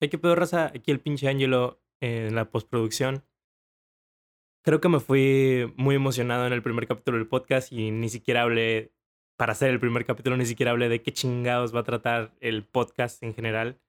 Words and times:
Hay 0.00 0.08
que 0.08 0.18
pedo 0.18 0.36
raza, 0.36 0.66
aquí 0.66 0.92
el 0.92 1.00
pinche 1.00 1.28
Angelo 1.28 1.82
en 2.00 2.34
la 2.36 2.50
postproducción. 2.50 3.24
Creo 4.62 4.80
que 4.80 4.88
me 4.88 5.00
fui 5.00 5.72
muy 5.76 5.96
emocionado 5.96 6.46
en 6.46 6.52
el 6.52 6.62
primer 6.62 6.86
capítulo 6.86 7.18
del 7.18 7.26
podcast 7.26 7.72
y 7.72 7.90
ni 7.90 8.08
siquiera 8.08 8.42
hablé, 8.42 8.92
para 9.36 9.52
hacer 9.52 9.70
el 9.70 9.80
primer 9.80 10.04
capítulo, 10.04 10.36
ni 10.36 10.46
siquiera 10.46 10.70
hablé 10.72 10.88
de 10.88 11.02
qué 11.02 11.12
chingados 11.12 11.74
va 11.74 11.80
a 11.80 11.84
tratar 11.84 12.34
el 12.40 12.64
podcast 12.64 13.22
en 13.22 13.34
general. 13.34 13.80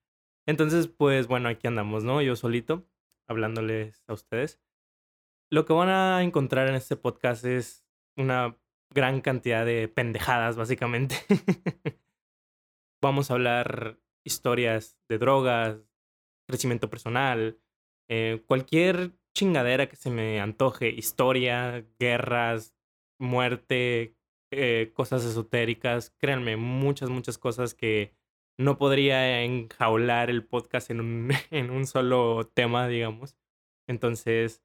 Entonces, 0.48 0.88
pues 0.88 1.28
bueno, 1.28 1.50
aquí 1.50 1.68
andamos, 1.68 2.04
¿no? 2.04 2.22
Yo 2.22 2.36
solito, 2.36 2.88
hablándoles 3.28 4.04
a 4.08 4.14
ustedes. 4.14 4.60
Lo 5.52 5.66
que 5.66 5.74
van 5.74 5.90
a 5.90 6.24
encontrar 6.24 6.68
en 6.70 6.76
este 6.76 6.96
podcast 6.96 7.46
es 7.46 7.86
una 8.16 8.58
gran 8.90 9.22
cantidad 9.22 9.66
de 9.66 9.88
pendejadas, 9.88 10.56
básicamente. 10.56 11.16
Vamos 13.02 13.30
a 13.30 13.36
hablar 13.36 14.00
historias 14.24 15.00
de 15.08 15.18
drogas, 15.18 15.89
crecimiento 16.50 16.90
personal, 16.90 17.60
eh, 18.10 18.44
cualquier 18.48 19.14
chingadera 19.36 19.88
que 19.88 19.96
se 19.96 20.10
me 20.10 20.42
antoje, 20.42 20.90
historia, 20.90 21.86
guerras, 22.00 22.76
muerte, 23.20 24.16
eh, 24.52 24.92
cosas 24.96 25.24
esotéricas, 25.26 26.10
créanme, 26.18 26.58
muchas, 26.58 27.10
muchas 27.10 27.38
cosas 27.38 27.76
que 27.76 28.16
no 28.58 28.80
podría 28.80 29.44
enjaular 29.44 30.32
el 30.32 30.44
podcast 30.44 30.90
en 30.90 31.02
un, 31.02 31.30
en 31.52 31.70
un 31.70 31.86
solo 31.86 32.48
tema, 32.48 32.88
digamos. 32.88 33.38
Entonces, 33.88 34.64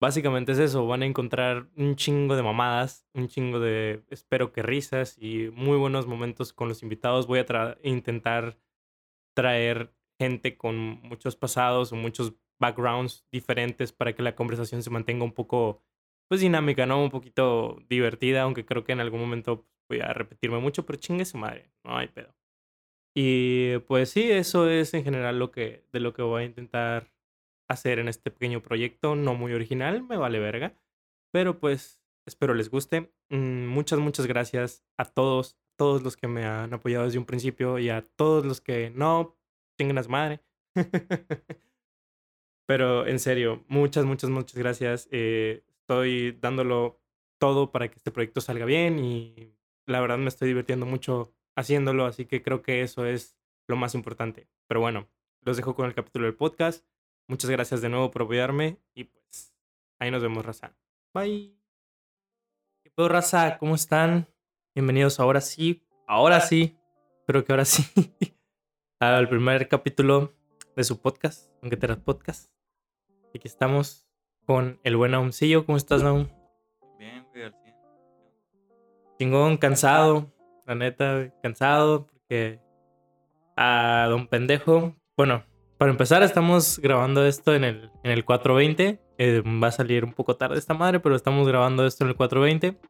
básicamente 0.00 0.52
es 0.52 0.58
eso, 0.58 0.86
van 0.86 1.02
a 1.02 1.06
encontrar 1.06 1.68
un 1.76 1.96
chingo 1.96 2.36
de 2.36 2.42
mamadas, 2.42 3.06
un 3.14 3.28
chingo 3.28 3.60
de, 3.60 4.04
espero 4.10 4.52
que 4.52 4.62
risas 4.62 5.16
y 5.18 5.50
muy 5.54 5.78
buenos 5.78 6.06
momentos 6.06 6.52
con 6.52 6.68
los 6.68 6.82
invitados. 6.82 7.26
Voy 7.26 7.38
a 7.40 7.78
intentar 7.82 8.58
traer 9.34 9.94
gente 10.18 10.56
con 10.56 11.00
muchos 11.02 11.36
pasados 11.36 11.92
o 11.92 11.96
muchos 11.96 12.34
backgrounds 12.60 13.26
diferentes 13.32 13.92
para 13.92 14.14
que 14.14 14.22
la 14.22 14.36
conversación 14.36 14.82
se 14.82 14.90
mantenga 14.90 15.24
un 15.24 15.32
poco, 15.32 15.82
pues 16.28 16.40
dinámica, 16.40 16.86
¿no? 16.86 17.02
Un 17.02 17.10
poquito 17.10 17.78
divertida, 17.88 18.42
aunque 18.42 18.64
creo 18.64 18.84
que 18.84 18.92
en 18.92 19.00
algún 19.00 19.20
momento 19.20 19.66
voy 19.88 20.00
a 20.00 20.12
repetirme 20.12 20.58
mucho, 20.58 20.86
pero 20.86 20.98
chingue 20.98 21.24
su 21.24 21.38
madre, 21.38 21.70
no 21.84 21.96
hay 21.96 22.08
pedo. 22.08 22.34
Y 23.16 23.78
pues 23.86 24.10
sí, 24.10 24.30
eso 24.30 24.68
es 24.68 24.92
en 24.94 25.04
general 25.04 25.38
lo 25.38 25.50
que, 25.50 25.84
de 25.92 26.00
lo 26.00 26.12
que 26.14 26.22
voy 26.22 26.42
a 26.42 26.46
intentar 26.46 27.12
hacer 27.68 27.98
en 27.98 28.08
este 28.08 28.30
pequeño 28.30 28.60
proyecto, 28.62 29.14
no 29.14 29.34
muy 29.34 29.52
original, 29.52 30.02
me 30.02 30.16
vale 30.16 30.38
verga, 30.38 30.74
pero 31.32 31.58
pues 31.60 32.02
espero 32.26 32.54
les 32.54 32.70
guste. 32.70 33.12
Mm, 33.30 33.66
muchas, 33.66 33.98
muchas 34.00 34.26
gracias 34.26 34.84
a 34.98 35.04
todos, 35.04 35.58
todos 35.76 36.02
los 36.02 36.16
que 36.16 36.28
me 36.28 36.44
han 36.44 36.74
apoyado 36.74 37.04
desde 37.04 37.18
un 37.18 37.24
principio 37.24 37.78
y 37.78 37.88
a 37.88 38.02
todos 38.02 38.44
los 38.44 38.60
que 38.60 38.90
no, 38.90 39.36
tengan 39.76 39.96
las 39.96 40.08
madre. 40.08 40.40
Pero 42.66 43.06
en 43.06 43.18
serio, 43.18 43.64
muchas, 43.68 44.04
muchas, 44.04 44.30
muchas 44.30 44.58
gracias. 44.58 45.08
Eh, 45.10 45.64
estoy 45.80 46.32
dándolo 46.32 47.00
todo 47.38 47.70
para 47.70 47.88
que 47.88 47.96
este 47.96 48.10
proyecto 48.10 48.40
salga 48.40 48.64
bien 48.64 48.98
y 48.98 49.54
la 49.86 50.00
verdad 50.00 50.18
me 50.18 50.28
estoy 50.28 50.48
divirtiendo 50.48 50.86
mucho 50.86 51.34
haciéndolo, 51.56 52.06
así 52.06 52.24
que 52.24 52.42
creo 52.42 52.62
que 52.62 52.80
eso 52.82 53.04
es 53.04 53.36
lo 53.66 53.76
más 53.76 53.94
importante. 53.94 54.48
Pero 54.66 54.80
bueno, 54.80 55.08
los 55.42 55.56
dejo 55.56 55.74
con 55.74 55.86
el 55.86 55.94
capítulo 55.94 56.24
del 56.24 56.36
podcast. 56.36 56.86
Muchas 57.28 57.50
gracias 57.50 57.80
de 57.80 57.88
nuevo 57.88 58.10
por 58.10 58.22
apoyarme 58.22 58.78
y 58.94 59.04
pues 59.04 59.54
ahí 59.98 60.10
nos 60.10 60.22
vemos, 60.22 60.44
raza. 60.44 60.74
Bye. 61.12 61.54
¿Qué 62.82 62.90
pedo, 62.90 63.08
raza? 63.08 63.58
¿Cómo 63.58 63.74
están? 63.74 64.26
Bienvenidos 64.74 65.20
ahora 65.20 65.40
sí, 65.40 65.86
ahora 66.08 66.40
sí, 66.40 66.76
espero 67.20 67.44
que 67.44 67.52
ahora 67.52 67.64
sí, 67.64 67.84
al 69.12 69.28
primer 69.28 69.68
capítulo 69.68 70.32
de 70.74 70.82
su 70.82 71.00
podcast, 71.00 71.50
aunque 71.60 71.76
te 71.76 71.94
podcast. 71.96 72.50
Aquí 73.34 73.46
estamos 73.46 74.06
con 74.46 74.80
el 74.82 74.96
buen 74.96 75.12
Naumcillo. 75.12 75.66
¿Cómo 75.66 75.76
estás, 75.76 76.02
Naum? 76.02 76.28
Bien, 76.98 77.26
güey, 77.30 77.44
al 77.44 77.54
100. 77.62 77.74
Chingón, 79.18 79.56
cansado. 79.58 80.32
La 80.66 80.74
neta, 80.74 81.30
cansado 81.42 82.06
porque 82.06 82.60
a 83.56 84.06
don 84.08 84.26
pendejo. 84.26 84.96
Bueno, 85.16 85.44
para 85.76 85.90
empezar, 85.90 86.22
estamos 86.22 86.78
grabando 86.78 87.26
esto 87.26 87.54
en 87.54 87.64
el, 87.64 87.90
en 88.02 88.10
el 88.10 88.24
420. 88.24 89.00
Eh, 89.18 89.42
va 89.62 89.68
a 89.68 89.72
salir 89.72 90.04
un 90.04 90.14
poco 90.14 90.36
tarde 90.36 90.58
esta 90.58 90.72
madre, 90.72 90.98
pero 91.00 91.14
estamos 91.14 91.46
grabando 91.46 91.84
esto 91.84 92.04
en 92.04 92.10
el 92.10 92.16
420. 92.16 92.80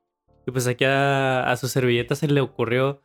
Y 0.47 0.51
pues 0.53 0.69
aquí 0.69 0.85
a, 0.85 1.51
a 1.51 1.57
su 1.57 1.67
servilleta 1.67 2.15
se 2.15 2.29
le 2.29 2.41
ocurrió 2.41 3.03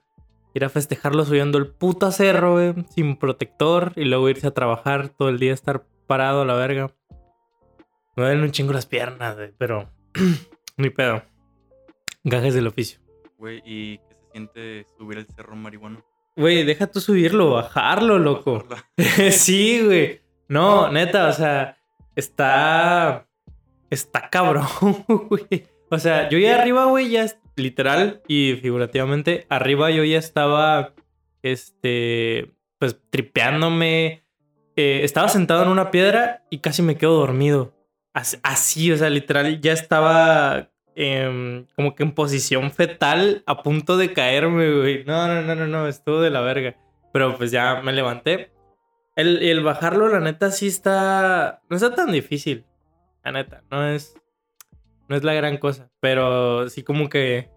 ir 0.53 0.65
a 0.65 0.69
festejarlo 0.69 1.25
subiendo 1.25 1.57
el 1.57 1.67
puto 1.67 2.11
cerro, 2.11 2.53
güey, 2.53 2.73
sin 2.89 3.17
protector. 3.17 3.93
Y 3.95 4.05
luego 4.05 4.29
irse 4.29 4.47
a 4.47 4.51
trabajar 4.51 5.09
todo 5.09 5.29
el 5.29 5.39
día, 5.39 5.53
estar 5.53 5.85
parado 6.07 6.41
a 6.41 6.45
la 6.45 6.55
verga. 6.55 6.91
Me 8.15 8.23
duelen 8.23 8.43
un 8.43 8.51
chingo 8.51 8.73
las 8.73 8.85
piernas, 8.85 9.35
güey, 9.35 9.53
pero 9.57 9.89
ni 10.77 10.89
pedo. 10.89 11.23
Gajes 12.23 12.53
del 12.53 12.67
oficio. 12.67 12.99
Güey, 13.37 13.61
¿y 13.65 13.97
qué 13.97 14.15
se 14.15 14.31
siente 14.31 14.87
subir 14.97 15.19
el 15.19 15.27
cerro 15.27 15.55
marihuano? 15.55 16.03
Güey, 16.35 16.63
deja 16.63 16.87
tú 16.87 16.99
subirlo, 16.99 17.51
bajarlo, 17.51 18.19
loco. 18.19 18.65
sí, 19.31 19.81
güey. 19.85 20.21
No, 20.47 20.91
neta, 20.91 21.27
o 21.27 21.33
sea, 21.33 21.77
está. 22.15 23.27
Está 23.89 24.29
cabrón, 24.29 24.67
güey. 25.29 25.65
O 25.89 25.97
sea, 25.97 26.29
yo 26.29 26.37
ya 26.37 26.59
arriba, 26.59 26.85
güey, 26.85 27.09
ya 27.09 27.27
literal 27.59 28.21
y 28.27 28.57
figurativamente, 28.61 29.45
arriba 29.49 29.91
yo 29.91 30.03
ya 30.03 30.17
estaba. 30.17 30.93
Este. 31.41 32.51
Pues 32.77 32.97
tripeándome. 33.09 34.23
Eh, 34.75 35.01
estaba 35.03 35.27
sentado 35.27 35.63
en 35.63 35.69
una 35.69 35.91
piedra 35.91 36.45
y 36.49 36.59
casi 36.59 36.81
me 36.81 36.95
quedo 36.95 37.15
dormido. 37.15 37.73
Así, 38.13 38.91
o 38.91 38.97
sea, 38.97 39.09
literal, 39.09 39.61
ya 39.61 39.73
estaba 39.73 40.71
em, 40.95 41.65
como 41.75 41.95
que 41.95 42.03
en 42.03 42.13
posición 42.13 42.71
fetal 42.71 43.43
a 43.45 43.61
punto 43.61 43.97
de 43.97 44.13
caerme, 44.13 44.71
güey. 44.73 45.03
No, 45.05 45.27
no, 45.27 45.41
no, 45.41 45.55
no, 45.55 45.67
no, 45.67 45.87
estuvo 45.87 46.21
de 46.21 46.29
la 46.29 46.41
verga. 46.41 46.75
Pero 47.13 47.37
pues 47.37 47.51
ya 47.51 47.81
me 47.81 47.93
levanté. 47.93 48.51
El, 49.15 49.41
el 49.43 49.61
bajarlo, 49.61 50.07
la 50.07 50.19
neta, 50.19 50.51
sí 50.51 50.67
está. 50.67 51.61
No 51.69 51.75
está 51.75 51.93
tan 51.93 52.11
difícil. 52.11 52.65
La 53.23 53.31
neta, 53.31 53.63
no 53.69 53.87
es. 53.87 54.18
No 55.09 55.15
es 55.17 55.23
la 55.23 55.33
gran 55.33 55.57
cosa. 55.57 55.91
Pero 55.99 56.69
sí, 56.69 56.83
como 56.83 57.09
que 57.09 57.49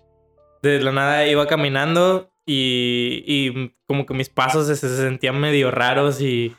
de 0.62 0.80
la 0.80 0.90
nada 0.92 1.26
iba 1.26 1.46
caminando 1.46 2.32
y, 2.46 3.22
y 3.26 3.74
como 3.86 4.06
que 4.06 4.14
mis 4.14 4.28
pasos 4.28 4.66
se, 4.66 4.74
se 4.74 4.96
sentían 4.96 5.40
medio 5.40 5.70
raros 5.70 6.20
y 6.20 6.56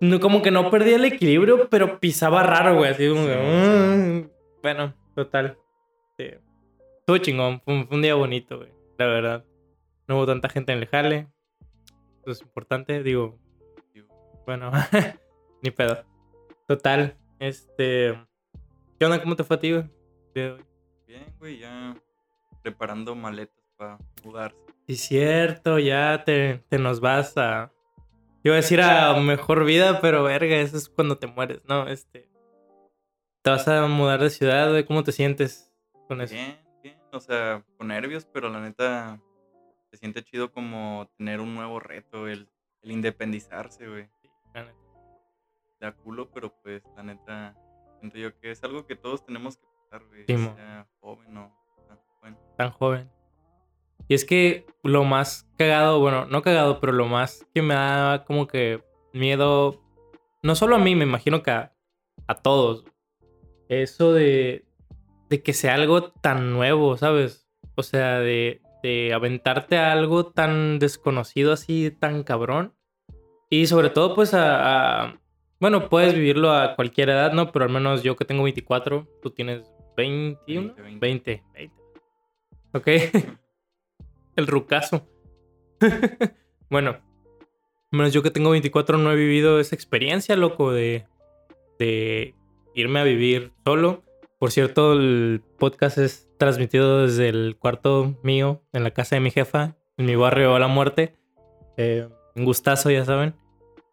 no, 0.00 0.20
como 0.20 0.42
que 0.42 0.50
no 0.50 0.70
perdía 0.70 0.96
el 0.96 1.04
equilibrio, 1.04 1.68
pero 1.70 1.98
pisaba 2.00 2.42
raro, 2.42 2.76
güey. 2.76 2.90
Así 2.90 3.08
como 3.08 3.22
mm". 3.22 4.28
Bueno, 4.62 4.94
total. 5.14 5.58
Sí. 6.18 6.30
Estuvo 7.00 7.18
chingón. 7.18 7.60
Fue 7.64 7.86
un, 7.90 8.02
día 8.02 8.14
bonito, 8.14 8.58
güey. 8.58 8.70
La 8.98 9.06
verdad. 9.06 9.44
No 10.06 10.16
hubo 10.16 10.26
tanta 10.26 10.48
gente 10.48 10.72
en 10.72 10.78
el 10.78 10.86
jale. 10.86 11.28
Eso 12.22 12.32
es 12.32 12.42
importante. 12.42 13.02
Digo. 13.02 13.38
Bueno, 14.44 14.70
ni 15.62 15.70
pedo. 15.70 16.04
Total. 16.66 17.16
Este. 17.38 18.18
¿Qué 18.98 19.04
onda? 19.04 19.22
¿Cómo 19.22 19.34
te 19.34 19.44
fue 19.44 19.56
a 19.56 19.60
ti, 19.60 19.72
güey? 19.72 19.84
Bien, 21.06 21.34
güey. 21.38 21.58
Ya 21.58 21.94
preparando 22.62 23.14
maletas 23.14 23.64
para 23.76 23.98
mudarse. 24.24 24.58
Sí, 24.86 24.96
cierto. 24.96 25.78
Ya 25.78 26.24
te, 26.24 26.64
te 26.68 26.78
nos 26.78 27.00
vas 27.00 27.36
a 27.36 27.72
Iba 28.46 28.54
a 28.54 28.58
decir 28.58 28.80
a 28.80 29.18
mejor 29.18 29.64
vida, 29.64 30.00
pero 30.00 30.22
verga, 30.22 30.54
eso 30.54 30.76
es 30.76 30.88
cuando 30.88 31.18
te 31.18 31.26
mueres, 31.26 31.62
¿no? 31.64 31.88
Este. 31.88 32.28
Te 33.42 33.50
vas 33.50 33.66
a 33.66 33.88
mudar 33.88 34.22
de 34.22 34.30
ciudad, 34.30 34.70
güey. 34.70 34.84
¿Cómo 34.84 35.02
te 35.02 35.10
sientes 35.10 35.74
con 36.06 36.20
eso? 36.20 36.32
Bien, 36.32 36.56
bien. 36.80 36.96
O 37.10 37.18
sea, 37.18 37.64
con 37.76 37.88
nervios, 37.88 38.24
pero 38.24 38.48
la 38.48 38.60
neta 38.60 39.20
se 39.90 39.96
siente 39.96 40.22
chido 40.22 40.52
como 40.52 41.10
tener 41.18 41.40
un 41.40 41.56
nuevo 41.56 41.80
reto, 41.80 42.28
el, 42.28 42.48
el 42.82 42.92
independizarse, 42.92 43.88
güey. 43.88 44.08
Sí, 44.22 44.28
la 44.54 44.66
neta. 44.66 44.78
Da 45.80 45.90
culo, 45.96 46.30
pero 46.30 46.54
pues 46.62 46.84
la 46.96 47.02
neta 47.02 47.56
siento 47.98 48.16
yo 48.16 48.38
que 48.38 48.52
es 48.52 48.62
algo 48.62 48.86
que 48.86 48.94
todos 48.94 49.26
tenemos 49.26 49.56
que 49.56 49.66
pasar, 49.98 50.08
güey. 50.08 50.24
Sí, 50.26 50.36
sea 50.36 50.86
joven 51.00 51.34
tan 51.34 51.98
joven. 51.98 52.38
Tan 52.56 52.70
joven. 52.70 53.10
Y 54.08 54.14
es 54.14 54.24
que 54.24 54.66
lo 54.82 55.04
más 55.04 55.48
cagado, 55.56 56.00
bueno, 56.00 56.26
no 56.26 56.42
cagado, 56.42 56.80
pero 56.80 56.92
lo 56.92 57.06
más 57.06 57.46
que 57.54 57.62
me 57.62 57.74
da 57.74 58.24
como 58.24 58.46
que 58.46 58.82
miedo, 59.12 59.82
no 60.42 60.54
solo 60.54 60.76
a 60.76 60.78
mí, 60.78 60.94
me 60.94 61.04
imagino 61.04 61.42
que 61.42 61.50
a, 61.50 61.72
todos, 62.42 62.84
eso 63.68 64.12
de, 64.12 64.64
de 65.28 65.42
que 65.42 65.52
sea 65.52 65.74
algo 65.74 66.12
tan 66.12 66.52
nuevo, 66.52 66.96
¿sabes? 66.96 67.48
O 67.74 67.82
sea, 67.82 68.20
de, 68.20 68.62
de 68.82 69.12
aventarte 69.12 69.76
a 69.76 69.92
algo 69.92 70.26
tan 70.26 70.78
desconocido 70.78 71.52
así, 71.52 71.90
tan 71.90 72.22
cabrón. 72.22 72.74
Y 73.50 73.66
sobre 73.66 73.90
todo, 73.90 74.14
pues 74.14 74.34
a, 74.34 75.20
Bueno, 75.60 75.88
puedes 75.88 76.14
vivirlo 76.14 76.52
a 76.52 76.76
cualquier 76.76 77.10
edad, 77.10 77.32
¿no? 77.32 77.50
Pero 77.50 77.64
al 77.64 77.70
menos 77.72 78.02
yo 78.02 78.16
que 78.16 78.24
tengo 78.24 78.44
24, 78.44 79.08
tú 79.22 79.30
tienes 79.30 79.75
21, 79.96 80.74
20, 80.74 81.00
20. 81.00 81.44
20. 81.54 81.74
Ok. 82.72 82.88
el 84.36 84.46
rucazo. 84.46 85.06
bueno, 86.70 86.98
menos 87.90 88.12
yo 88.12 88.22
que 88.22 88.30
tengo 88.30 88.50
24 88.50 88.98
no 88.98 89.12
he 89.12 89.16
vivido 89.16 89.58
esa 89.58 89.74
experiencia, 89.74 90.36
loco, 90.36 90.72
de, 90.72 91.06
de 91.78 92.34
irme 92.74 93.00
a 93.00 93.04
vivir 93.04 93.52
solo. 93.64 94.02
Por 94.38 94.50
cierto, 94.50 94.92
el 94.92 95.42
podcast 95.58 95.98
es 95.98 96.28
transmitido 96.38 97.06
desde 97.06 97.28
el 97.30 97.56
cuarto 97.58 98.18
mío, 98.22 98.62
en 98.72 98.84
la 98.84 98.90
casa 98.90 99.16
de 99.16 99.20
mi 99.20 99.30
jefa, 99.30 99.76
en 99.96 100.06
mi 100.06 100.14
barrio 100.14 100.54
a 100.54 100.58
la 100.58 100.68
muerte. 100.68 101.14
Eh, 101.78 102.08
un 102.34 102.44
gustazo, 102.44 102.90
ya 102.90 103.04
saben. 103.04 103.34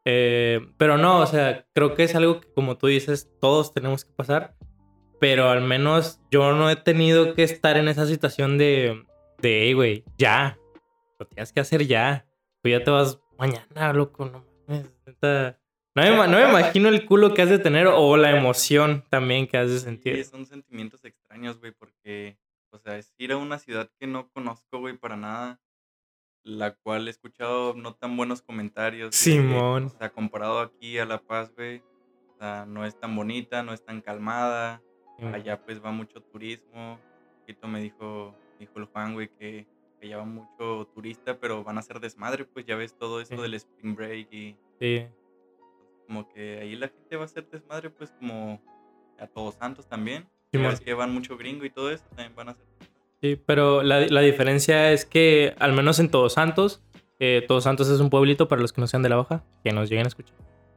Eh, 0.06 0.60
pero 0.78 0.98
no, 0.98 1.22
o 1.22 1.26
sea, 1.26 1.66
creo 1.74 1.96
que 1.96 2.04
es 2.04 2.16
algo 2.16 2.42
que, 2.42 2.52
como 2.52 2.78
tú 2.78 2.88
dices, 2.88 3.32
todos 3.40 3.74
tenemos 3.74 4.04
que 4.04 4.12
pasar. 4.12 4.56
Pero 5.24 5.50
al 5.50 5.62
menos 5.62 6.20
yo 6.30 6.52
no 6.52 6.70
he 6.70 6.76
tenido 6.76 7.34
que 7.34 7.44
estar 7.44 7.78
en 7.78 7.88
esa 7.88 8.06
situación 8.06 8.58
de, 8.58 9.06
de, 9.38 9.62
hey, 9.62 9.72
güey, 9.72 10.04
ya. 10.18 10.60
Lo 11.18 11.26
tienes 11.26 11.54
que 11.54 11.62
hacer 11.62 11.88
ya. 11.88 12.28
Tú 12.62 12.68
ya 12.68 12.84
te 12.84 12.92
vas 12.92 13.22
mañana, 13.38 13.94
loco, 13.94 14.26
no 14.26 14.46
mames. 14.68 14.94
No 15.96 16.02
me, 16.04 16.28
no 16.28 16.28
me, 16.28 16.50
imagino 16.50 16.90
el 16.90 17.06
culo 17.06 17.34
que 17.34 17.42
has 17.42 17.50
de 17.50 17.58
tener 17.58 17.88
o 17.88 18.18
la 18.18 18.38
emoción 18.38 19.06
también 19.10 19.48
que 19.48 19.56
has 19.56 19.70
de 19.70 19.80
sentir. 19.80 20.18
Sí, 20.18 20.26
son 20.26 20.46
sentimientos 20.46 21.06
extraños, 21.06 21.58
güey, 21.58 21.72
porque, 21.72 22.38
o 22.72 22.78
sea, 22.78 22.98
es 22.98 23.14
ir 23.18 23.32
a 23.32 23.38
una 23.38 23.60
ciudad 23.60 23.90
que 23.98 24.08
no 24.08 24.30
conozco, 24.30 24.80
güey, 24.80 24.98
para 24.98 25.16
nada, 25.16 25.62
la 26.44 26.76
cual 26.76 27.08
he 27.08 27.12
escuchado 27.12 27.76
no 27.76 27.96
tan 27.96 28.18
buenos 28.18 28.42
comentarios. 28.42 29.16
Simón. 29.16 29.86
o 29.86 29.98
sea, 29.98 30.10
comparado 30.10 30.60
aquí 30.60 30.98
a 30.98 31.06
La 31.06 31.22
Paz, 31.22 31.54
güey, 31.56 31.82
o 32.28 32.38
sea, 32.38 32.66
no 32.66 32.86
es 32.86 33.00
tan 33.00 33.16
bonita, 33.16 33.64
no 33.64 33.72
es 33.72 33.86
tan 33.86 34.02
calmada. 34.02 34.82
Allá, 35.22 35.64
pues, 35.64 35.84
va 35.84 35.92
mucho 35.92 36.22
turismo. 36.22 37.00
Un 37.62 37.72
me 37.72 37.82
dijo, 37.82 38.34
dijo 38.60 38.80
el 38.80 38.86
Juan, 38.86 39.14
güey, 39.14 39.28
que, 39.28 39.66
que 40.00 40.08
ya 40.08 40.18
va 40.18 40.26
mucho 40.26 40.88
turista, 40.94 41.38
pero 41.40 41.64
van 41.64 41.78
a 41.78 41.82
ser 41.82 42.00
desmadre, 42.00 42.46
pues, 42.46 42.66
ya 42.66 42.76
ves 42.76 42.94
todo 42.98 43.22
eso 43.22 43.42
del 43.42 43.54
Spring 43.54 43.96
Break 43.96 44.34
y... 44.34 44.56
Sí 44.80 45.08
como 46.08 46.28
que 46.30 46.60
ahí 46.60 46.76
la 46.76 46.88
gente 46.88 47.16
va 47.16 47.24
a 47.24 47.26
hacer 47.26 47.50
desmadre, 47.50 47.90
pues 47.90 48.12
como 48.20 48.62
a 49.20 49.28
Todos 49.28 49.56
Santos 49.56 49.88
también. 49.88 50.28
Sí, 50.52 50.60
que 50.86 50.94
van 50.94 51.12
mucho 51.12 51.36
gringo 51.36 51.66
y 51.66 51.72
todo 51.72 51.90
eso, 51.90 52.04
también 52.10 52.36
van 52.36 52.50
a 52.50 52.52
hacer. 52.52 52.66
Sí, 53.22 53.42
pero 53.44 53.82
la, 53.82 54.02
la 54.02 54.22
diferencia 54.22 54.92
es 54.92 55.06
que, 55.06 55.56
al 55.58 55.74
menos 55.74 56.00
en 56.00 56.10
Todos 56.10 56.34
Santos, 56.34 56.84
eh, 57.20 57.44
Todos 57.48 57.64
Santos 57.64 57.90
es 57.90 58.00
un 58.00 58.12
pueblito 58.12 58.48
para 58.48 58.62
los 58.62 58.72
que 58.72 58.82
no 58.82 58.86
sean 58.86 59.02
de 59.02 59.10
la 59.10 59.16
Baja, 59.16 59.44
que 59.64 59.72
nos 59.72 59.90
lleguen 59.90 60.06
a 60.06 60.10
escuchar. 60.10 60.36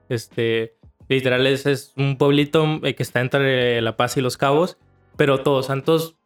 Este, 0.09 0.79
literal 1.09 1.47
es, 1.47 1.93
un 1.97 2.17
pueblito 2.17 2.81
eh, 2.83 2.95
que 2.95 3.03
está 3.03 3.21
entre 3.21 3.81
La 3.81 3.97
Paz 3.97 4.17
y 4.17 4.21
Los 4.21 4.37
Cabos, 4.37 4.79
pero 5.17 5.43
Todos 5.43 5.67
Santos, 5.67 6.17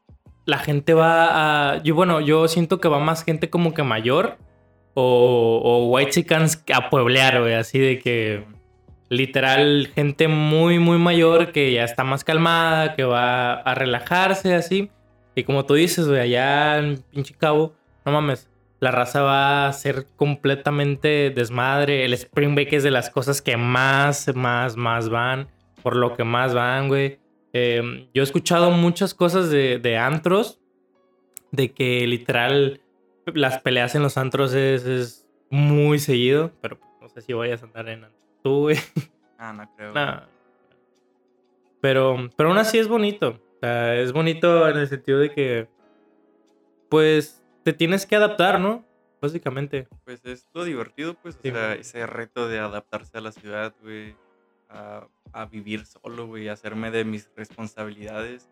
la 0.47 0.59
gente 0.59 0.95
va 0.95 1.75
a... 1.75 1.83
Yo, 1.83 1.95
bueno, 1.95 2.21
yo 2.21 2.49
siento 2.49 2.81
que 2.81 2.89
va 2.89 2.99
más 2.99 3.25
gente 3.25 3.51
como 3.51 3.75
que 3.75 3.83
mayor 3.83 4.39
o, 4.95 5.61
o 5.63 5.89
white 5.89 6.11
chickens 6.11 6.65
a 6.75 6.91
pueblear, 6.91 7.41
güey, 7.41 7.55
así 7.55 7.79
de 7.79 7.99
que 7.99 8.45
literal 9.09 9.91
gente 9.95 10.29
muy, 10.29 10.79
muy 10.79 10.99
mayor 10.99 11.53
que 11.53 11.73
ya 11.73 11.85
está 11.85 12.05
más 12.05 12.25
calmada, 12.25 12.95
que 12.95 13.05
va 13.05 13.53
a 13.53 13.75
relajarse 13.75 14.55
así. 14.55 14.91
Y 15.35 15.45
como 15.45 15.65
tú 15.65 15.75
dices, 15.75 16.09
güey, 16.09 16.21
allá 16.21 16.79
en 16.79 17.03
pinche 17.11 17.35
cabo, 17.35 17.75
no 18.05 18.13
mames, 18.13 18.50
la 18.81 18.91
raza 18.91 19.23
va 19.23 19.69
a 19.69 19.73
ser 19.73 20.07
completamente 20.17 21.31
desmadre. 21.31 22.05
El 22.05 22.15
Spring 22.15 22.55
Break 22.55 22.73
es 22.73 22.83
de 22.83 22.91
las 22.91 23.11
cosas 23.11 23.43
que 23.43 23.57
más, 23.57 24.35
más, 24.35 24.77
más 24.77 25.09
van, 25.11 25.49
por 25.83 25.97
lo 25.97 26.17
que 26.17 26.25
más 26.25 26.55
van, 26.55 26.89
güey. 26.89 27.19
Em, 27.53 28.09
yo 28.15 28.23
he 28.23 28.25
escuchado 28.25 28.71
muchas 28.71 29.13
cosas 29.15 29.51
de, 29.51 29.79
de, 29.79 29.99
antros, 29.99 30.61
de 31.53 31.73
que 31.73 32.07
literal 32.07 32.81
las 33.27 33.59
peleas 33.61 33.95
en 33.95 34.03
los 34.03 34.17
antros 34.17 34.55
es, 34.55 34.87
es 34.87 35.27
muy 35.51 35.99
seguido, 35.99 36.53
pero 36.61 36.79
no 37.01 37.09
sé 37.09 37.21
si 37.21 37.33
vayas 37.33 37.63
a 37.63 37.67
andar 37.67 37.89
en 37.89 38.05
antros 38.05 38.21
tú, 38.43 38.61
güey. 38.63 38.77
Ah, 39.39 39.53
no 39.53 39.71
creo. 39.75 39.93
Pero, 41.81 42.29
pero 42.37 42.51
aún 42.51 42.59
así 42.59 42.79
es 42.79 42.89
bonito. 42.89 43.41
O 43.57 43.59
sea, 43.61 43.97
es 43.97 44.13
bonito 44.13 44.69
en 44.69 44.77
el 44.77 44.87
sentido 44.87 45.19
de 45.19 45.31
que, 45.31 45.69
pues, 46.89 47.40
te 47.63 47.73
tienes 47.73 48.07
que 48.07 48.17
adaptar, 48.17 48.61
¿no? 48.61 48.85
Básicamente. 49.21 49.87
Pues 50.05 50.25
es 50.25 50.49
lo 50.55 50.65
divertido, 50.65 51.15
pues, 51.15 51.37
o 51.37 51.43
sea, 51.43 51.75
ese 51.75 52.07
reto 52.07 52.49
de 52.49 52.59
adaptarse 52.59 53.19
a 53.19 53.21
la 53.21 53.33
ciudad, 53.33 53.75
güey. 53.83 54.17
A, 54.69 55.09
a, 55.33 55.47
vivir 55.47 55.85
solo, 55.85 56.29
güey, 56.29 56.49
hacerme 56.49 56.91
de 56.91 57.05
mis 57.05 57.29
responsabilidades. 57.37 58.49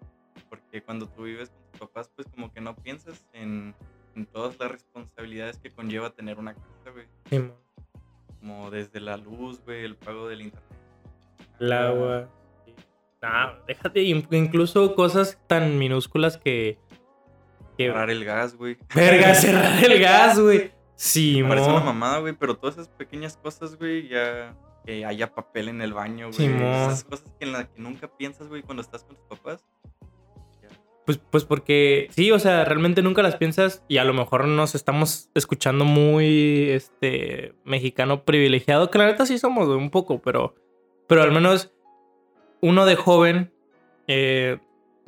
Porque 0.51 0.83
cuando 0.83 1.09
tú 1.09 1.25
vives 1.25 1.51
con 1.51 1.63
tus 1.71 1.81
papás, 1.81 2.11
pues 2.15 2.27
como 2.29 2.53
que 2.53 2.61
no 2.61 2.75
piensas 2.75 3.25
en, 3.33 3.75
en 4.15 4.27
todas 4.27 4.59
las 4.59 4.71
responsabilidades 4.71 5.59
que 5.59 5.71
conlleva 5.71 6.11
tener 6.11 6.39
una 6.39 6.55
casa, 6.55 6.91
güey. 6.93 7.07
Sí, 7.31 7.51
como 8.41 8.71
desde 8.71 9.01
la 9.01 9.17
luz, 9.17 9.63
güey, 9.65 9.85
el 9.85 9.97
pago 9.97 10.29
del 10.29 10.43
internet. 10.43 10.69
El 11.59 11.73
agua. 11.73 12.29
No, 13.21 13.65
déjate, 13.67 14.03
incluso 14.03 14.95
cosas 14.95 15.39
tan 15.47 15.79
minúsculas 15.79 16.37
que. 16.37 16.79
Cerrar 17.87 18.11
el 18.11 18.25
gas, 18.25 18.57
güey. 18.57 18.77
Verga, 18.95 19.35
cerrar 19.37 19.85
el 19.85 20.01
gas, 20.01 20.39
güey. 20.39 20.73
Sí, 20.97 21.43
parece 21.47 21.71
una 21.71 21.81
mamada, 21.81 22.19
güey, 22.19 22.35
pero 22.35 22.57
todas 22.57 22.77
esas 22.77 22.89
pequeñas 22.89 23.37
cosas, 23.37 23.77
güey, 23.77 24.09
ya. 24.09 24.57
Que 24.85 25.05
haya 25.05 25.35
papel 25.35 25.69
en 25.69 25.81
el 25.81 25.93
baño, 25.93 26.31
güey. 26.33 26.37
Sí, 26.37 26.45
esas 26.47 27.05
cosas 27.05 27.31
que 27.39 27.45
en 27.45 27.53
las 27.53 27.69
que 27.69 27.81
nunca 27.81 28.09
piensas, 28.09 28.49
güey, 28.49 28.63
cuando 28.63 28.83
estás 28.83 29.05
con 29.05 29.17
tus 29.17 29.25
papás. 29.27 29.65
Pues, 31.05 31.19
pues 31.19 31.45
porque 31.45 32.09
sí, 32.11 32.31
o 32.33 32.39
sea, 32.39 32.67
realmente 32.67 33.01
nunca 33.01 33.23
las 33.23 33.37
piensas 33.37 33.83
y 33.89 33.97
a 33.97 34.05
lo 34.05 34.13
mejor 34.13 34.47
nos 34.47 34.75
estamos 34.75 35.31
escuchando 35.35 35.87
muy, 35.87 36.69
este, 36.69 37.55
mexicano 37.65 38.25
privilegiado, 38.25 38.91
que 38.91 38.99
la 38.99 39.07
neta 39.07 39.25
sí 39.25 39.39
somos 39.39 39.69
un 39.69 39.89
poco, 39.89 40.21
pero, 40.21 40.55
pero 41.07 41.23
al 41.23 41.33
menos 41.33 41.73
uno 42.61 42.85
de 42.85 42.97
joven 42.97 43.53
eh, 44.07 44.59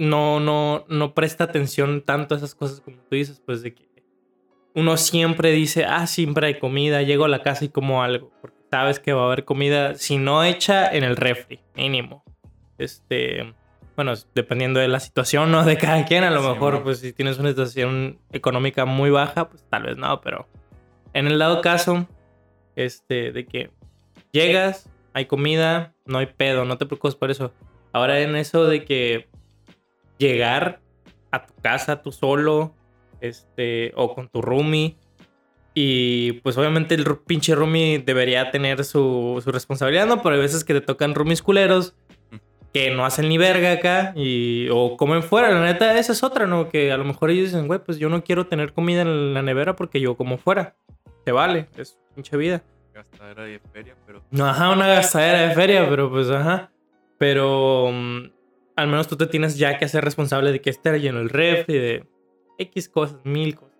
no, 0.00 0.40
no, 0.40 0.86
no 0.88 1.14
presta 1.14 1.44
atención 1.44 2.02
tanto 2.02 2.34
a 2.34 2.38
esas 2.38 2.54
cosas 2.54 2.80
como 2.80 2.96
tú 2.96 3.14
dices, 3.14 3.42
pues 3.44 3.62
de 3.62 3.74
que 3.74 3.88
uno 4.74 4.96
siempre 4.96 5.52
dice, 5.52 5.84
ah, 5.84 6.06
siempre 6.06 6.46
hay 6.46 6.58
comida, 6.58 7.02
llego 7.02 7.26
a 7.26 7.28
la 7.28 7.42
casa 7.42 7.66
y 7.66 7.68
como 7.68 8.02
algo, 8.02 8.32
porque 8.40 8.56
sabes 8.70 8.98
que 8.98 9.12
va 9.12 9.22
a 9.22 9.26
haber 9.26 9.44
comida, 9.44 9.94
si 9.96 10.16
no 10.16 10.42
hecha 10.42 10.90
en 10.90 11.04
el 11.04 11.16
refri, 11.16 11.60
mínimo. 11.74 12.24
Este 12.78 13.54
bueno, 13.94 14.14
dependiendo 14.34 14.80
de 14.80 14.88
la 14.88 14.98
situación, 14.98 15.50
¿no? 15.50 15.62
De 15.62 15.76
cada 15.76 16.06
quien, 16.06 16.24
a 16.24 16.30
lo 16.30 16.40
mejor, 16.40 16.82
pues 16.82 17.00
si 17.00 17.12
tienes 17.12 17.38
una 17.38 17.50
situación 17.50 18.18
económica 18.32 18.86
muy 18.86 19.10
baja, 19.10 19.50
pues 19.50 19.62
tal 19.68 19.82
vez 19.82 19.98
no, 19.98 20.22
pero 20.22 20.48
en 21.12 21.26
el 21.26 21.38
dado 21.38 21.60
caso, 21.60 22.08
este, 22.76 23.32
de 23.32 23.44
que 23.44 23.70
llegas, 24.32 24.88
hay 25.12 25.26
comida, 25.26 25.92
no 26.06 26.16
hay 26.16 26.26
pedo, 26.26 26.64
no 26.64 26.78
te 26.78 26.86
preocupes 26.86 27.14
por 27.14 27.30
eso. 27.30 27.52
Ahora 27.92 28.20
en 28.20 28.36
eso 28.36 28.64
de 28.64 28.86
que 28.86 29.28
llegar 30.20 30.80
a 31.32 31.46
tu 31.46 31.54
casa 31.60 32.02
tú 32.02 32.12
solo, 32.12 32.74
este, 33.20 33.92
o 33.96 34.14
con 34.14 34.28
tu 34.28 34.40
roomie, 34.40 34.96
y 35.74 36.32
pues 36.42 36.58
obviamente 36.58 36.94
el 36.94 37.04
pinche 37.26 37.54
roomie 37.54 38.00
debería 38.04 38.50
tener 38.50 38.84
su, 38.84 39.40
su 39.42 39.50
responsabilidad, 39.50 40.06
¿no? 40.06 40.22
Pero 40.22 40.34
hay 40.34 40.40
veces 40.40 40.64
que 40.64 40.74
te 40.74 40.80
tocan 40.80 41.14
roomies 41.14 41.42
culeros 41.42 41.94
que 42.72 42.90
no 42.90 43.04
hacen 43.04 43.28
ni 43.28 43.38
verga 43.38 43.72
acá 43.72 44.12
y 44.14 44.68
o 44.70 44.96
comen 44.96 45.22
fuera. 45.22 45.50
La 45.50 45.64
neta, 45.64 45.98
esa 45.98 46.12
es 46.12 46.22
otra, 46.22 46.46
¿no? 46.46 46.68
Que 46.68 46.92
a 46.92 46.96
lo 46.96 47.04
mejor 47.04 47.30
ellos 47.30 47.46
dicen, 47.46 47.66
güey, 47.66 47.80
pues 47.80 47.98
yo 47.98 48.08
no 48.08 48.22
quiero 48.22 48.46
tener 48.46 48.72
comida 48.72 49.02
en 49.02 49.34
la 49.34 49.42
nevera 49.42 49.76
porque 49.76 50.00
yo 50.00 50.16
como 50.16 50.38
fuera. 50.38 50.76
Se 51.24 51.32
vale, 51.32 51.68
es 51.76 51.98
pinche 52.14 52.36
vida. 52.36 52.62
Gastadera 52.94 53.44
de 53.44 53.60
feria, 53.72 53.96
pero. 54.06 54.22
No, 54.30 54.46
ajá, 54.46 54.70
una 54.70 54.86
gastadera 54.86 55.48
de 55.48 55.54
feria, 55.54 55.88
pero 55.88 56.10
pues 56.10 56.30
ajá. 56.30 56.70
Pero 57.18 57.90
mm, 57.92 58.30
al 58.76 58.88
menos 58.88 59.08
tú 59.08 59.16
te 59.16 59.26
tienes 59.26 59.58
ya 59.58 59.78
que 59.78 59.84
hacer 59.84 60.04
responsable 60.04 60.52
de 60.52 60.60
que 60.60 60.70
esté 60.70 60.98
lleno 61.00 61.20
el 61.20 61.28
refri, 61.28 61.78
de 61.78 62.06
X 62.58 62.88
cosas, 62.88 63.18
mil 63.24 63.56
cosas. 63.56 63.76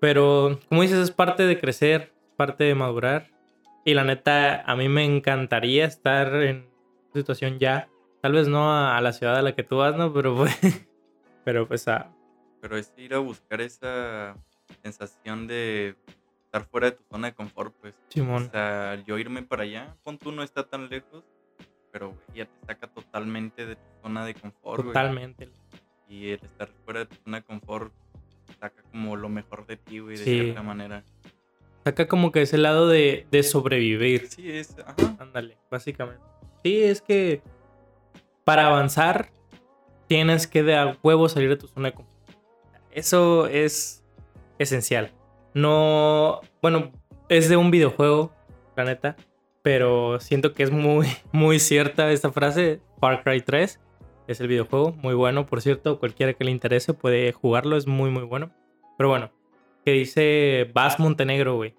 Pero 0.00 0.60
como 0.68 0.82
dices, 0.82 0.98
es 0.98 1.10
parte 1.10 1.44
de 1.44 1.58
crecer, 1.58 2.12
parte 2.36 2.64
de 2.64 2.74
madurar. 2.74 3.30
Y 3.84 3.94
la 3.94 4.04
neta, 4.04 4.62
a 4.62 4.76
mí 4.76 4.88
me 4.88 5.04
encantaría 5.04 5.84
estar 5.84 6.34
en 6.42 6.66
situación 7.12 7.58
ya 7.58 7.88
Tal 8.26 8.32
vez 8.32 8.48
no 8.48 8.74
a, 8.74 9.00
la 9.00 9.12
ciudad 9.12 9.36
a 9.36 9.42
la 9.42 9.54
que 9.54 9.62
tú 9.62 9.76
vas, 9.76 9.96
¿no? 9.96 10.12
Pero 10.12 10.34
pues, 10.34 10.58
pero 11.44 11.68
pues 11.68 11.86
a... 11.86 12.12
Pero 12.60 12.76
es 12.76 12.92
ir 12.96 13.14
a 13.14 13.18
buscar 13.18 13.60
esa 13.60 14.36
sensación 14.82 15.46
de 15.46 15.94
estar 16.44 16.64
fuera 16.64 16.90
de 16.90 16.96
tu 16.96 17.04
zona 17.04 17.28
de 17.28 17.34
confort, 17.34 17.72
pues. 17.80 17.94
Simón. 18.08 18.46
O 18.48 18.50
sea, 18.50 19.00
yo 19.06 19.16
irme 19.18 19.42
para 19.42 19.62
allá, 19.62 19.96
pon 20.02 20.18
tú 20.18 20.32
no 20.32 20.42
está 20.42 20.66
tan 20.66 20.88
lejos, 20.88 21.22
pero 21.96 22.12
ya 22.34 22.44
te 22.44 22.66
saca 22.66 22.88
totalmente 22.88 23.64
de 23.64 23.76
tu 23.76 23.82
zona 24.02 24.26
de 24.26 24.34
confort, 24.34 24.84
Totalmente. 24.84 25.48
Y 26.06 26.28
el 26.32 26.40
estar 26.42 26.68
fuera 26.84 27.00
de 27.00 27.06
tu 27.06 27.16
zona 27.24 27.38
de 27.38 27.44
confort 27.44 27.90
saca 28.60 28.82
como 28.90 29.16
lo 29.16 29.30
mejor 29.30 29.66
de 29.66 29.78
ti, 29.78 30.00
güey, 30.00 30.18
de 30.18 30.24
cierta 30.24 30.62
manera. 30.62 31.04
Saca 31.84 32.06
como 32.06 32.32
que 32.32 32.42
ese 32.42 32.58
lado 32.58 32.86
de, 32.86 33.26
de 33.30 33.42
sobrevivir. 33.42 34.28
Sí, 34.28 34.50
es, 34.52 34.76
ajá. 34.78 35.16
Ándale, 35.18 35.56
básicamente. 35.70 36.22
Sí, 36.62 36.82
es 36.82 37.00
que 37.00 37.40
para 38.44 38.66
avanzar, 38.66 39.30
tienes 40.06 40.46
que 40.46 40.62
de 40.62 40.76
a 40.76 40.98
huevo 41.02 41.30
salir 41.30 41.48
de 41.48 41.56
tu 41.56 41.66
zona 41.66 41.88
de 41.88 41.94
confort. 41.94 42.28
Eso 42.90 43.46
es 43.46 44.04
esencial. 44.58 45.14
No, 45.54 46.42
bueno, 46.60 46.92
es 47.30 47.48
de 47.48 47.56
un 47.56 47.70
videojuego 47.70 48.34
la 48.76 48.84
neta. 48.84 49.16
Pero 49.66 50.20
siento 50.20 50.54
que 50.54 50.62
es 50.62 50.70
muy, 50.70 51.08
muy 51.32 51.58
cierta 51.58 52.12
esta 52.12 52.30
frase. 52.30 52.80
Far 53.00 53.24
Cry 53.24 53.40
3 53.40 53.80
es 54.28 54.40
el 54.40 54.46
videojuego, 54.46 54.92
muy 54.92 55.14
bueno, 55.14 55.44
por 55.46 55.60
cierto. 55.60 55.98
Cualquiera 55.98 56.34
que 56.34 56.44
le 56.44 56.52
interese 56.52 56.94
puede 56.94 57.32
jugarlo, 57.32 57.76
es 57.76 57.88
muy, 57.88 58.08
muy 58.10 58.22
bueno. 58.22 58.52
Pero 58.96 59.08
bueno, 59.08 59.32
que 59.84 59.90
dice 59.90 60.70
Bass 60.72 61.00
Montenegro, 61.00 61.56
güey. 61.56 61.74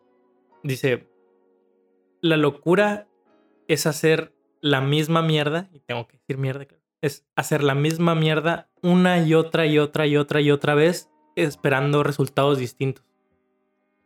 Dice, 0.63 1.07
la 2.19 2.35
locura 2.35 3.07
es 3.69 3.87
hacer 3.87 4.33
la 4.59 4.81
misma 4.81 5.21
mierda, 5.21 5.69
y 5.71 5.79
tengo 5.79 6.07
que 6.07 6.17
decir 6.17 6.37
mierda, 6.37 6.67
es 6.99 7.25
hacer 7.37 7.63
la 7.63 7.73
misma 7.73 8.15
mierda 8.15 8.67
una 8.83 9.25
y 9.25 9.33
otra 9.33 9.65
y 9.65 9.79
otra 9.79 10.07
y 10.07 10.17
otra 10.17 10.41
y 10.41 10.51
otra 10.51 10.75
vez 10.75 11.09
esperando 11.37 12.03
resultados 12.03 12.57
distintos. 12.57 13.05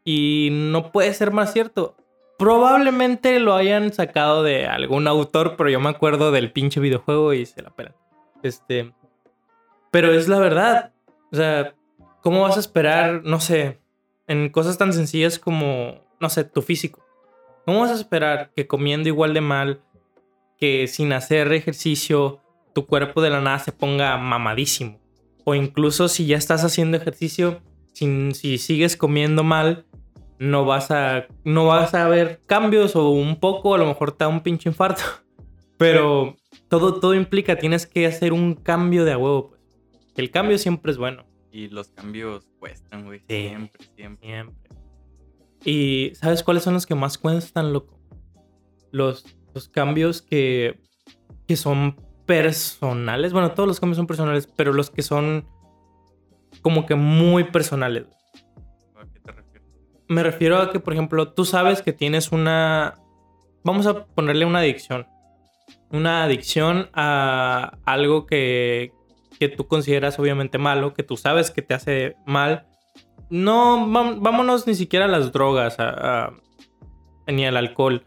Y 0.06 0.50
no 0.52 0.92
puede 0.92 1.16
ser 1.16 1.32
más 1.32 1.52
cierto. 1.52 1.96
Probablemente 2.42 3.40
lo 3.40 3.54
hayan 3.54 3.94
sacado 3.94 4.42
de 4.42 4.66
algún 4.66 5.08
autor, 5.08 5.56
pero 5.58 5.70
yo 5.70 5.80
me 5.80 5.90
acuerdo 5.90 6.32
del 6.32 6.52
pinche 6.52 6.80
videojuego 6.80 7.34
y 7.34 7.46
se 7.46 7.62
la 7.62 7.70
pelan. 7.70 7.94
Este. 8.42 8.92
Pero 9.92 10.12
es 10.12 10.28
la 10.28 10.40
verdad. 10.40 10.92
O 11.32 11.36
sea, 11.36 11.76
¿cómo 12.24 12.42
vas 12.42 12.58
a 12.58 12.62
esperar, 12.62 13.22
no 13.24 13.40
sé, 13.40 13.80
en 14.26 14.50
cosas 14.50 14.80
tan 14.80 14.92
sencillas 14.92 15.38
como, 15.38 16.04
no 16.20 16.30
sé, 16.32 16.44
tu 16.44 16.64
físico? 16.64 17.06
¿Cómo 17.68 17.82
vas 17.82 17.92
a 17.92 18.02
esperar 18.02 18.50
que 18.56 18.66
comiendo 18.66 19.08
igual 19.08 19.36
de 19.36 19.42
mal, 19.42 19.84
que 20.58 20.88
sin 20.88 21.14
hacer 21.14 21.54
ejercicio, 21.54 22.42
tu 22.74 22.88
cuerpo 22.88 23.22
de 23.22 23.30
la 23.30 23.42
nada 23.42 23.60
se 23.60 23.72
ponga 23.72 24.18
mamadísimo? 24.18 25.00
O 25.44 25.54
incluso 25.54 26.08
si 26.08 26.26
ya 26.26 26.38
estás 26.38 26.64
haciendo 26.64 26.98
ejercicio, 26.98 27.62
si 27.94 28.58
sigues 28.58 28.98
comiendo 28.98 29.44
mal, 29.44 29.86
no 30.42 30.66
vas 30.66 30.90
a 30.90 31.28
no 31.44 31.68
vas 31.68 31.94
a 31.94 32.08
ver 32.08 32.42
cambios 32.48 32.96
o 32.96 33.12
un 33.12 33.40
poco, 33.40 33.76
a 33.76 33.78
lo 33.78 33.86
mejor 33.86 34.12
te 34.12 34.24
da 34.24 34.28
un 34.28 34.42
pinche 34.42 34.70
infarto. 34.70 35.04
Pero 35.78 36.36
todo, 36.68 37.00
todo 37.00 37.14
implica, 37.14 37.58
tienes 37.58 37.86
que 37.86 38.08
hacer 38.08 38.34
un 38.34 38.56
cambio 38.56 39.06
de 39.06 39.12
a 39.12 39.18
huevo, 39.18 39.50
pues. 39.50 39.62
El 40.16 40.32
cambio 40.32 40.58
siempre 40.58 40.92
es 40.92 40.98
bueno. 40.98 41.26
Y 41.52 41.68
los 41.70 41.90
cambios 41.90 42.48
cuestan, 42.60 43.06
güey. 43.06 43.22
siempre, 43.28 43.86
siempre. 43.96 44.28
Siempre. 44.28 44.70
Y 45.64 46.12
¿sabes 46.16 46.44
cuáles 46.44 46.64
son 46.64 46.74
los 46.74 46.88
que 46.88 46.96
más 46.96 47.18
cuestan, 47.20 47.72
loco? 47.72 48.00
Los, 48.92 49.26
los 49.54 49.70
cambios 49.70 50.24
que, 50.24 50.80
que 51.48 51.56
son 51.56 51.96
personales. 52.26 53.32
Bueno, 53.32 53.52
todos 53.52 53.68
los 53.68 53.80
cambios 53.80 53.98
son 53.98 54.08
personales, 54.08 54.48
pero 54.56 54.74
los 54.74 54.90
que 54.90 55.04
son 55.04 55.48
como 56.62 56.86
que 56.86 56.96
muy 56.96 57.44
personales 57.46 58.08
me 60.12 60.24
refiero 60.24 60.58
a 60.58 60.72
que, 60.72 60.82
por 60.82 60.92
ejemplo, 60.92 61.32
tú 61.32 61.46
sabes 61.46 61.82
que 61.82 61.94
tienes 61.94 62.34
una... 62.34 62.96
Vamos 63.64 63.88
a 63.88 64.06
ponerle 64.08 64.44
una 64.46 64.60
adicción. 64.60 65.08
Una 65.90 66.24
adicción 66.24 66.90
a 66.94 67.78
algo 67.86 68.26
que, 68.26 68.92
que 69.40 69.48
tú 69.48 69.68
consideras 69.68 70.20
obviamente 70.20 70.58
malo, 70.58 70.94
que 70.94 71.04
tú 71.04 71.16
sabes 71.16 71.50
que 71.50 71.62
te 71.62 71.74
hace 71.74 72.18
mal. 72.26 72.68
No, 73.30 73.88
vámonos 73.88 74.68
ni 74.68 74.76
siquiera 74.76 75.06
a 75.06 75.08
las 75.08 75.32
drogas, 75.32 75.78
ni 77.28 77.46
al 77.46 77.56
alcohol. 77.56 78.04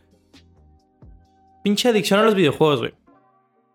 Pinche 1.63 1.89
adicción 1.89 2.21
a 2.21 2.25
los 2.25 2.35
videojuegos, 2.35 2.81
güey. 2.81 2.95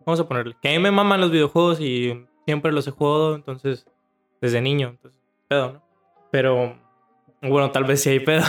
Vamos 0.05 0.19
a 0.19 0.27
ponerle. 0.27 0.55
Que 0.61 0.69
a 0.69 0.71
mí 0.73 0.77
me 0.77 0.91
maman 0.91 1.19
los 1.19 1.31
videojuegos 1.31 1.81
y 1.81 2.27
siempre 2.45 2.71
los 2.71 2.87
he 2.87 2.91
jugado, 2.91 3.33
entonces, 3.33 3.87
desde 4.39 4.61
niño. 4.61 4.89
Entonces, 4.89 5.19
pedo, 5.47 5.71
¿no? 5.73 5.83
Pero 6.31 6.88
bueno, 7.41 7.71
tal 7.71 7.85
vez 7.85 8.03
sí 8.03 8.09
hay 8.09 8.19
pedo. 8.19 8.43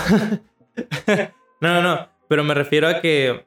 no, 1.60 1.74
no, 1.74 1.82
no. 1.82 2.08
Pero 2.28 2.44
me 2.44 2.54
refiero 2.54 2.88
a 2.88 3.00
que 3.00 3.46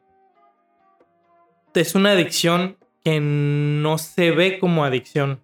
es 1.73 1.95
una 1.95 2.11
adicción 2.11 2.77
que 3.03 3.19
no 3.19 3.97
se 3.97 4.31
ve 4.31 4.59
como 4.59 4.83
adicción. 4.83 5.41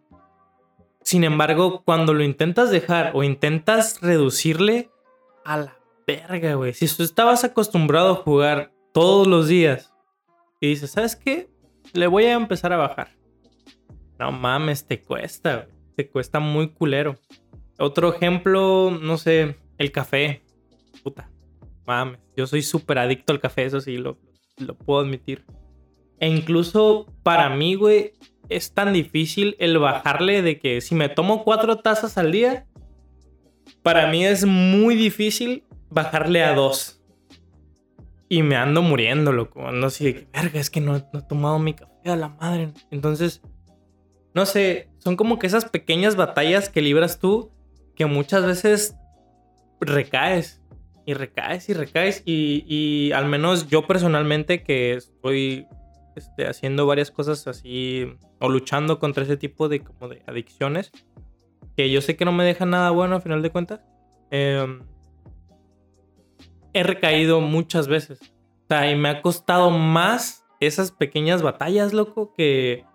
Sin 1.01 1.23
embargo, 1.23 1.83
cuando 1.83 2.13
lo 2.13 2.23
intentas 2.23 2.69
dejar 2.71 3.11
o 3.13 3.23
intentas 3.23 4.01
reducirle 4.01 4.89
a 5.43 5.57
la 5.57 5.77
verga, 6.05 6.55
güey. 6.55 6.73
Si 6.73 6.87
tú 6.87 7.03
estabas 7.03 7.43
acostumbrado 7.43 8.11
a 8.11 8.15
jugar 8.15 8.71
todos 8.93 9.27
los 9.27 9.47
días 9.47 9.93
y 10.59 10.67
dices, 10.67 10.91
¿sabes 10.91 11.15
qué? 11.15 11.49
Le 11.93 12.07
voy 12.07 12.25
a 12.25 12.33
empezar 12.33 12.73
a 12.73 12.77
bajar. 12.77 13.09
No 14.17 14.31
mames, 14.31 14.85
te 14.85 15.01
cuesta, 15.01 15.55
güey. 15.55 15.67
Te 15.95 16.09
cuesta 16.09 16.39
muy 16.39 16.69
culero. 16.69 17.17
Otro 17.77 18.13
ejemplo, 18.13 18.91
no 18.91 19.17
sé, 19.17 19.55
el 19.79 19.91
café. 19.91 20.43
Puta. 21.01 21.31
Mames. 21.87 22.19
Yo 22.37 22.45
soy 22.45 22.61
súper 22.61 22.99
adicto 22.99 23.33
al 23.33 23.39
café, 23.39 23.65
eso 23.65 23.81
sí, 23.81 23.97
lo, 23.97 24.19
lo 24.57 24.77
puedo 24.77 24.99
admitir. 24.99 25.43
E 26.19 26.27
incluso 26.27 27.07
para 27.23 27.49
mí, 27.49 27.73
güey, 27.73 28.13
es 28.49 28.73
tan 28.73 28.93
difícil 28.93 29.55
el 29.59 29.79
bajarle 29.79 30.41
de 30.43 30.59
que 30.59 30.81
si 30.81 30.93
me 30.93 31.09
tomo 31.09 31.43
cuatro 31.43 31.77
tazas 31.77 32.17
al 32.17 32.31
día, 32.31 32.67
para 33.81 34.07
mí 34.07 34.25
es 34.25 34.45
muy 34.45 34.95
difícil 34.95 35.63
bajarle 35.89 36.43
a 36.43 36.53
dos. 36.53 37.01
Y 38.27 38.43
me 38.43 38.55
ando 38.55 38.81
muriendo, 38.81 39.31
loco. 39.31 39.67
Ando 39.67 39.87
así 39.87 40.05
de 40.11 40.27
verga, 40.31 40.59
es 40.59 40.69
que 40.69 40.81
no, 40.81 40.93
no 41.11 41.19
he 41.19 41.23
tomado 41.23 41.57
mi 41.57 41.73
café 41.73 42.11
a 42.11 42.15
la 42.15 42.29
madre. 42.29 42.73
Entonces, 42.91 43.41
no 44.35 44.45
sé, 44.45 44.89
son 44.99 45.15
como 45.15 45.39
que 45.39 45.47
esas 45.47 45.65
pequeñas 45.65 46.15
batallas 46.15 46.69
que 46.69 46.81
libras 46.81 47.19
tú 47.19 47.51
que 47.95 48.05
muchas 48.05 48.45
veces 48.45 48.95
recaes 49.81 50.61
y 51.05 51.13
recaes 51.13 51.69
y 51.69 51.73
recaes 51.73 52.23
y, 52.25 53.11
al 53.13 53.27
menos 53.27 53.67
yo 53.67 53.87
personalmente 53.87 54.63
que 54.63 54.93
estoy 54.93 55.67
este, 56.15 56.47
haciendo 56.47 56.85
varias 56.85 57.11
cosas 57.11 57.47
así 57.47 58.13
o 58.39 58.49
luchando 58.49 58.99
contra 58.99 59.23
ese 59.23 59.37
tipo 59.37 59.69
de, 59.69 59.79
como 59.79 60.07
de 60.07 60.21
adicciones 60.27 60.91
que 61.75 61.89
yo 61.89 62.01
sé 62.01 62.15
que 62.17 62.25
no 62.25 62.31
me 62.31 62.43
dejan 62.43 62.71
nada 62.71 62.91
bueno 62.91 63.15
al 63.15 63.21
final 63.21 63.41
de 63.41 63.51
cuentas. 63.51 63.79
Em, 64.31 64.81
he 66.73 66.83
recaído 66.83 67.39
muchas 67.39 67.87
veces. 67.87 68.19
O 68.21 68.67
sea, 68.67 68.91
y 68.91 68.97
me 68.97 69.07
ha 69.07 69.21
costado 69.21 69.71
más 69.71 70.45
esas 70.59 70.91
pequeñas 70.91 71.41
batallas, 71.41 71.93
loco, 71.93 72.33
que, 72.33 72.85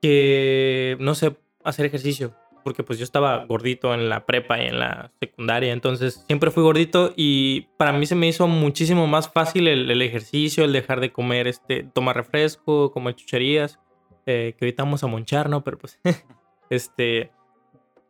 que, 0.00 0.96
no 1.00 1.16
sé, 1.16 1.36
hacer 1.64 1.86
ejercicio 1.86 2.34
porque 2.62 2.82
pues 2.82 2.98
yo 2.98 3.04
estaba 3.04 3.44
gordito 3.44 3.94
en 3.94 4.08
la 4.08 4.26
prepa 4.26 4.60
y 4.62 4.66
en 4.66 4.78
la 4.78 5.12
secundaria, 5.20 5.72
entonces 5.72 6.24
siempre 6.26 6.50
fui 6.50 6.62
gordito 6.62 7.12
y 7.16 7.68
para 7.76 7.92
mí 7.92 8.06
se 8.06 8.14
me 8.14 8.28
hizo 8.28 8.46
muchísimo 8.46 9.06
más 9.06 9.28
fácil 9.28 9.68
el, 9.68 10.02
ejercicio, 10.02 10.64
el 10.64 10.72
dejar 10.72 11.00
de 11.00 11.12
comer, 11.12 11.46
este, 11.46 11.84
tomar 11.84 12.16
refresco, 12.16 12.92
comer 12.92 13.14
chucherías, 13.14 13.78
eh, 14.26 14.54
que 14.58 14.64
ahorita 14.64 14.84
vamos 14.84 15.02
a 15.04 15.06
monchar, 15.06 15.48
¿no? 15.48 15.64
Pero 15.64 15.78
pues, 15.78 15.98
este, 16.70 17.30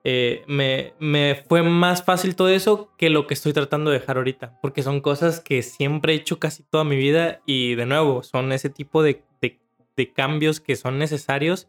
eh, 0.03 0.45
me, 0.47 0.95
me, 0.99 1.35
fue 1.35 1.63
más 1.63 2.05
fácil 2.05 2.35
todo 2.35 2.49
eso 2.49 2.91
que 2.97 3.11
lo 3.11 3.27
que 3.27 3.35
estoy 3.35 3.53
tratando 3.53 3.91
de 3.91 3.99
dejar 3.99 4.17
ahorita, 4.17 4.59
porque 4.63 4.83
son 4.83 5.01
cosas 5.01 5.41
que 5.41 5.63
siempre 5.63 6.15
he 6.15 6.17
hecho 6.17 6.39
casi 6.39 6.63
toda 6.63 6.85
mi 6.85 6.97
vida 6.97 7.43
y 7.45 7.75
de 7.75 7.87
nuevo, 7.87 8.23
son 8.23 8.53
ese 8.53 8.71
tipo 8.71 9.03
de, 9.03 9.23
de, 9.43 9.61
de 9.97 10.13
cambios 10.13 10.61
que 10.61 10.77
son 10.77 10.99
necesarios, 10.99 11.69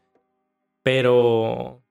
pero 0.82 1.84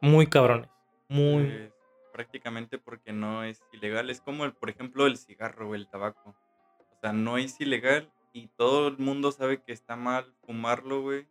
muy 0.00 0.26
cabrones. 0.26 0.70
Muy. 1.08 1.44
Pues, 1.44 1.72
prácticamente 2.12 2.78
porque 2.78 3.12
no 3.12 3.44
es 3.44 3.62
ilegal. 3.72 4.08
Es 4.08 4.20
como, 4.20 4.44
el, 4.44 4.54
por 4.54 4.70
ejemplo, 4.70 5.06
el 5.06 5.18
cigarro 5.18 5.68
o 5.68 5.74
el 5.74 5.88
tabaco. 5.88 6.34
O 6.90 7.00
sea, 7.00 7.12
no 7.12 7.36
es 7.36 7.60
ilegal 7.60 8.10
y 8.32 8.48
todo 8.48 8.88
el 8.88 8.98
mundo 8.98 9.32
sabe 9.32 9.62
que 9.62 9.72
está 9.72 9.96
mal 9.96 10.34
fumarlo, 10.46 11.02
güey. 11.02 11.26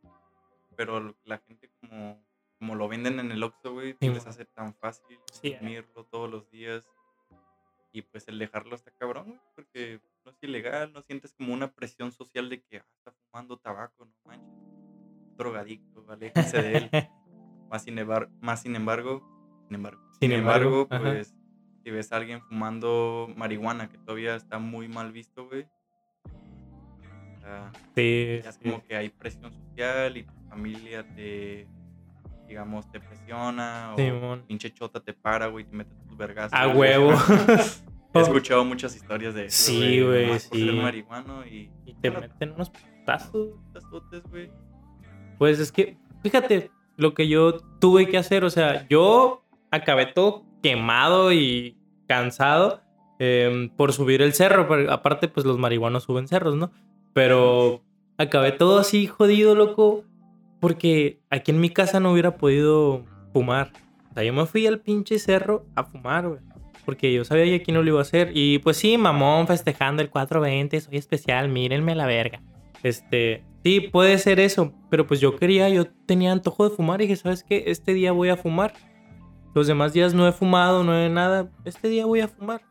Pero 0.75 1.15
la 1.23 1.39
gente 1.39 1.71
como, 1.81 2.23
como 2.59 2.75
lo 2.75 2.87
venden 2.87 3.19
en 3.19 3.31
el 3.31 3.41
Oxxo, 3.43 3.73
güey, 3.73 3.93
pues 3.93 4.13
les 4.13 4.27
hace 4.27 4.45
tan 4.45 4.75
fácil 4.75 5.17
consumirlo 5.31 6.03
todos 6.05 6.29
los 6.29 6.49
días. 6.51 6.85
Y 7.91 8.01
pues 8.01 8.27
el 8.27 8.37
dejarlo 8.37 8.75
está 8.75 8.91
cabrón, 8.91 9.25
güey, 9.27 9.39
porque 9.55 10.01
no 10.25 10.31
es 10.31 10.37
ilegal, 10.43 10.91
no 10.91 11.01
sientes 11.01 11.33
como 11.33 11.53
una 11.53 11.71
presión 11.71 12.11
social 12.11 12.49
de 12.49 12.61
que 12.61 12.77
ah, 12.77 12.85
está 12.97 13.11
fumando 13.11 13.57
tabaco, 13.57 14.05
no 14.05 14.13
manches. 14.25 14.53
Drogadicto, 15.37 16.05
aléjense 16.09 16.61
de 16.61 16.77
él. 16.77 16.89
Más 17.69 17.83
sin, 17.83 17.97
embargo, 17.97 18.31
más 18.41 18.61
sin 18.61 18.75
embargo, 18.75 19.23
sin 20.19 20.31
embargo, 20.31 20.87
pues 20.87 21.35
si 21.83 21.91
ves 21.91 22.11
a 22.11 22.17
alguien 22.17 22.41
fumando 22.41 23.27
marihuana, 23.35 23.89
que 23.89 23.97
todavía 23.97 24.35
está 24.35 24.59
muy 24.59 24.87
mal 24.87 25.11
visto, 25.11 25.47
güey. 25.47 25.67
sí, 27.95 28.39
ya 28.43 28.49
es 28.49 28.57
como 28.57 28.83
que 28.83 28.95
hay 28.95 29.09
presión 29.09 29.51
social 29.51 30.17
y 30.17 30.23
tu 30.23 30.33
familia 30.49 31.05
te, 31.15 31.67
digamos, 32.47 32.89
te 32.91 32.99
presiona 32.99 33.93
o 33.93 34.41
pinche 34.47 34.71
chota 34.73 34.99
te 34.99 35.13
para, 35.13 35.47
güey, 35.47 35.65
te 35.65 35.75
mete 35.75 35.95
tus 36.07 36.17
vergas. 36.17 36.51
A 36.53 36.67
huevo. 36.67 37.11
He 38.13 38.21
escuchado 38.21 38.63
muchas 38.63 38.95
historias 38.95 39.33
de 39.35 39.47
eso, 39.47 39.73
Sí, 39.73 40.01
güey, 40.01 40.39
sí. 40.39 40.79
marihuano 40.81 41.45
y... 41.45 41.69
Y 41.85 41.95
te 41.95 42.09
meten 42.09 42.51
unos 42.53 42.69
putazos. 42.69 43.59
güey. 44.31 44.49
Pues 45.37 45.59
es 45.59 45.69
que, 45.69 45.97
fíjate, 46.23 46.71
lo 46.97 47.13
que 47.13 47.27
yo 47.27 47.59
tuve 47.79 48.07
que 48.07 48.17
hacer. 48.17 48.43
O 48.43 48.49
sea, 48.49 48.87
yo 48.89 49.43
acabé 49.71 50.05
todo 50.07 50.43
quemado 50.61 51.31
y 51.31 51.77
cansado 52.07 52.81
em, 53.19 53.69
por 53.69 53.93
subir 53.93 54.21
el 54.21 54.33
cerro. 54.33 54.67
aparte, 54.91 55.27
pues 55.27 55.45
los 55.45 55.57
marihuanos 55.57 56.03
suben 56.03 56.27
cerros, 56.27 56.55
¿no? 56.55 56.71
Pero 57.13 57.81
acabé 58.17 58.51
todo 58.51 58.79
así 58.79 59.07
jodido, 59.07 59.55
loco, 59.55 60.03
porque 60.59 61.19
aquí 61.29 61.51
en 61.51 61.59
mi 61.59 61.69
casa 61.69 61.99
no 61.99 62.11
hubiera 62.11 62.37
podido 62.37 63.03
fumar. 63.33 63.71
O 64.11 64.13
sea, 64.13 64.23
yo 64.23 64.33
me 64.33 64.45
fui 64.45 64.65
al 64.67 64.79
pinche 64.79 65.19
cerro 65.19 65.65
a 65.75 65.83
fumar, 65.83 66.27
güey. 66.27 66.39
Porque 66.85 67.11
yo 67.11 67.25
sabía 67.25 67.45
que 67.45 67.55
aquí 67.55 67.71
no 67.71 67.81
lo 67.81 67.89
iba 67.89 67.99
a 67.99 68.03
hacer. 68.03 68.31
Y 68.33 68.59
pues 68.59 68.77
sí, 68.77 68.97
mamón, 68.97 69.47
festejando 69.47 70.01
el 70.01 70.09
420, 70.09 70.81
soy 70.81 70.97
especial, 70.97 71.49
mírenme 71.49 71.95
la 71.95 72.05
verga. 72.05 72.41
Este, 72.83 73.43
sí, 73.65 73.81
puede 73.81 74.17
ser 74.19 74.39
eso. 74.39 74.73
Pero 74.89 75.07
pues 75.07 75.19
yo 75.19 75.35
quería, 75.35 75.67
yo 75.69 75.85
tenía 76.05 76.31
antojo 76.31 76.69
de 76.69 76.75
fumar 76.75 77.01
y 77.01 77.05
dije, 77.05 77.15
¿sabes 77.15 77.43
qué? 77.43 77.63
Este 77.67 77.93
día 77.93 78.11
voy 78.11 78.29
a 78.29 78.37
fumar. 78.37 78.73
Los 79.55 79.67
demás 79.67 79.93
días 79.93 80.13
no 80.13 80.27
he 80.27 80.31
fumado, 80.31 80.83
no 80.83 80.95
he 80.95 81.09
nada. 81.09 81.49
Este 81.63 81.87
día 81.87 82.05
voy 82.05 82.21
a 82.21 82.27
fumar. 82.27 82.61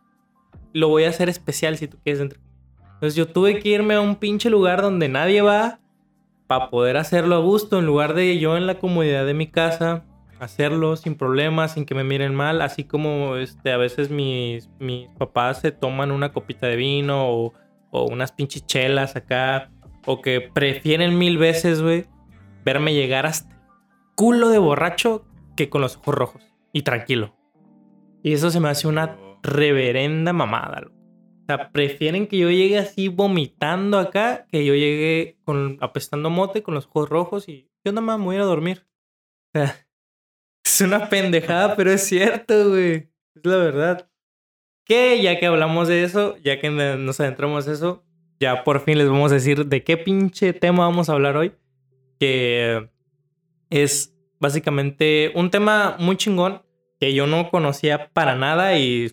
Lo 0.72 0.88
voy 0.88 1.04
a 1.04 1.08
hacer 1.08 1.28
especial 1.28 1.76
si 1.76 1.88
tú 1.88 1.98
quieres. 2.02 2.20
Entonces 2.20 3.16
yo 3.16 3.26
tuve 3.26 3.58
que 3.58 3.70
irme 3.70 3.94
a 3.94 4.00
un 4.00 4.16
pinche 4.16 4.50
lugar 4.50 4.82
donde 4.82 5.08
nadie 5.08 5.42
va 5.42 5.80
para 6.46 6.70
poder 6.70 6.96
hacerlo 6.96 7.34
a 7.34 7.40
gusto. 7.40 7.78
En 7.78 7.86
lugar 7.86 8.14
de 8.14 8.38
yo 8.38 8.56
en 8.56 8.66
la 8.66 8.78
comodidad 8.78 9.26
de 9.26 9.34
mi 9.34 9.48
casa, 9.48 10.04
hacerlo 10.38 10.94
sin 10.96 11.16
problemas, 11.16 11.72
sin 11.72 11.86
que 11.86 11.94
me 11.94 12.04
miren 12.04 12.34
mal. 12.34 12.62
Así 12.62 12.84
como 12.84 13.36
este, 13.36 13.72
a 13.72 13.78
veces 13.78 14.10
mis, 14.10 14.70
mis 14.78 15.08
papás 15.18 15.60
se 15.60 15.72
toman 15.72 16.12
una 16.12 16.32
copita 16.32 16.68
de 16.68 16.76
vino 16.76 17.28
o, 17.28 17.52
o 17.90 18.04
unas 18.04 18.30
pinches 18.30 18.64
chelas 18.66 19.16
acá. 19.16 19.70
O 20.06 20.20
que 20.20 20.40
prefieren 20.40 21.18
mil 21.18 21.38
veces, 21.38 21.82
güey, 21.82 22.06
verme 22.64 22.94
llegar 22.94 23.26
hasta 23.26 23.54
culo 24.14 24.48
de 24.48 24.58
borracho 24.58 25.24
que 25.56 25.68
con 25.68 25.80
los 25.80 25.96
ojos 25.96 26.14
rojos 26.14 26.42
y 26.72 26.82
tranquilo. 26.82 27.36
Y 28.22 28.32
eso 28.32 28.50
se 28.50 28.60
me 28.60 28.68
hace 28.68 28.88
una 28.88 29.18
reverenda 29.42 30.32
mamada. 30.32 30.82
O 30.86 31.46
sea, 31.46 31.70
prefieren 31.72 32.26
que 32.26 32.38
yo 32.38 32.50
llegue 32.50 32.78
así 32.78 33.08
vomitando 33.08 33.98
acá 33.98 34.46
que 34.50 34.64
yo 34.64 34.74
llegue 34.74 35.38
con, 35.44 35.76
apestando 35.80 36.30
mote 36.30 36.62
con 36.62 36.74
los 36.74 36.86
ojos 36.86 37.08
rojos 37.10 37.48
y 37.48 37.70
yo 37.84 37.92
nada 37.92 38.00
más 38.00 38.18
me 38.18 38.24
voy 38.24 38.36
a 38.36 38.42
a 38.42 38.44
dormir. 38.44 38.86
O 39.54 39.58
sea, 39.58 39.86
es 40.64 40.80
una 40.80 41.08
pendejada, 41.10 41.76
pero 41.76 41.92
es 41.92 42.02
cierto, 42.02 42.70
güey. 42.70 43.10
Es 43.34 43.44
la 43.44 43.56
verdad. 43.56 44.10
Que 44.86 45.22
ya 45.22 45.38
que 45.38 45.46
hablamos 45.46 45.88
de 45.88 46.04
eso, 46.04 46.36
ya 46.38 46.60
que 46.60 46.70
nos 46.70 47.20
adentramos 47.20 47.66
en 47.66 47.72
eso, 47.74 48.04
ya 48.40 48.64
por 48.64 48.80
fin 48.80 48.98
les 48.98 49.08
vamos 49.08 49.32
a 49.32 49.36
decir 49.36 49.66
de 49.66 49.84
qué 49.84 49.96
pinche 49.96 50.52
tema 50.52 50.86
vamos 50.86 51.08
a 51.08 51.12
hablar 51.12 51.36
hoy. 51.36 51.52
Que 52.18 52.88
es 53.70 54.14
básicamente 54.40 55.32
un 55.34 55.50
tema 55.50 55.96
muy 55.98 56.16
chingón 56.16 56.62
que 57.00 57.14
yo 57.14 57.26
no 57.26 57.50
conocía 57.50 58.10
para 58.12 58.36
nada 58.36 58.78
y 58.78 59.12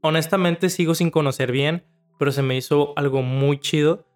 honestamente 0.00 0.70
sigo 0.70 0.94
sin 0.94 1.10
conocer 1.10 1.52
bien, 1.52 1.84
pero 2.18 2.32
se 2.32 2.42
me 2.42 2.56
hizo 2.56 2.92
algo 2.96 3.22
muy 3.22 3.58
chido, 3.58 4.06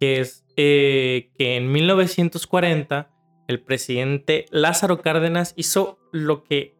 que 0.00 0.20
es 0.20 0.44
eh, 0.56 1.30
que 1.38 1.56
en 1.56 1.70
1940 1.70 3.10
el 3.48 3.60
presidente 3.60 4.46
Lázaro 4.50 5.00
Cárdenas 5.00 5.54
hizo 5.56 5.98
lo 6.12 6.42
que 6.42 6.74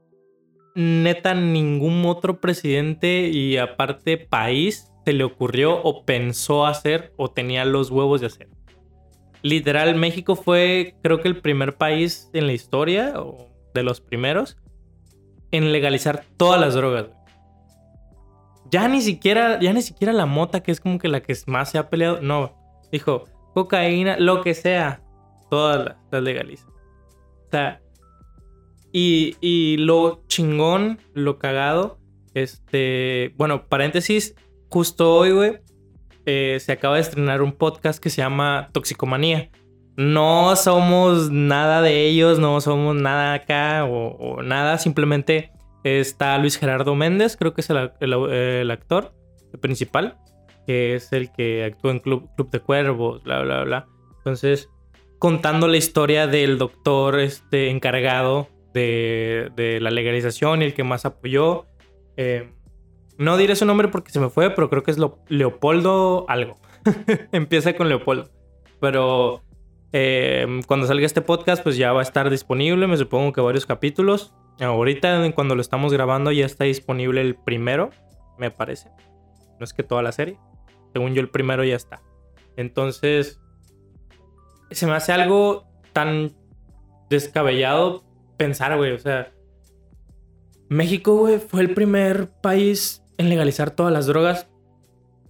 neta 0.74 1.34
ningún 1.34 2.04
otro 2.04 2.40
presidente 2.40 3.28
y 3.28 3.56
aparte 3.56 4.18
país 4.18 4.92
se 5.06 5.14
le 5.14 5.24
ocurrió 5.24 5.82
o 5.82 6.04
pensó 6.04 6.66
hacer 6.66 7.14
o 7.16 7.30
tenía 7.30 7.64
los 7.64 7.90
huevos 7.90 8.20
de 8.20 8.26
hacer 8.26 8.48
literal, 9.46 9.94
México 9.94 10.36
fue, 10.36 10.96
creo 11.02 11.20
que 11.20 11.28
el 11.28 11.40
primer 11.40 11.76
país 11.76 12.30
en 12.32 12.46
la 12.46 12.52
historia, 12.52 13.14
o 13.16 13.48
de 13.74 13.82
los 13.82 14.00
primeros, 14.00 14.56
en 15.52 15.72
legalizar 15.72 16.24
todas 16.36 16.60
las 16.60 16.74
drogas. 16.74 17.06
Ya 18.70 18.88
ni 18.88 19.00
siquiera, 19.00 19.60
ya 19.60 19.72
ni 19.72 19.82
siquiera 19.82 20.12
la 20.12 20.26
mota, 20.26 20.62
que 20.62 20.72
es 20.72 20.80
como 20.80 20.98
que 20.98 21.08
la 21.08 21.22
que 21.22 21.36
más 21.46 21.70
se 21.70 21.78
ha 21.78 21.88
peleado. 21.88 22.20
No, 22.20 22.52
dijo, 22.90 23.24
cocaína, 23.54 24.16
lo 24.18 24.42
que 24.42 24.54
sea, 24.54 25.02
todas 25.48 25.96
las, 26.10 26.22
legalizan. 26.22 26.70
O 26.70 27.50
sea, 27.50 27.80
y, 28.92 29.36
y 29.40 29.76
lo 29.76 30.22
chingón, 30.26 30.98
lo 31.14 31.38
cagado, 31.38 31.98
este, 32.34 33.32
bueno, 33.36 33.68
paréntesis, 33.68 34.34
justo 34.76 35.14
hoy, 35.14 35.30
güey, 35.30 35.52
eh, 36.26 36.58
se 36.60 36.70
acaba 36.70 36.96
de 36.96 37.00
estrenar 37.00 37.40
un 37.40 37.52
podcast 37.52 37.98
que 37.98 38.10
se 38.10 38.18
llama 38.18 38.68
Toxicomanía. 38.72 39.48
No 39.96 40.54
somos 40.54 41.30
nada 41.30 41.80
de 41.80 42.04
ellos, 42.04 42.38
no 42.38 42.60
somos 42.60 42.94
nada 42.94 43.32
acá 43.32 43.86
o, 43.86 44.42
nada, 44.42 44.76
simplemente 44.76 45.50
está 45.82 46.36
Luis 46.36 46.58
Gerardo 46.58 46.94
Méndez, 46.94 47.38
creo 47.38 47.54
que 47.54 47.62
es 47.62 47.70
el, 47.70 48.70
actor 48.70 49.14
principal, 49.62 50.18
que 50.66 50.94
es 50.94 51.10
el 51.14 51.32
que 51.32 51.64
actúa 51.64 51.92
en 51.92 52.00
Club, 52.00 52.28
de 52.36 52.60
Cuervos, 52.60 53.22
bla, 53.22 53.40
bla, 53.40 53.64
bla. 53.64 53.86
Entonces, 54.18 54.68
contando 55.18 55.68
la 55.68 55.78
historia 55.78 56.26
del 56.26 56.58
doctor 56.58 57.18
este, 57.18 57.70
encargado 57.70 58.48
de, 58.74 59.50
de 59.56 59.80
la 59.80 59.90
legalización 59.90 60.60
y 60.60 60.66
el 60.66 60.74
que 60.74 60.84
más 60.84 61.06
apoyó. 61.06 61.64
Eh, 62.18 62.50
no 63.18 63.36
diré 63.36 63.56
su 63.56 63.64
nombre 63.64 63.88
porque 63.88 64.10
se 64.10 64.20
me 64.20 64.28
fue, 64.28 64.50
pero 64.50 64.68
creo 64.68 64.82
que 64.82 64.90
es 64.90 64.98
Leopoldo 65.28 66.26
algo. 66.28 66.58
Empieza 67.32 67.74
con 67.74 67.88
Leopoldo. 67.88 68.30
Pero 68.80 69.42
em, 69.92 70.62
cuando 70.62 70.86
salga 70.86 71.06
este 71.06 71.22
podcast, 71.22 71.62
pues 71.62 71.76
ya 71.76 71.92
va 71.92 72.00
a 72.00 72.02
estar 72.02 72.28
disponible. 72.28 72.86
Me 72.86 72.96
supongo 72.96 73.32
que 73.32 73.40
varios 73.40 73.66
capítulos. 73.66 74.34
Ahorita, 74.60 75.30
cuando 75.34 75.54
lo 75.54 75.60
estamos 75.60 75.92
grabando, 75.92 76.32
ya 76.32 76.46
está 76.46 76.64
disponible 76.64 77.20
el 77.20 77.34
primero, 77.34 77.90
me 78.38 78.50
parece. 78.50 78.90
No 79.58 79.64
es 79.64 79.72
que 79.72 79.82
toda 79.82 80.02
la 80.02 80.12
serie. 80.12 80.38
Según 80.92 81.14
yo, 81.14 81.20
el 81.20 81.28
primero 81.28 81.64
ya 81.64 81.76
está. 81.76 82.02
Entonces, 82.56 83.40
se 84.70 84.86
me 84.86 84.92
hace 84.92 85.12
algo 85.12 85.66
tan 85.92 86.32
descabellado 87.08 88.04
pensar, 88.36 88.76
güey. 88.76 88.92
O 88.92 88.98
sea, 88.98 89.32
México, 90.68 91.16
güey, 91.16 91.38
fue 91.38 91.62
el 91.62 91.74
primer 91.74 92.28
país 92.40 93.02
en 93.18 93.28
legalizar 93.28 93.70
todas 93.70 93.92
las 93.92 94.06
drogas 94.06 94.48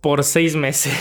por 0.01 0.25
seis 0.25 0.55
meses. 0.57 0.93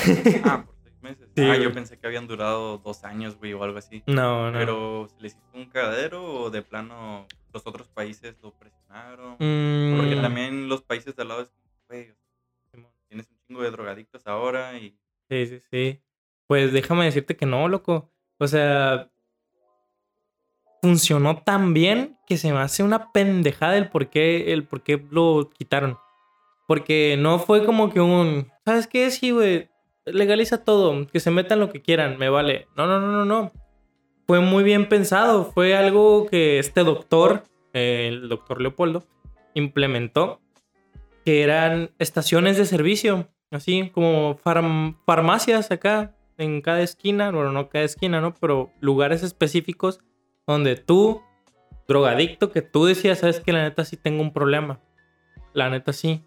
ah, 0.44 0.66
por 0.66 0.76
seis 0.84 0.96
meses. 1.02 1.30
ah, 1.38 1.58
yo 1.58 1.74
pensé 1.74 1.98
que 1.98 2.08
habían 2.08 2.28
durado 2.28 2.78
dos 2.80 3.04
años, 3.04 3.38
güey, 3.38 3.54
o 3.54 3.64
algo 3.64 3.78
así. 3.78 4.04
No, 4.08 4.52
no. 4.52 4.58
Pero 4.58 5.08
¿se 5.10 5.22
les 5.22 5.34
hizo 5.34 5.44
un 5.54 5.66
cagadero 5.66 6.24
o 6.24 6.50
de 6.50 6.62
plano 6.62 7.28
los 7.54 7.66
otros 7.66 7.88
países 7.90 8.36
lo 8.42 8.54
presionaron? 8.54 9.32
Porque 9.38 10.16
mm. 10.16 10.22
también 10.22 10.70
los 10.70 10.82
países 10.82 11.16
de 11.16 11.22
al 11.22 11.30
lado 11.30 11.42
es 11.42 11.50
como, 11.50 11.70
güey, 11.90 12.14
tienes 13.08 13.28
un 13.30 13.38
chingo 13.48 13.62
de 13.62 13.72
drogadictos 13.72 14.26
ahora 14.28 14.78
y... 14.78 14.98
Sí, 15.30 15.48
sí, 15.48 15.60
sí. 15.72 16.02
Pues 16.48 16.72
déjame 16.72 17.06
decirte 17.06 17.36
que 17.36 17.46
no, 17.46 17.68
loco. 17.68 18.12
O 18.38 18.48
sea, 18.48 19.10
funcionó 20.82 21.42
tan 21.42 21.74
bien 21.74 22.18
que 22.28 22.38
se 22.38 22.52
me 22.52 22.60
hace 22.60 22.84
una 22.84 23.12
pendejada 23.12 23.76
el 23.78 23.90
por 23.90 24.10
qué, 24.10 24.54
el 24.54 24.66
por 24.66 24.84
qué 24.84 25.04
lo 25.10 25.50
quitaron. 25.50 25.98
Porque 26.68 27.16
no 27.20 27.40
fue 27.40 27.66
como 27.66 27.92
que 27.92 28.02
un, 28.02 28.52
¿sabes 28.66 28.88
qué? 28.88 29.12
Sí, 29.12 29.32
güey, 29.32 29.70
legaliza 30.06 30.64
todo, 30.64 31.08
que 31.08 31.20
se 31.20 31.32
metan 31.32 31.60
lo 31.60 31.70
que 31.70 31.82
quieran, 31.82 32.18
me 32.18 32.30
vale. 32.30 32.68
No, 32.76 32.88
no, 32.88 33.00
no, 33.00 33.12
no, 33.12 33.26
no. 33.26 33.52
Fue 34.28 34.40
muy 34.40 34.64
bien 34.64 34.90
pensado, 34.90 35.46
fue 35.46 35.76
algo 35.76 36.26
que 36.28 36.58
este 36.58 36.84
doctor, 36.84 37.44
el 37.74 38.28
doctor 38.28 38.62
Leopoldo, 38.62 39.04
implementó, 39.54 40.42
que 41.24 41.44
eran 41.44 41.92
estaciones 42.00 42.58
de 42.58 42.66
servicio, 42.66 43.30
así 43.52 43.92
como 43.94 44.40
farmacias 45.06 45.70
acá, 45.72 46.16
en 46.38 46.62
cada 46.62 46.82
esquina, 46.82 47.32
bueno, 47.32 47.52
no 47.52 47.70
cada 47.70 47.86
esquina, 47.86 48.20
¿no? 48.22 48.34
Pero 48.34 48.72
lugares 48.80 49.24
específicos 49.24 50.02
donde 50.46 50.76
tú, 50.76 51.22
drogadicto, 51.88 52.52
que 52.52 52.62
tú 52.62 52.86
decías, 52.86 53.20
sabes 53.20 53.40
que 53.40 53.54
la 53.54 53.64
neta 53.64 53.86
sí 53.86 53.96
tengo 53.98 54.22
un 54.22 54.34
problema. 54.34 54.82
La 55.54 55.70
neta 55.70 55.94
sí 55.94 56.26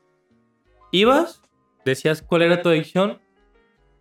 ibas, 0.91 1.43
decías 1.85 2.23
cuál 2.23 2.43
era 2.43 2.63
tu 2.63 2.69
adicción 2.69 3.19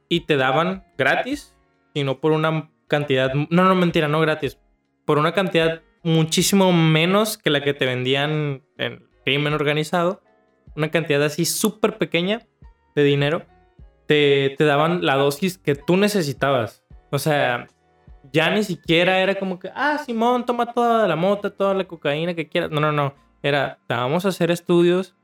y 0.10 0.22
te 0.22 0.38
daban 0.38 0.86
gratis, 0.98 1.56
sino 1.94 2.20
por 2.20 2.32
una 2.32 2.70
cantidad, 2.88 3.34
no, 3.34 3.64
no, 3.64 3.76
mentira, 3.76 4.08
no 4.08 4.20
gratis, 4.20 4.60
por 5.06 5.18
una 5.18 5.34
cantidad 5.34 5.82
muchísimo 6.04 6.72
menos 6.72 7.38
que 7.38 7.50
la 7.50 7.62
que 7.62 7.74
te 7.74 7.86
vendían 7.86 8.64
en 8.78 9.08
crimen 9.26 9.54
organizado, 9.54 10.22
una 10.76 10.90
cantidad 10.90 11.24
así 11.24 11.46
súper 11.46 11.98
pequeña 11.98 12.48
de 12.96 13.04
dinero, 13.04 13.46
te, 14.06 14.56
te 14.58 14.64
daban 14.64 15.06
la 15.06 15.16
dosis 15.16 15.58
que 15.58 15.76
tú 15.76 15.98
necesitabas. 15.98 16.86
O 17.12 17.20
sea, 17.20 17.68
ya 18.32 18.50
ni 18.50 18.64
siquiera 18.64 19.20
era 19.20 19.36
como 19.36 19.60
que, 19.60 19.70
ah, 19.76 19.98
Simón, 19.98 20.46
toma 20.46 20.74
toda 20.74 21.08
la 21.08 21.16
mota, 21.16 21.50
toda 21.50 21.74
la 21.74 21.86
cocaína 21.86 22.34
que 22.34 22.48
quieras. 22.48 22.72
No, 22.72 22.80
no, 22.80 22.92
no. 22.92 23.14
Era, 23.44 23.80
te 23.88 23.96
vamos 23.96 24.26
a 24.26 24.30
hacer 24.30 24.52
estudios, 24.52 25.16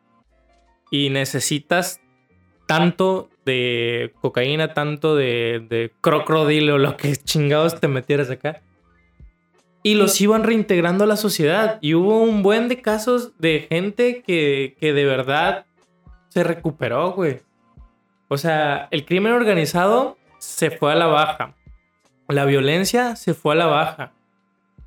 y 0.93 1.09
necesitas 1.09 2.01
tanto 2.67 3.27
de 3.45 4.13
cocaína, 4.21 4.75
tanto 4.75 5.15
de, 5.15 5.65
de 5.67 5.91
crocodilo, 6.01 6.77
lo 6.77 6.97
que 6.97 7.15
chingados 7.15 7.79
te 7.79 7.87
metieras 7.87 8.29
acá. 8.29 8.61
Y 9.81 9.95
los 9.95 10.21
iban 10.21 10.43
reintegrando 10.43 11.05
a 11.05 11.07
la 11.07 11.17
sociedad. 11.17 11.79
Y 11.81 11.95
hubo 11.95 12.21
un 12.21 12.43
buen 12.43 12.67
de 12.67 12.83
casos 12.83 13.31
de 13.39 13.65
gente 13.67 14.21
que, 14.21 14.77
que 14.79 14.93
de 14.93 15.03
verdad 15.05 15.65
se 16.29 16.43
recuperó, 16.43 17.13
güey. 17.13 17.39
O 18.27 18.37
sea, 18.37 18.87
el 18.91 19.03
crimen 19.03 19.33
organizado 19.33 20.19
se 20.37 20.69
fue 20.69 20.91
a 20.91 20.95
la 20.95 21.07
baja. 21.07 21.55
La 22.27 22.45
violencia 22.45 23.15
se 23.15 23.33
fue 23.33 23.55
a 23.55 23.57
la 23.57 23.65
baja. 23.65 24.11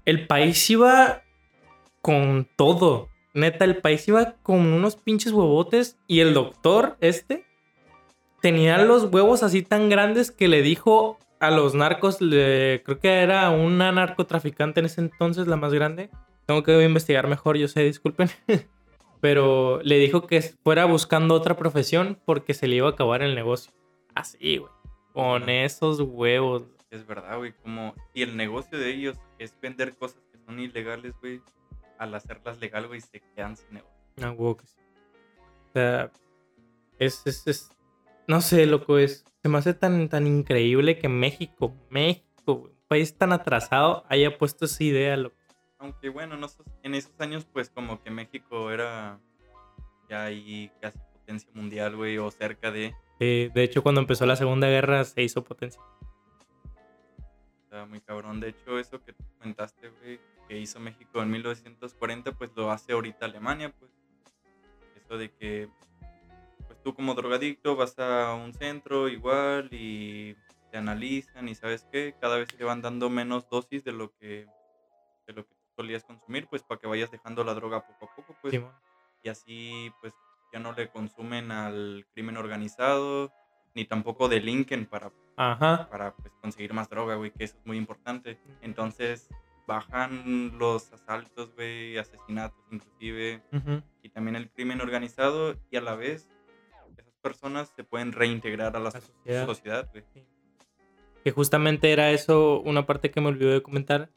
El 0.05 0.29
país 0.29 0.71
iba 0.71 1.23
con 2.01 2.49
todo. 2.55 3.09
Neta, 3.37 3.65
el 3.65 3.77
país 3.77 4.09
iba 4.09 4.35
con 4.43 4.61
unos 4.61 4.97
pinches 4.97 5.33
huevotes 5.33 5.99
y 6.07 6.21
el 6.21 6.35
doctor 6.35 6.97
este 7.01 7.45
tenía 8.41 8.79
los 8.79 9.05
huevos 9.05 9.43
así 9.43 9.63
tan 9.63 9.89
grandes 9.89 10.31
que 10.31 10.49
le 10.49 10.63
dijo 10.63 11.19
a 11.39 11.51
los 11.51 11.75
narcos, 11.75 12.17
creo 12.19 12.99
que 13.01 13.09
era 13.21 13.51
una 13.51 13.93
narcotraficante 13.93 14.81
en 14.81 14.87
ese 14.87 15.03
entonces, 15.03 15.47
la 15.47 15.57
más 15.57 15.73
grande. 15.73 16.11
Tengo 16.47 16.63
que 16.63 16.83
investigar 16.83 17.27
mejor, 17.27 17.57
yo 17.57 17.69
sé, 17.69 17.83
disculpen. 17.83 18.31
Pero 19.21 19.81
le 19.83 19.99
dijo 19.99 20.27
que 20.27 20.41
fuera 20.41 20.85
buscando 20.85 21.35
otra 21.35 21.57
profesión 21.57 22.19
porque 22.25 22.55
se 22.55 22.69
le 22.69 22.77
iba 22.77 22.89
a 22.89 22.93
acabar 22.93 23.23
el 23.23 23.35
negocio. 23.35 23.73
Así, 24.15 24.59
güey. 24.59 24.73
Con 25.13 25.49
esos 25.49 26.01
huevos. 26.01 26.65
Es 26.91 27.07
verdad, 27.07 27.37
güey. 27.39 27.53
Como 27.63 27.95
si 28.15 28.23
el 28.23 28.37
negocio 28.37 28.79
de 28.79 28.91
ellos 28.91 29.19
es 29.39 29.55
vender 29.61 29.97
cosas 29.97 30.23
que 30.33 30.39
son 30.39 30.61
ilegales, 30.61 31.15
güey. 31.21 31.43
Al 31.99 32.15
hacerlas 32.15 32.59
legal, 32.61 32.87
güey, 32.89 33.01
se 33.01 33.21
quedan 33.35 33.57
sin 33.57 33.75
negocio. 33.75 33.97
Ah, 34.23 34.31
güey, 34.31 34.57
que 34.57 34.67
sí. 34.67 34.79
O 35.69 35.73
sea, 35.73 36.11
es, 36.99 37.27
es, 37.27 37.47
es, 37.47 37.71
no 38.27 38.41
sé, 38.41 38.67
loco, 38.67 38.99
es. 38.99 39.25
Se 39.43 39.49
me 39.49 39.59
hace 39.59 39.75
tan, 39.75 40.09
tan 40.09 40.27
increíble 40.27 40.99
que 40.99 41.09
México, 41.09 41.75
México, 41.89 42.53
un 42.53 42.89
país 42.89 43.17
tan 43.17 43.33
atrasado, 43.33 44.05
haya 44.09 44.37
puesto 44.39 44.65
esa 44.65 44.83
idea, 44.83 45.17
loco. 45.17 45.37
Aunque 45.79 46.09
bueno, 46.09 46.37
no, 46.37 46.47
en 46.83 46.95
esos 46.95 47.21
años, 47.21 47.45
pues 47.45 47.71
como 47.71 48.03
que 48.03 48.11
México 48.11 48.71
era 48.71 49.21
ya 50.09 50.25
ahí 50.25 50.71
casi 50.81 50.99
potencia 51.13 51.51
mundial, 51.55 51.97
güey, 51.97 52.19
o 52.19 52.31
cerca 52.31 52.71
de. 52.71 52.95
de 53.21 53.63
hecho, 53.63 53.83
cuando 53.83 54.01
empezó 54.01 54.27
la 54.27 54.37
Segunda 54.37 54.69
Guerra 54.69 55.05
se 55.05 55.23
hizo 55.23 55.45
potencia. 55.45 55.81
Está 57.65 57.85
muy 57.85 58.01
cabrón. 58.01 58.41
De 58.41 58.49
hecho, 58.49 58.79
eso 58.79 59.03
que 59.05 59.13
tú 59.13 59.25
comentaste, 59.39 59.89
güey, 59.89 60.21
que 60.49 60.59
hizo 60.59 60.81
México 60.81 61.23
en 61.23 61.31
1940, 61.31 62.33
pues 62.33 62.51
lo 62.55 62.71
hace 62.71 62.93
ahorita 62.93 63.27
Alemania, 63.27 63.73
pues. 63.79 63.91
Eso 64.97 65.19
de 65.19 65.31
que 65.31 65.69
tú 66.83 66.95
como 66.95 67.15
drogadicto 67.15 67.77
vas 67.77 67.99
a 67.99 68.35
un 68.35 68.55
centro 68.55 69.09
igual 69.09 69.69
y 69.73 70.37
te 70.71 70.79
analizan 70.79 71.49
y 71.49 71.55
sabes 71.55 71.87
qué, 71.91 72.15
cada 72.21 72.37
vez 72.37 72.49
te 72.49 72.65
van 72.65 72.83
dando 72.83 73.11
menos 73.11 73.49
dosis 73.49 73.85
de 73.85 73.93
lo 73.93 74.13
que 74.17 74.47
de 75.27 75.33
lo 75.33 75.45
que 75.47 75.55
solías 75.75 76.05
consumir, 76.05 76.47
pues 76.47 76.63
para 76.63 76.81
que 76.81 76.87
vayas 76.87 77.11
dejando 77.11 77.43
la 77.45 77.55
droga 77.55 77.87
poco 77.87 78.05
a 78.05 78.15
poco, 78.15 78.37
pues. 78.41 78.61
Y 79.23 79.29
así 79.29 79.93
pues 80.01 80.13
ya 80.53 80.61
no 80.61 80.73
le 80.73 80.89
consumen 80.89 81.51
al 81.51 82.07
crimen 82.13 82.37
organizado 82.37 83.33
ni 83.75 83.85
tampoco 83.85 84.29
delinquen 84.29 84.87
para 84.87 85.13
para 85.91 86.15
pues 86.15 86.33
conseguir 86.41 86.73
más 86.73 86.89
droga, 86.89 87.17
güey, 87.17 87.31
que 87.31 87.45
eso 87.45 87.57
es 87.59 87.67
muy 87.67 87.77
importante. 87.77 88.41
Entonces, 88.63 89.29
bajan 89.67 90.59
los 90.59 90.93
asaltos, 90.93 91.55
güey, 91.55 91.99
asesinatos 91.99 92.63
inclusive, 92.71 93.43
y 94.03 94.09
también 94.11 94.37
el 94.37 94.51
crimen 94.51 94.81
organizado 94.81 95.57
y 95.71 95.77
a 95.77 95.81
la 95.81 95.97
vez 95.97 96.29
personas 97.27 97.73
se 97.75 97.83
pueden 97.83 98.13
reintegrar 98.13 98.77
a 98.77 98.79
la, 98.79 98.93
sociedad. 98.93 99.91
Que 101.25 101.31
justamente 101.33 101.91
era 101.91 102.13
eso, 102.13 102.61
una 102.61 102.87
parte 102.87 103.11
que 103.11 103.21
me 103.21 103.27
olvidó 103.27 103.51
de 103.51 103.63
comentar, 103.63 104.11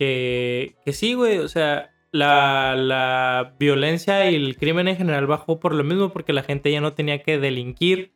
que, 0.00 0.74
que 0.84 0.92
sí, 0.92 1.14
güey, 1.14 1.38
o 1.38 1.46
sea, 1.46 1.94
la, 2.10 2.74
la, 2.74 3.54
violencia 3.56 4.28
y 4.28 4.34
el 4.34 4.56
crimen 4.56 4.88
en 4.88 4.96
general 4.96 5.28
bajó 5.28 5.60
por 5.60 5.74
lo 5.74 5.84
mismo, 5.84 6.12
porque 6.12 6.32
la 6.32 6.42
gente 6.42 6.72
ya 6.72 6.80
no 6.80 6.92
tenía 6.92 7.22
que 7.22 7.38
delinquir 7.38 8.12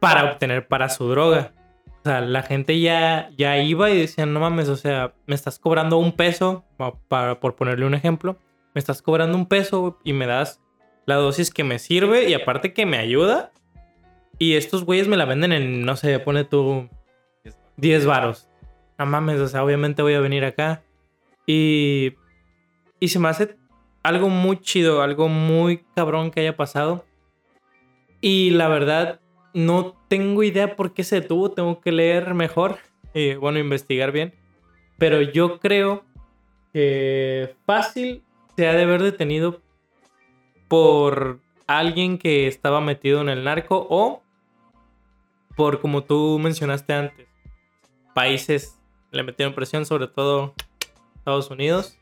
para 0.00 0.32
obtener 0.32 0.68
para 0.68 0.90
su 0.90 1.08
droga. 1.08 1.54
O 2.02 2.08
sea, 2.08 2.20
la 2.20 2.42
gente 2.42 2.80
ya, 2.80 3.30
ya 3.38 3.58
iba 3.58 3.88
y 3.90 3.96
decían, 3.96 4.32
no 4.32 4.40
mames, 4.40 4.68
o 4.68 4.76
sea, 4.76 5.14
me 5.26 5.36
estás 5.36 5.60
cobrando 5.60 5.98
un 5.98 6.12
peso, 6.12 6.64
para, 7.08 7.38
por 7.38 7.54
ponerle 7.54 7.86
un 7.86 7.94
ejemplo, 7.94 8.38
me 8.74 8.80
estás 8.80 9.02
cobrando 9.02 9.38
un 9.38 9.46
peso 9.46 10.00
y 10.02 10.12
me 10.12 10.26
das 10.26 10.60
la 11.06 11.14
dosis 11.14 11.52
que 11.52 11.62
me 11.62 11.78
sirve 11.78 12.28
y 12.28 12.34
aparte 12.34 12.72
que 12.72 12.86
me 12.86 12.98
ayuda, 12.98 13.52
y 14.38 14.54
estos 14.54 14.84
güeyes 14.84 15.06
me 15.06 15.16
la 15.16 15.26
venden 15.26 15.52
en, 15.52 15.84
no 15.84 15.94
sé, 15.94 16.18
pone 16.18 16.42
tú 16.42 16.88
10 17.76 18.06
varos. 18.06 18.48
No 18.98 19.06
mames, 19.06 19.38
o 19.38 19.46
sea, 19.46 19.62
obviamente 19.62 20.02
voy 20.02 20.14
a 20.14 20.20
venir 20.20 20.44
acá. 20.44 20.82
Y, 21.46 22.14
y 22.98 23.08
se 23.08 23.20
me 23.20 23.28
hace 23.28 23.56
algo 24.02 24.28
muy 24.28 24.58
chido, 24.58 25.02
algo 25.02 25.28
muy 25.28 25.84
cabrón 25.94 26.32
que 26.32 26.40
haya 26.40 26.56
pasado. 26.56 27.04
Y 28.20 28.50
la 28.50 28.66
verdad, 28.66 29.20
no 29.54 29.96
tengo 30.08 30.42
idea 30.42 30.76
por 30.76 30.94
qué 30.94 31.04
se 31.04 31.20
detuvo. 31.20 31.50
Tengo 31.50 31.80
que 31.80 31.92
leer 31.92 32.34
mejor 32.34 32.78
y, 33.14 33.34
bueno, 33.34 33.58
investigar 33.58 34.12
bien. 34.12 34.34
Pero 34.98 35.20
yo 35.20 35.58
creo 35.60 36.04
que 36.72 37.54
fácil 37.66 38.22
se 38.56 38.68
ha 38.68 38.72
de 38.72 38.82
haber 38.82 39.02
detenido 39.02 39.60
por 40.68 41.40
alguien 41.66 42.18
que 42.18 42.46
estaba 42.46 42.80
metido 42.80 43.20
en 43.20 43.28
el 43.28 43.44
narco 43.44 43.86
o 43.90 44.22
por 45.56 45.80
como 45.80 46.04
tú 46.04 46.38
mencionaste 46.38 46.94
antes, 46.94 47.28
países 48.14 48.78
le 49.10 49.22
metieron 49.22 49.54
presión, 49.54 49.84
sobre 49.84 50.06
todo 50.06 50.54
Estados 51.16 51.50
Unidos. 51.50 51.98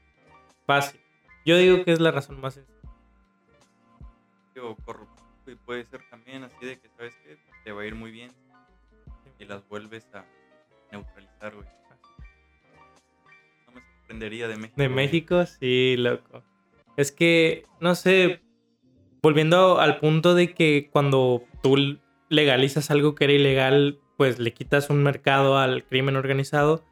Fácil. 0.67 1.01
Yo 1.45 1.57
digo 1.57 1.85
que 1.85 1.93
es 1.93 2.01
la 2.01 2.13
razón 2.13 2.41
más 2.41 2.55
sencilla. 2.55 2.79
Digo, 4.55 4.77
corrupto 4.85 5.51
y 5.51 5.57
puede 5.57 5.85
ser 5.87 6.01
también 6.31 6.45
así 6.45 6.67
de 6.67 6.79
que, 6.79 6.89
¿sabes 6.97 7.13
qué? 7.25 7.37
Te 7.65 7.73
va 7.73 7.83
a 7.83 7.87
ir 7.87 7.95
muy 7.95 8.11
bien 8.11 8.31
y 9.39 9.45
las 9.47 9.67
vuelves 9.69 10.07
a 10.15 10.25
neutralizar, 10.93 11.55
güey. 11.55 11.67
No 13.67 13.73
me 13.75 13.81
sorprendería 13.81 14.47
de 14.47 14.57
México. 14.57 14.81
De 14.81 14.89
México, 14.89 15.47
sí, 15.47 15.97
loco. 15.99 16.45
Es 16.97 17.11
que, 17.11 17.65
no 17.81 17.95
sé, 17.95 18.43
volviendo 19.23 19.81
al 19.81 19.99
punto 19.99 20.35
de 20.35 20.55
que 20.55 20.89
cuando 20.93 21.43
tú 21.63 21.99
legalizas 22.29 22.91
algo 22.91 23.15
que 23.15 23.25
era 23.25 23.33
ilegal, 23.33 23.99
pues 24.17 24.39
le 24.39 24.53
quitas 24.53 24.89
un 24.91 25.03
mercado 25.03 25.59
al 25.59 25.85
crimen 25.85 26.17
organizado. 26.17 26.85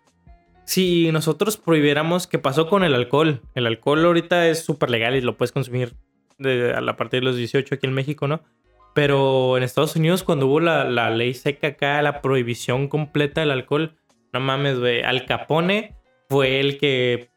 Si 0.65 1.13
nosotros 1.13 1.57
prohibiéramos, 1.59 2.27
¿qué 2.27 2.39
pasó 2.39 2.69
con 2.69 2.83
el 2.83 2.95
alcohol? 2.95 3.43
El 3.55 3.67
alcohol 3.67 4.05
ahorita 4.05 4.49
es 4.49 4.65
súper 4.65 4.91
legal 4.91 5.15
y 5.15 5.21
lo 5.21 5.37
puedes 5.37 5.53
consumir 5.53 5.95
a 6.41 6.97
partir 6.97 7.21
de 7.21 7.27
los 7.27 7.37
18 7.37 7.77
aquí 7.77 7.87
en 7.87 7.95
México, 7.95 8.27
¿no? 8.27 8.43
Pero 8.99 9.57
en 9.57 9.63
Estados 9.63 9.95
Unidos, 9.95 10.25
cuando 10.25 10.49
hubo 10.49 10.59
la, 10.59 10.83
la 10.83 11.09
ley 11.11 11.33
seca 11.33 11.69
acá, 11.69 12.03
la 12.03 12.21
prohibición 12.21 12.89
completa 12.89 13.43
del 13.43 13.53
alcohol, 13.53 13.97
no 14.33 14.41
mames, 14.41 14.81
güey. 14.81 15.03
Al 15.03 15.25
Capone 15.25 15.95
fue 16.29 16.59
el 16.59 16.79
que 16.79 17.31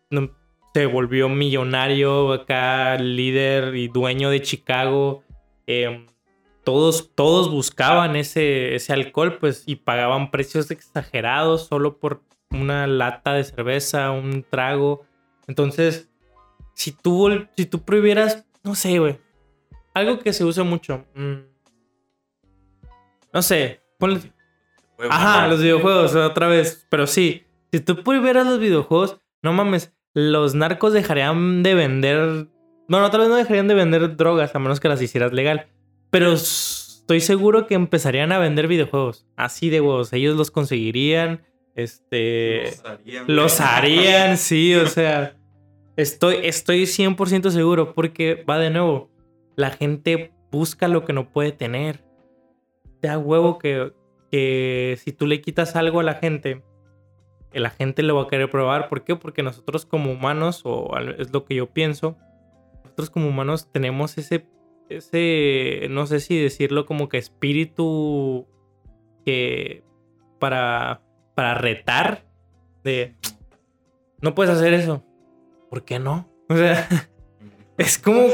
se 0.74 0.88
volvió 0.88 1.30
millonario 1.30 2.34
acá, 2.34 2.98
líder 2.98 3.76
y 3.76 3.90
dueño 3.90 4.32
de 4.32 4.42
Chicago. 4.42 5.24
Eh, 5.68 6.08
todos, 6.64 7.12
todos 7.14 7.52
buscaban 7.52 8.16
ese, 8.16 8.74
ese 8.74 8.94
alcohol, 8.94 9.38
pues, 9.38 9.62
y 9.68 9.76
pagaban 9.76 10.32
precios 10.32 10.72
exagerados 10.72 11.68
solo 11.68 12.00
por 12.00 12.24
una 12.50 12.88
lata 12.88 13.34
de 13.34 13.44
cerveza, 13.44 14.10
un 14.10 14.44
trago. 14.50 15.06
Entonces, 15.48 16.10
si 16.74 16.92
tú, 16.92 17.46
si 17.56 17.68
tú 17.68 17.84
prohibieras, 17.86 18.48
no 18.64 18.74
sé, 18.74 18.98
güey, 18.98 19.20
algo 19.94 20.18
que 20.18 20.34
se 20.34 20.44
usa 20.44 20.64
mucho. 20.64 21.06
Mm, 21.14 21.51
no 23.34 23.42
sé, 23.42 23.82
ponle... 23.98 24.22
Ajá, 25.10 25.48
los 25.48 25.62
videojuegos, 25.62 26.16
otra 26.16 26.48
vez. 26.48 26.86
Pero 26.90 27.08
sí, 27.08 27.46
si 27.72 27.80
tú 27.80 28.04
prohibieras 28.04 28.46
los 28.46 28.60
videojuegos, 28.60 29.18
no 29.42 29.54
mames, 29.54 29.94
los 30.14 30.56
narcos 30.56 30.94
dejarían 30.94 31.64
de 31.64 31.74
vender... 31.74 32.48
Bueno, 32.88 33.06
otra 33.06 33.22
vez 33.22 33.30
no 33.30 33.36
dejarían 33.36 33.68
de 33.68 33.74
vender 33.74 34.16
drogas 34.18 34.54
a 34.54 34.60
menos 34.60 34.80
que 34.80 34.90
las 34.90 35.02
hicieras 35.02 35.32
legal. 35.32 35.68
Pero 36.10 36.34
estoy 36.34 37.22
seguro 37.22 37.66
que 37.66 37.76
empezarían 37.76 38.32
a 38.32 38.38
vender 38.38 38.68
videojuegos. 38.68 39.26
Así 39.38 39.70
de 39.70 39.82
huevos. 39.82 40.12
Ellos 40.14 40.36
los 40.36 40.52
conseguirían. 40.52 41.42
Este. 41.76 42.64
Los 42.66 42.86
harían. 42.86 43.26
Los 43.28 43.62
harían, 43.62 44.38
sí, 44.38 44.76
o 44.76 44.88
sea. 44.88 45.38
Estoy, 45.96 46.40
estoy 46.44 46.84
100% 46.84 47.50
seguro. 47.50 47.94
Porque 47.94 48.44
va 48.48 48.60
de 48.60 48.72
nuevo. 48.72 49.10
La 49.56 49.72
gente 49.72 50.34
busca 50.52 50.90
lo 50.90 51.06
que 51.06 51.14
no 51.14 51.32
puede 51.32 51.54
tener. 51.54 52.04
Te 53.02 53.08
da 53.08 53.18
huevo 53.18 53.60
que, 53.60 53.94
que 54.32 54.98
si 55.04 55.12
tú 55.12 55.28
le 55.28 55.42
quitas 55.42 55.76
algo 55.76 56.00
a 56.00 56.04
la 56.04 56.14
gente, 56.14 56.64
la 57.52 57.70
gente 57.70 58.04
lo 58.04 58.16
va 58.16 58.24
a 58.24 58.28
querer 58.28 58.50
probar. 58.50 58.88
¿Por 58.88 59.04
qué? 59.04 59.16
Porque 59.16 59.44
nosotros 59.44 59.86
como 59.86 60.12
humanos, 60.12 60.62
o 60.64 60.98
es 61.18 61.34
lo 61.34 61.44
que 61.46 61.56
yo 61.56 61.68
pienso, 61.68 62.18
nosotros 62.84 63.10
como 63.10 63.28
humanos 63.28 63.72
tenemos 63.72 64.18
ese 64.18 64.48
ese, 64.98 65.88
no 65.90 66.06
sé 66.06 66.20
si 66.20 66.38
decirlo 66.38 66.86
como 66.86 67.10
que 67.10 67.18
espíritu 67.18 68.48
que 69.26 69.84
para, 70.40 71.02
para 71.36 71.56
retar 71.56 72.26
de, 72.84 73.16
no 74.22 74.36
puedes 74.36 74.56
hacer 74.56 74.74
eso. 74.74 75.04
¿Por 75.70 75.86
qué 75.86 76.00
no? 76.00 76.30
O 76.50 76.56
sea, 76.56 76.88
es 77.78 77.98
como, 77.98 78.28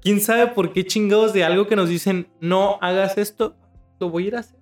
¿quién 0.00 0.20
sabe 0.20 0.48
por 0.48 0.72
qué 0.72 0.84
chingados 0.84 1.32
de 1.32 1.44
algo 1.44 1.66
que 1.66 1.76
nos 1.76 1.88
dicen, 1.88 2.28
no 2.40 2.78
hagas 2.80 3.18
esto? 3.18 3.56
Lo 4.00 4.10
voy 4.10 4.24
a 4.24 4.26
ir 4.28 4.36
a 4.36 4.40
hacer. 4.40 4.58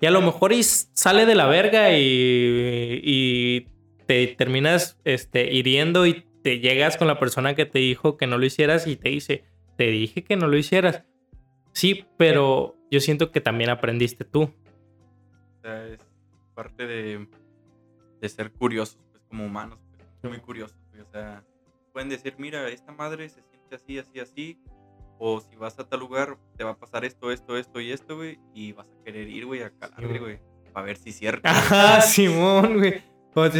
Y 0.00 0.06
a 0.06 0.10
lo 0.10 0.20
mejor 0.20 0.52
y 0.52 0.62
sale 0.62 1.26
de 1.26 1.34
la 1.34 1.46
verga 1.46 1.96
y, 1.96 3.00
y 3.04 3.68
te 4.06 4.26
terminas 4.26 4.98
este, 5.04 5.52
hiriendo 5.52 6.06
y 6.06 6.26
te 6.42 6.58
llegas 6.58 6.96
con 6.96 7.06
la 7.06 7.18
persona 7.18 7.54
que 7.54 7.66
te 7.66 7.78
dijo 7.78 8.16
que 8.16 8.26
no 8.26 8.36
lo 8.36 8.44
hicieras 8.44 8.86
y 8.86 8.96
te 8.96 9.10
dice, 9.10 9.44
te 9.76 9.86
dije 9.86 10.24
que 10.24 10.36
no 10.36 10.48
lo 10.48 10.56
hicieras. 10.56 11.04
Sí, 11.72 12.04
pero 12.16 12.76
yo 12.90 13.00
siento 13.00 13.30
que 13.30 13.40
también 13.40 13.70
aprendiste 13.70 14.24
tú. 14.24 14.42
O 14.42 15.60
sea, 15.62 15.86
es 15.86 16.00
parte 16.54 16.86
de, 16.86 17.28
de 18.20 18.28
ser 18.28 18.52
curiosos, 18.52 18.98
pues 19.10 19.22
como 19.28 19.46
humanos, 19.46 19.78
pues, 20.20 20.32
muy 20.32 20.40
curiosos. 20.40 20.76
O 21.00 21.10
sea, 21.10 21.44
pueden 21.92 22.08
decir, 22.08 22.34
mira, 22.38 22.68
esta 22.68 22.92
madre 22.92 23.28
se 23.28 23.42
siente 23.42 23.76
así, 23.76 23.98
así, 23.98 24.20
así. 24.20 24.58
O 25.24 25.40
si 25.40 25.54
vas 25.54 25.78
a 25.78 25.88
tal 25.88 26.00
lugar, 26.00 26.36
te 26.56 26.64
va 26.64 26.70
a 26.70 26.76
pasar 26.76 27.04
esto, 27.04 27.30
esto, 27.30 27.56
esto 27.56 27.80
y 27.80 27.92
esto, 27.92 28.16
güey. 28.16 28.40
Y 28.54 28.72
vas 28.72 28.88
a 28.88 29.04
querer 29.04 29.28
ir, 29.28 29.46
güey, 29.46 29.62
a 29.62 29.70
calarle, 29.70 30.18
güey. 30.18 30.40
A 30.74 30.82
ver 30.82 30.96
si 30.96 31.10
es 31.10 31.16
cierto. 31.16 31.48
Ajá, 31.48 32.00
Simón, 32.02 32.78
güey. 32.78 33.02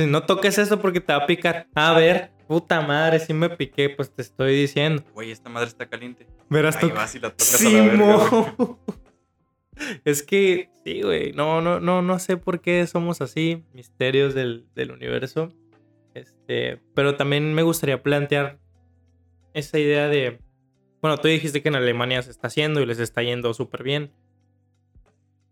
no 0.09 0.27
toques 0.27 0.59
eso 0.59 0.81
porque 0.81 1.01
te 1.01 1.12
va 1.12 1.22
a 1.22 1.27
picar. 1.29 1.68
A 1.77 1.92
ver, 1.92 2.33
puta 2.48 2.81
madre, 2.81 3.20
si 3.20 3.33
me 3.33 3.48
piqué, 3.48 3.90
pues 3.90 4.12
te 4.12 4.22
estoy 4.22 4.57
diciendo. 4.57 5.05
Güey, 5.14 5.31
esta 5.31 5.51
madre 5.51 5.68
está 5.68 5.88
caliente. 5.88 6.27
Verás 6.51 6.81
tú. 6.81 6.90
Vas 6.90 7.14
y 7.14 7.20
la 7.20 7.31
tocas 7.31 7.46
Simón. 7.46 8.79
es 10.05 10.25
que, 10.25 10.68
sí, 10.85 11.03
güey. 11.03 11.33
No, 11.33 11.61
no, 11.61 11.79
no, 11.79 12.03
no 12.03 12.18
sé 12.18 12.38
por 12.38 12.61
qué 12.61 12.85
somos 12.88 13.20
así. 13.20 13.64
Misterios 13.72 14.35
del, 14.35 14.66
del 14.75 14.90
universo. 14.90 15.53
Este, 16.14 16.81
pero 16.96 17.14
también 17.14 17.55
me 17.55 17.62
gustaría 17.62 18.03
plantear 18.03 18.59
esa 19.55 19.79
idea 19.79 20.09
de, 20.09 20.40
bueno, 21.02 21.18
tú 21.18 21.26
dijiste 21.26 21.62
que 21.62 21.68
en 21.68 21.74
Alemania 21.74 22.22
se 22.22 22.30
está 22.30 22.46
haciendo 22.46 22.80
y 22.80 22.86
les 22.86 23.00
está 23.00 23.24
yendo 23.24 23.52
súper 23.54 23.82
bien. 23.82 24.12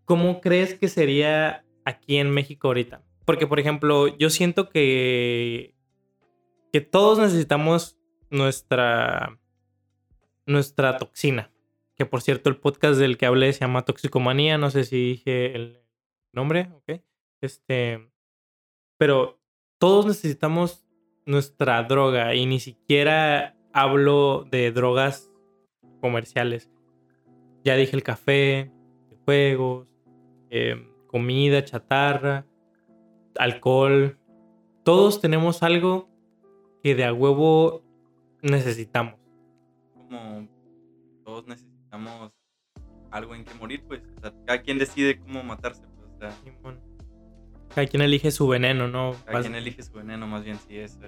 ¿Cómo 0.05 0.39
crees 0.39 0.75
que 0.75 0.87
sería 0.87 1.65
aquí 1.83 2.17
en 2.17 2.31
México 2.31 2.69
ahorita? 2.69 3.03
Porque, 3.25 3.47
por 3.47 3.59
ejemplo, 3.59 4.07
yo 4.17 4.29
siento 4.29 4.69
que, 4.69 5.75
que 6.71 6.79
todos 6.79 7.19
necesitamos 7.19 7.97
nuestra, 8.29 9.37
nuestra 10.45 10.97
toxina. 10.97 11.51
Que 11.97 12.05
por 12.05 12.21
cierto, 12.21 12.49
el 12.49 12.55
podcast 12.55 12.97
del 12.97 13.17
que 13.17 13.25
hablé 13.25 13.51
se 13.51 13.59
llama 13.59 13.83
Toxicomanía. 13.83 14.57
No 14.57 14.71
sé 14.71 14.85
si 14.85 14.95
dije 14.95 15.53
el 15.53 15.81
nombre, 16.31 16.71
¿ok? 16.73 17.01
Este. 17.41 18.09
Pero 18.97 19.41
todos 19.79 20.05
necesitamos 20.05 20.85
nuestra 21.25 21.83
droga 21.83 22.35
y 22.35 22.45
ni 22.45 22.61
siquiera 22.61 23.57
hablo 23.73 24.45
de 24.49 24.71
drogas 24.71 25.30
comerciales. 26.01 26.69
Ya 27.63 27.75
dije 27.75 27.95
el 27.95 28.03
café, 28.03 28.71
juegos, 29.25 29.87
em, 30.49 30.87
comida, 31.07 31.63
chatarra, 31.63 32.45
alcohol. 33.37 34.17
Todos 34.83 35.21
tenemos 35.21 35.63
algo 35.63 36.09
que 36.83 36.95
de 36.95 37.05
a 37.05 37.13
huevo 37.13 37.83
necesitamos. 38.41 39.15
Como 39.93 40.47
todos 41.23 41.47
necesitamos 41.47 42.31
algo 43.11 43.35
en 43.35 43.45
que 43.45 43.53
morir, 43.55 43.83
pues. 43.87 44.01
cada 44.45 44.61
quien 44.61 44.79
decide 44.79 45.19
cómo 45.19 45.43
matarse. 45.43 45.83
Pues, 46.61 46.77
cada 47.73 47.87
quien 47.87 48.01
elige 48.01 48.31
su 48.31 48.47
veneno, 48.47 48.87
¿no? 48.87 49.15
Cada 49.25 49.41
quien 49.41 49.55
elige 49.55 49.81
su 49.81 49.93
veneno, 49.93 50.27
más 50.27 50.43
bien, 50.43 50.57
sí, 50.67 50.77
es. 50.77 50.99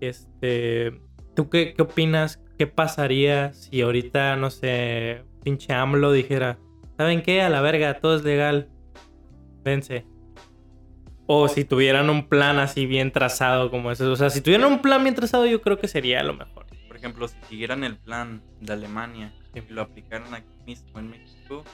Este. 0.00 1.00
¿Tú 1.34 1.48
qué, 1.48 1.74
qué 1.74 1.82
opinas? 1.82 2.43
¿Qué 2.58 2.66
pasaría 2.66 3.52
si 3.52 3.82
ahorita, 3.82 4.36
no 4.36 4.50
sé, 4.50 5.24
pinche 5.42 5.72
AMLO 5.72 6.12
dijera, 6.12 6.58
¿saben 6.96 7.22
qué? 7.22 7.42
A 7.42 7.48
la 7.48 7.60
verga, 7.60 7.98
todo 7.98 8.16
es 8.16 8.24
legal. 8.24 8.68
Vence. 9.64 10.06
O 11.26 11.48
si 11.48 11.64
tuvieran 11.64 12.10
un 12.10 12.28
plan 12.28 12.58
así 12.58 12.86
bien 12.86 13.10
trazado 13.10 13.70
como 13.70 13.90
ese. 13.90 14.04
O 14.04 14.16
sea, 14.16 14.30
si 14.30 14.40
tuvieran 14.40 14.70
un 14.70 14.82
plan 14.82 15.02
bien 15.02 15.14
trazado, 15.14 15.46
yo 15.46 15.62
creo 15.62 15.78
que 15.78 15.88
sería 15.88 16.22
lo 16.22 16.34
mejor. 16.34 16.66
Por 16.86 16.96
ejemplo, 16.96 17.26
si 17.26 17.36
siguieran 17.48 17.82
el 17.82 17.96
plan 17.96 18.42
de 18.60 18.72
Alemania 18.72 19.32
y 19.54 19.60
lo 19.72 19.82
aplicaran 19.82 20.32
aquí 20.34 20.54
mismo 20.66 20.98
en 20.98 21.10
México, 21.10 21.64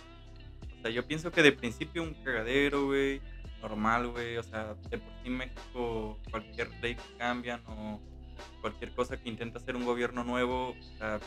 o 0.78 0.82
sea, 0.82 0.90
yo 0.90 1.06
pienso 1.06 1.30
que 1.30 1.42
de 1.42 1.52
principio 1.52 2.02
un 2.02 2.14
cagadero, 2.14 2.86
güey, 2.86 3.20
normal, 3.60 4.08
güey. 4.08 4.38
O 4.38 4.42
sea, 4.42 4.74
de 4.88 4.98
por 4.98 5.12
sí 5.22 5.30
México, 5.30 6.18
cualquier 6.30 6.70
ley 6.80 6.94
que 6.94 7.16
cambian 7.18 7.60
o 7.66 8.00
cualquier 8.60 8.94
cosa 8.94 9.16
que 9.16 9.28
intenta 9.28 9.58
hacer 9.58 9.76
un 9.76 9.84
gobierno 9.84 10.24
nuevo, 10.24 10.70
o 10.70 10.82
sea, 10.98 11.20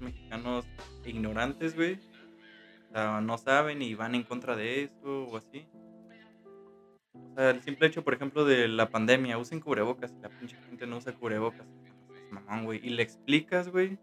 mexicanos 0.00 0.66
ignorantes, 1.04 1.76
güey. 1.76 2.00
O 2.88 2.92
sea, 2.92 3.20
no 3.20 3.38
saben 3.38 3.82
y 3.82 3.94
van 3.94 4.14
en 4.14 4.22
contra 4.22 4.56
de 4.56 4.84
eso 4.84 5.24
o 5.24 5.36
así. 5.36 5.66
O 7.14 7.34
sea, 7.36 7.50
el 7.50 7.62
simple 7.62 7.86
hecho, 7.86 8.02
por 8.02 8.14
ejemplo, 8.14 8.44
de 8.44 8.68
la 8.68 8.90
pandemia, 8.90 9.38
usen 9.38 9.60
cubrebocas 9.60 10.12
y 10.12 10.22
la 10.22 10.28
pinche 10.28 10.56
gente 10.68 10.86
no 10.86 10.98
usa 10.98 11.14
cubrebocas. 11.14 11.66
Mamón, 12.30 12.64
güey. 12.64 12.80
Y 12.82 12.90
le 12.90 13.02
explicas, 13.02 13.68
güey, 13.68 13.98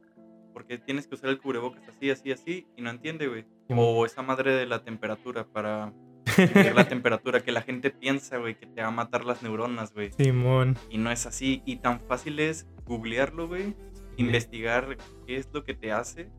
porque 0.54 0.78
tienes 0.78 1.08
que 1.08 1.16
usar 1.16 1.30
el 1.30 1.40
cubrebocas 1.40 1.88
así, 1.90 2.10
así, 2.10 2.32
así, 2.32 2.68
y 2.78 2.82
no 2.82 2.90
entiende, 2.90 3.28
güey. 3.28 3.46
O 3.70 4.06
esa 4.06 4.22
madre 4.22 4.54
de 4.54 4.66
la 4.66 4.84
temperatura 4.84 5.46
para 5.46 5.94
medir 6.38 6.76
la 6.76 6.88
temperatura, 6.88 7.42
que 7.42 7.52
la 7.52 7.62
gente 7.62 7.90
piensa, 7.90 8.38
güey, 8.38 8.58
que 8.58 8.66
te 8.66 8.82
va 8.82 8.88
a 8.88 8.92
matar 8.92 9.26
las 9.26 9.44
neuronas, 9.44 9.94
güey. 9.94 10.12
Simón. 10.14 10.78
Y 10.90 10.98
no 10.98 11.12
es 11.12 11.26
así. 11.26 11.62
Y 11.66 11.78
tan 11.78 12.00
fácil 12.02 12.40
es 12.40 12.68
googlearlo, 12.86 13.48
güey, 13.48 13.76
investigar 14.18 14.98
qué 15.26 15.38
es 15.38 15.50
lo 15.54 15.64
que 15.64 15.74
te 15.74 15.92
hace, 15.92 16.30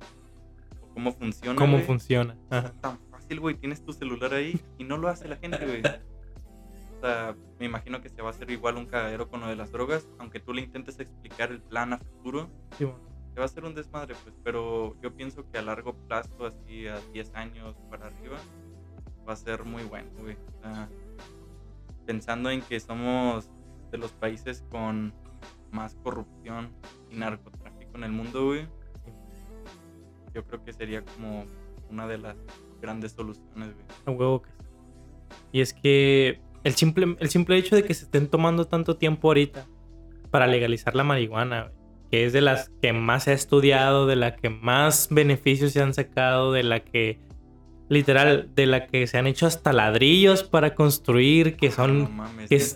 o 0.80 0.88
cómo 0.94 1.12
funciona. 1.12 1.58
Cómo 1.58 1.78
funciona. 1.80 2.36
Tan 2.48 2.98
fácil, 3.10 3.40
güey, 3.40 3.54
tienes 3.54 3.84
tu 3.84 3.92
celular 3.92 4.34
ahí 4.34 4.60
y 4.78 4.84
no 4.84 4.96
lo 4.98 5.08
hace 5.08 5.28
la 5.28 5.36
gente, 5.36 5.64
güey. 5.64 5.80
O 5.80 7.00
sea, 7.00 7.36
me 7.58 7.66
imagino 7.66 8.00
que 8.00 8.08
se 8.08 8.22
va 8.22 8.28
a 8.28 8.30
hacer 8.30 8.50
igual 8.50 8.76
un 8.76 8.86
cagadero 8.86 9.28
con 9.28 9.40
lo 9.40 9.48
de 9.48 9.56
las 9.56 9.72
drogas, 9.72 10.08
aunque 10.18 10.40
tú 10.40 10.52
le 10.54 10.62
intentes 10.62 10.98
explicar 11.00 11.50
el 11.50 11.60
plan 11.60 11.92
a 11.92 11.98
futuro. 11.98 12.50
Sí, 12.78 12.86
se 13.34 13.40
va 13.40 13.42
a 13.42 13.46
hacer 13.46 13.64
un 13.64 13.74
desmadre, 13.74 14.14
pues, 14.22 14.34
pero 14.44 14.96
yo 15.02 15.12
pienso 15.14 15.50
que 15.50 15.58
a 15.58 15.62
largo 15.62 15.94
plazo, 16.06 16.46
así 16.46 16.86
a 16.86 17.00
10 17.12 17.34
años 17.34 17.74
para 17.90 18.06
arriba, 18.06 18.38
va 19.28 19.32
a 19.32 19.36
ser 19.36 19.64
muy 19.64 19.82
bueno, 19.84 20.08
güey. 20.20 20.36
pensando 22.06 22.50
en 22.50 22.60
que 22.60 22.78
somos 22.80 23.48
de 23.90 23.98
los 23.98 24.12
países 24.12 24.64
con 24.70 25.14
más 25.70 25.94
corrupción 26.02 26.70
y 27.10 27.16
narcotráfico 27.16 27.96
en 27.96 28.04
el 28.04 28.12
mundo, 28.12 28.46
güey. 28.46 28.66
Yo 30.34 30.44
creo 30.44 30.64
que 30.64 30.72
sería 30.72 31.02
como 31.02 31.46
una 31.90 32.06
de 32.06 32.18
las 32.18 32.36
grandes 32.80 33.12
soluciones, 33.12 33.74
güey. 34.04 34.16
Huevo 34.16 34.42
Y 35.52 35.60
es 35.60 35.72
que 35.72 36.40
el 36.64 36.74
simple, 36.74 37.16
el 37.18 37.28
simple 37.30 37.56
hecho 37.56 37.76
de 37.76 37.84
que 37.84 37.94
se 37.94 38.04
estén 38.04 38.28
tomando 38.28 38.66
tanto 38.66 38.96
tiempo 38.96 39.28
ahorita 39.28 39.66
para 40.30 40.46
legalizar 40.46 40.94
la 40.94 41.04
marihuana, 41.04 41.64
güey 41.64 41.84
que 42.14 42.24
es 42.24 42.32
de 42.32 42.40
las 42.40 42.70
que 42.80 42.92
más 42.92 43.24
se 43.24 43.32
ha 43.32 43.34
estudiado, 43.34 44.06
de 44.06 44.14
la 44.14 44.36
que 44.36 44.48
más 44.48 45.08
beneficios 45.10 45.72
se 45.72 45.82
han 45.82 45.94
sacado, 45.94 46.52
de 46.52 46.62
la 46.62 46.78
que 46.78 47.18
literal, 47.88 48.48
de 48.54 48.66
la 48.66 48.86
que 48.86 49.06
se 49.06 49.18
han 49.18 49.26
hecho 49.26 49.46
hasta 49.46 49.72
ladrillos 49.72 50.42
para 50.42 50.74
construir, 50.74 51.56
que 51.56 51.70
son... 51.70 52.10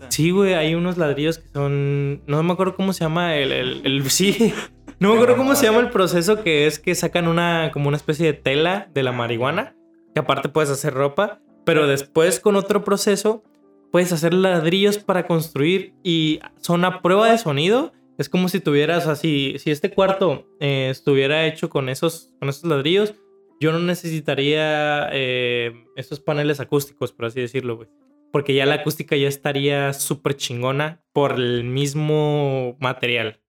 sí, 0.08 0.30
güey, 0.30 0.54
hay 0.54 0.74
unos 0.74 0.98
ladrillos 0.98 1.38
que 1.38 1.48
son... 1.52 2.22
No 2.26 2.42
me 2.42 2.52
acuerdo 2.52 2.74
cómo 2.74 2.92
se 2.92 3.04
llama 3.04 3.36
el... 3.36 3.52
el, 3.52 4.10
sí, 4.10 4.52
no 5.00 5.10
me 5.10 5.14
acuerdo 5.14 5.36
cómo 5.36 5.54
se 5.54 5.66
llama 5.66 5.80
el 5.80 5.90
proceso 5.90 6.42
que 6.42 6.66
es 6.66 6.78
que 6.78 6.94
sacan 6.94 7.28
una 7.28 7.70
como 7.72 7.88
una 7.88 7.96
especie 7.96 8.26
de 8.26 8.32
tela 8.32 8.88
de 8.92 9.02
la 9.02 9.12
marihuana, 9.12 9.76
que 10.12 10.20
aparte 10.20 10.48
puedes 10.48 10.70
hacer 10.70 10.92
ropa, 10.92 11.40
pero 11.64 11.86
después 11.86 12.40
con 12.40 12.56
otro 12.56 12.82
proceso 12.82 13.44
puedes 13.92 14.12
hacer 14.12 14.34
ladrillos 14.34 14.98
para 14.98 15.26
construir 15.26 15.94
y 16.02 16.40
son 16.60 16.84
a 16.84 17.00
prueba 17.00 17.30
de 17.30 17.38
sonido. 17.38 17.92
Es 18.18 18.28
como 18.28 18.48
si 18.48 18.58
tuvieras 18.58 19.06
así, 19.06 19.54
si 19.58 19.70
este 19.70 19.92
cuarto 19.92 20.48
eh, 20.58 20.88
estuviera 20.90 21.46
hecho 21.46 21.70
con 21.70 21.88
esos, 21.88 22.34
con 22.40 22.48
esos 22.48 22.64
ladrillos, 22.64 23.14
yo 23.60 23.72
no 23.72 23.78
necesitaría 23.80 25.08
eh, 25.12 25.84
esos 25.96 26.20
paneles 26.20 26.60
acústicos, 26.60 27.12
por 27.12 27.26
así 27.26 27.40
decirlo, 27.40 27.76
güey. 27.76 27.88
Porque 28.30 28.54
ya 28.54 28.66
la 28.66 28.76
acústica 28.76 29.16
ya 29.16 29.28
estaría 29.28 29.92
súper 29.92 30.36
chingona 30.36 31.02
por 31.12 31.32
el 31.32 31.64
mismo 31.64 32.76
material. 32.78 33.40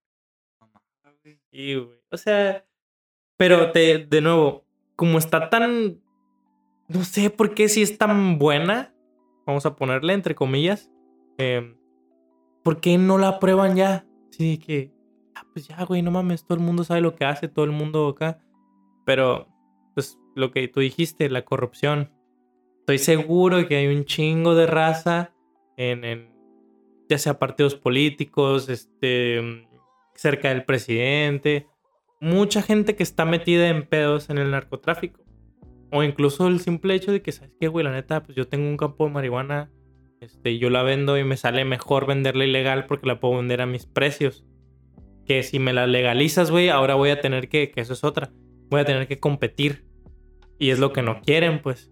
Y, 1.52 1.76
güey. 1.76 2.00
O 2.12 2.18
sea, 2.18 2.66
pero 3.38 3.72
te, 3.72 4.00
de 4.00 4.22
nuevo, 4.22 4.66
como 4.96 5.18
está 5.18 5.50
tan... 5.50 6.02
No 6.88 7.04
sé 7.04 7.30
por 7.30 7.54
qué 7.54 7.70
si 7.70 7.84
es 7.84 7.98
tan 7.98 8.40
buena, 8.40 8.96
vamos 9.46 9.66
a 9.66 9.76
ponerle 9.76 10.14
entre 10.14 10.34
comillas, 10.34 10.92
eh, 11.38 11.76
¿por 12.64 12.82
qué 12.82 12.98
no 12.98 13.18
la 13.18 13.40
prueban 13.40 13.76
ya? 13.76 14.08
Sí, 14.32 14.58
que, 14.58 14.92
ah, 15.36 15.46
pues 15.54 15.68
ya, 15.68 15.84
güey, 15.86 16.02
no 16.02 16.10
mames, 16.10 16.44
todo 16.46 16.58
el 16.58 16.64
mundo 16.64 16.84
sabe 16.84 17.02
lo 17.02 17.16
que 17.16 17.26
hace, 17.26 17.48
todo 17.48 17.66
el 17.66 17.72
mundo 17.72 18.08
acá. 18.08 18.40
Pero, 19.06 19.48
lo 20.40 20.52
que 20.52 20.68
tú 20.68 20.80
dijiste, 20.80 21.30
la 21.30 21.46
corrupción. 21.46 22.12
Estoy 22.80 22.98
seguro 22.98 23.68
que 23.68 23.76
hay 23.76 23.88
un 23.88 24.06
chingo 24.06 24.56
de 24.56 24.66
raza 24.66 25.34
en, 25.78 26.04
en 26.04 26.30
ya 27.10 27.18
sea 27.18 27.40
partidos 27.40 27.76
políticos, 27.76 28.70
este, 28.70 29.68
cerca 30.16 30.50
del 30.50 30.64
presidente. 30.64 31.68
Mucha 32.22 32.62
gente 32.62 32.96
que 32.96 33.04
está 33.04 33.26
metida 33.26 33.68
en 33.70 33.88
pedos 33.88 34.30
en 34.30 34.38
el 34.38 34.52
narcotráfico. 34.52 35.24
O 35.92 36.04
incluso 36.04 36.48
el 36.48 36.60
simple 36.60 36.94
hecho 36.94 37.12
de 37.12 37.24
que, 37.24 37.32
¿sabes 37.32 37.52
qué, 37.60 37.68
güey? 37.68 37.84
La 37.84 37.92
neta, 37.92 38.22
pues 38.22 38.36
yo 38.36 38.48
tengo 38.48 38.70
un 38.70 38.78
campo 38.78 39.06
de 39.06 39.12
marihuana. 39.12 39.72
Este, 40.22 40.60
yo 40.60 40.70
la 40.70 40.84
vendo 40.84 41.18
y 41.18 41.24
me 41.24 41.38
sale 41.38 41.66
mejor 41.66 42.06
venderla 42.06 42.46
ilegal 42.46 42.86
porque 42.86 43.08
la 43.08 43.20
puedo 43.20 43.38
vender 43.38 43.62
a 43.62 43.66
mis 43.66 43.88
precios. 43.88 44.46
Que 45.26 45.42
si 45.42 45.58
me 45.58 45.74
la 45.74 45.88
legalizas, 45.88 46.52
güey, 46.52 46.70
ahora 46.70 46.94
voy 46.94 47.10
a 47.10 47.22
tener 47.22 47.50
que, 47.50 47.72
que 47.72 47.82
eso 47.82 47.94
es 47.94 48.04
otra, 48.04 48.32
voy 48.70 48.82
a 48.82 48.86
tener 48.86 49.08
que 49.08 49.20
competir. 49.20 49.89
Y 50.60 50.70
es 50.70 50.80
lo 50.80 50.94
que 50.94 51.02
no 51.02 51.22
quieren, 51.22 51.62
pues. 51.62 51.92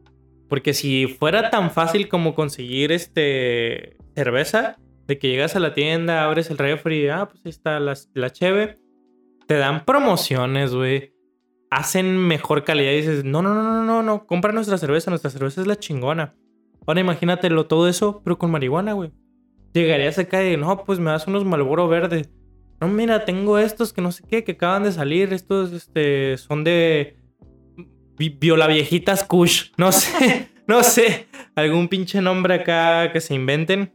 Porque 0.49 0.73
si 0.73 1.07
fuera 1.07 1.49
tan 1.49 1.71
fácil 1.71 2.07
como 2.07 2.35
conseguir 2.35 2.91
este 2.91 3.97
cerveza, 4.15 4.77
de 5.07 5.17
que 5.17 5.29
llegas 5.29 5.55
a 5.55 5.59
la 5.59 5.73
tienda, 5.73 6.25
abres 6.25 6.49
el 6.49 6.57
refri, 6.57 7.07
ah, 7.07 7.27
pues 7.29 7.41
ahí 7.45 7.49
está 7.49 7.79
la, 7.79 7.97
la 8.13 8.29
cheve, 8.29 8.79
te 9.47 9.55
dan 9.55 9.85
promociones, 9.85 10.73
güey. 10.73 11.13
Hacen 11.69 12.17
mejor 12.17 12.63
calidad 12.63 12.91
dices, 12.91 13.23
no, 13.23 13.41
no, 13.41 13.53
no, 13.53 13.63
no, 13.63 13.83
no, 13.83 14.03
no, 14.03 14.25
compra 14.25 14.51
nuestra 14.51 14.77
cerveza, 14.77 15.09
nuestra 15.09 15.31
cerveza 15.31 15.61
es 15.61 15.67
la 15.67 15.77
chingona. 15.77 16.35
Ahora 16.85 17.01
imagínatelo 17.01 17.67
todo 17.67 17.87
eso, 17.87 18.21
pero 18.23 18.37
con 18.37 18.51
marihuana, 18.51 18.93
güey. 18.93 19.11
Llegarías 19.73 20.17
acá 20.17 20.45
y, 20.45 20.55
no, 20.55 20.83
pues 20.85 20.99
me 20.99 21.11
das 21.11 21.27
unos 21.27 21.43
Malboro 21.43 21.87
verdes. 21.87 22.29
No, 22.79 22.87
mira, 22.87 23.25
tengo 23.25 23.57
estos 23.57 23.91
que 23.91 24.01
no 24.01 24.11
sé 24.11 24.23
qué, 24.27 24.43
que 24.43 24.53
acaban 24.53 24.83
de 24.83 24.91
salir. 24.91 25.33
Estos, 25.33 25.73
este, 25.73 26.37
son 26.37 26.63
de 26.63 27.16
Viola 28.17 28.67
Viejitas 28.67 29.23
Kush. 29.23 29.71
No 29.77 29.91
sé, 29.91 30.49
no 30.67 30.83
sé. 30.83 31.27
Algún 31.55 31.87
pinche 31.87 32.21
nombre 32.21 32.55
acá 32.55 33.11
que 33.11 33.21
se 33.21 33.33
inventen. 33.35 33.93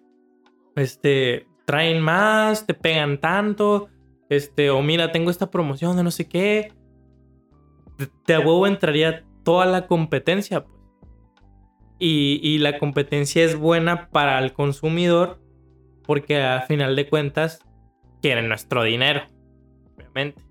Este, 0.76 1.46
traen 1.64 2.00
más, 2.00 2.66
te 2.66 2.74
pegan 2.74 3.18
tanto. 3.18 3.88
Este, 4.28 4.70
o 4.70 4.82
mira, 4.82 5.12
tengo 5.12 5.30
esta 5.30 5.50
promoción 5.50 5.96
de 5.96 6.02
no 6.02 6.11
sé 6.11 6.28
qué. 6.28 6.72
De, 8.26 8.38
huevo 8.38 8.66
entraría 8.66 9.24
toda 9.44 9.66
la 9.66 9.87
competencia. 9.87 10.64
Pues. 10.64 10.78
Y, 11.98 12.40
y 12.42 12.58
la 12.58 12.78
competencia 12.78 13.44
es 13.44 13.56
buena 13.56 14.08
para 14.08 14.38
el 14.38 14.52
consumidor 14.52 15.40
porque 16.04 16.42
a 16.42 16.62
final 16.62 16.96
de 16.96 17.08
cuentas 17.08 17.61
quieren 18.20 18.48
nuestro 18.48 18.82
dinero, 18.82 19.22
obviamente. 19.96 20.42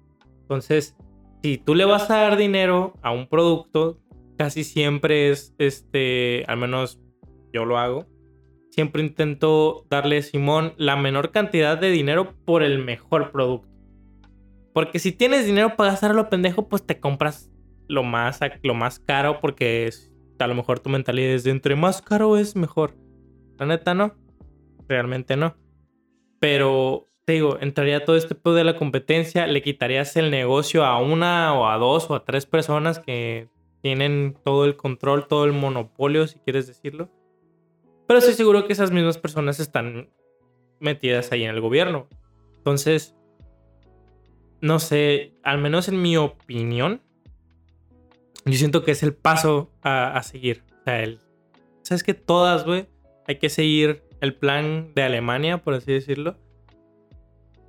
Entonces, 0.41 0.95
si 1.41 1.57
tú 1.57 1.75
le 1.75 1.85
vas 1.85 2.09
a 2.09 2.17
dar 2.17 2.37
dinero 2.37 2.93
a 3.01 3.11
un 3.11 3.27
producto, 3.27 3.99
casi 4.37 4.63
siempre 4.63 5.29
es, 5.29 5.55
este, 5.57 6.45
al 6.47 6.57
menos 6.57 6.99
yo 7.53 7.65
lo 7.65 7.77
hago, 7.77 8.07
siempre 8.69 9.03
intento 9.03 9.85
darle 9.89 10.17
a 10.17 10.21
Simón 10.21 10.73
la 10.77 10.95
menor 10.95 11.31
cantidad 11.31 11.77
de 11.77 11.91
dinero 11.91 12.35
por 12.45 12.63
el 12.63 12.79
mejor 12.79 13.31
producto. 13.31 13.69
Porque 14.73 14.99
si 14.99 15.11
tienes 15.11 15.45
dinero 15.45 15.75
para 15.75 15.91
gastar 15.91 16.11
a 16.11 16.15
lo 16.15 16.29
pendejo, 16.29 16.69
pues 16.69 16.85
te 16.85 16.99
compras 16.99 17.51
lo 17.87 18.03
más, 18.03 18.39
lo 18.63 18.73
más 18.73 18.99
caro 18.99 19.41
porque 19.41 19.87
es, 19.87 20.13
a 20.39 20.47
lo 20.47 20.55
mejor 20.55 20.79
tu 20.79 20.89
mentalidad 20.89 21.31
es 21.31 21.43
de 21.43 21.51
entre 21.51 21.75
más 21.75 22.01
caro 22.01 22.37
es 22.37 22.55
mejor. 22.55 22.95
La 23.57 23.65
neta 23.65 23.93
no. 23.93 24.15
Realmente 24.87 25.35
no. 25.35 25.55
Pero 26.39 27.10
te 27.25 27.33
digo, 27.33 27.57
entraría 27.59 28.03
todo 28.03 28.15
este 28.15 28.35
pedo 28.35 28.55
de 28.55 28.63
la 28.63 28.75
competencia, 28.75 29.45
le 29.45 29.61
quitarías 29.61 30.15
el 30.15 30.31
negocio 30.31 30.85
a 30.85 30.99
una 30.99 31.53
o 31.53 31.67
a 31.67 31.77
dos 31.77 32.09
o 32.09 32.15
a 32.15 32.25
tres 32.25 32.45
personas 32.45 32.99
que 32.99 33.47
tienen 33.81 34.35
todo 34.43 34.65
el 34.65 34.75
control, 34.75 35.27
todo 35.27 35.45
el 35.45 35.53
monopolio, 35.53 36.27
si 36.27 36.39
quieres 36.39 36.67
decirlo. 36.67 37.09
Pero 38.07 38.19
estoy 38.19 38.33
seguro 38.33 38.65
que 38.65 38.73
esas 38.73 38.91
mismas 38.91 39.17
personas 39.17 39.59
están 39.59 40.09
metidas 40.79 41.31
ahí 41.31 41.43
en 41.43 41.51
el 41.51 41.61
gobierno. 41.61 42.07
Entonces, 42.57 43.15
no 44.59 44.79
sé, 44.79 45.33
al 45.43 45.59
menos 45.59 45.87
en 45.87 46.01
mi 46.01 46.17
opinión, 46.17 47.01
yo 48.45 48.53
siento 48.53 48.83
que 48.83 48.91
es 48.91 49.03
el 49.03 49.13
paso 49.13 49.71
a, 49.83 50.21
seguir. 50.23 50.63
O 50.81 50.83
sea, 50.85 51.03
el, 51.03 51.19
sabes 51.83 52.03
que 52.03 52.15
todas, 52.15 52.65
güey, 52.65 52.87
hay 53.27 53.37
que 53.37 53.49
seguir 53.49 54.03
el 54.21 54.33
plan 54.35 54.91
de 54.95 55.03
Alemania, 55.03 55.59
por 55.59 55.75
así 55.75 55.93
decirlo 55.93 56.35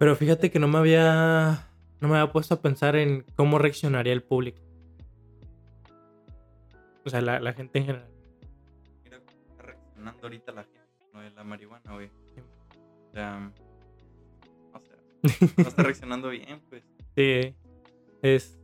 pero 0.02 0.16
fíjate 0.16 0.50
que 0.50 0.58
no 0.58 0.66
me 0.66 0.78
había. 0.78 1.68
No 2.00 2.08
me 2.08 2.18
había 2.18 2.32
puesto 2.32 2.54
a 2.54 2.60
pensar 2.60 2.96
en 2.96 3.24
cómo 3.36 3.60
reaccionaría 3.60 4.12
el 4.12 4.24
público. 4.24 4.60
O 7.04 7.08
sea, 7.08 7.20
la, 7.20 7.38
la 7.38 7.52
gente 7.52 7.78
en 7.78 7.86
general. 7.86 8.10
Mira 9.04 9.20
cómo 9.20 9.38
está 9.38 9.62
reaccionando 9.62 10.20
ahorita 10.24 10.50
la 10.50 10.64
gente, 10.64 10.80
no 11.12 11.20
de 11.20 11.30
la 11.30 11.44
marihuana, 11.44 11.94
güey. 11.94 12.08
O 12.08 13.12
sea. 13.12 13.52
O 14.72 14.80
sea, 14.80 14.96
no 15.56 15.68
está 15.68 15.82
reaccionando 15.84 16.30
bien, 16.30 16.60
pues. 16.68 16.82
Sí. 17.14 17.54
Es. 18.22 18.58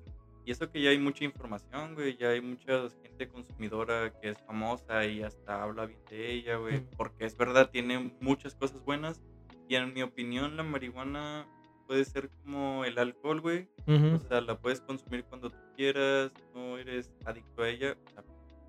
Y 0.45 0.51
eso 0.51 0.69
que 0.73 0.83
ya 0.83 0.91
hay 0.91 0.99
mucha 0.99 1.23
información, 1.23 1.95
güey. 1.95 2.17
Ya 2.17 2.31
hay 2.31 2.41
mucha 2.41 2.89
gente 3.01 3.29
consumidora 3.29 4.13
que 4.21 4.31
es 4.31 4.39
famosa 4.39 5.07
y 5.07 5.23
hasta 5.23 5.63
habla 5.63 5.87
bien 5.87 6.01
de 6.11 6.33
ella, 6.33 6.57
güey. 6.57 6.81
Porque 6.97 7.27
es 7.27 7.37
verdad, 7.37 7.71
tiene 7.71 8.13
muchas 8.21 8.57
cosas 8.57 8.85
buenas 8.85 9.23
y 9.69 9.75
en 9.75 9.93
mi 9.93 10.03
opinión, 10.03 10.57
la 10.57 10.63
marihuana 10.63 11.47
puede 11.87 12.05
ser 12.05 12.31
como 12.43 12.85
el 12.85 12.99
alcohol, 12.99 13.41
güey. 13.41 13.69
O 13.87 14.19
sea, 14.19 14.41
la 14.41 14.59
puedes 14.59 14.81
consumir 14.81 15.25
cuando 15.25 15.51
tú 15.51 15.59
quieras, 15.77 16.31
no 16.55 16.79
eres 16.79 17.11
adicto 17.25 17.63
a 17.63 17.69
ella. 17.69 17.97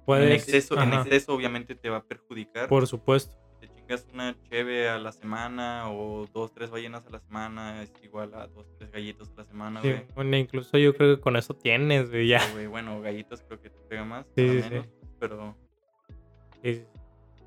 en, 0.07 0.31
exceso, 0.31 0.81
en 0.81 0.93
exceso, 0.93 1.33
obviamente, 1.33 1.75
te 1.75 1.89
va 1.89 1.97
a 1.97 2.03
perjudicar. 2.03 2.67
Por 2.67 2.87
supuesto. 2.87 3.35
Te 3.59 3.67
chingas 3.67 4.07
una 4.13 4.41
cheve 4.49 4.87
a 4.87 4.97
la 4.97 5.11
semana 5.11 5.91
o 5.91 6.25
dos, 6.33 6.53
tres 6.53 6.69
ballenas 6.69 7.05
a 7.07 7.09
la 7.09 7.19
semana, 7.19 7.83
es 7.83 7.91
igual 8.01 8.33
a 8.33 8.47
dos, 8.47 8.65
tres 8.77 8.89
gallitos 8.89 9.29
a 9.31 9.41
la 9.41 9.43
semana, 9.43 9.81
güey. 9.81 10.05
bueno, 10.15 10.37
incluso 10.37 10.77
yo 10.77 10.95
creo 10.95 11.17
que 11.17 11.21
con 11.21 11.35
eso 11.35 11.53
tienes, 11.53 12.09
güey, 12.09 12.29
ya. 12.29 12.41
bueno, 12.69 13.01
gallitos 13.01 13.41
creo 13.41 13.61
que 13.61 13.69
te 13.69 13.79
pega 13.89 14.05
más. 14.05 14.25
Sí, 14.37 14.61
sí. 14.61 14.81
Pero. 15.19 15.57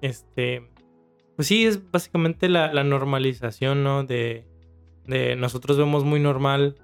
Este. 0.02 0.70
Pues 1.36 1.48
sí, 1.48 1.66
es 1.66 1.90
básicamente 1.90 2.48
la, 2.48 2.70
normalización, 2.84 3.82
¿no? 3.82 4.04
De, 4.04 4.46
de 5.06 5.36
nosotros 5.36 5.78
vemos 5.78 6.04
muy 6.04 6.20
normal 6.20 6.76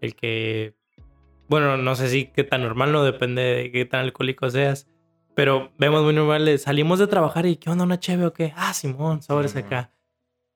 el 0.00 0.14
que, 0.14 0.74
bueno, 1.48 1.76
no 1.76 1.94
sé 1.94 2.08
si 2.08 2.26
qué 2.26 2.44
tan 2.44 2.62
normal, 2.62 2.92
no 2.92 3.04
depende 3.04 3.42
de 3.42 3.72
qué 3.72 3.84
tan 3.84 4.00
alcohólico 4.00 4.50
seas, 4.50 4.88
pero 5.34 5.72
vemos 5.78 6.02
muy 6.02 6.12
normal, 6.12 6.58
salimos 6.58 6.98
de 6.98 7.06
trabajar 7.06 7.46
y 7.46 7.56
¿qué 7.56 7.70
onda 7.70 7.84
una 7.84 7.98
cheve 7.98 8.26
o 8.26 8.32
qué? 8.32 8.52
Ah, 8.56 8.74
Simón, 8.74 9.22
sabores 9.22 9.56
acá. 9.56 9.92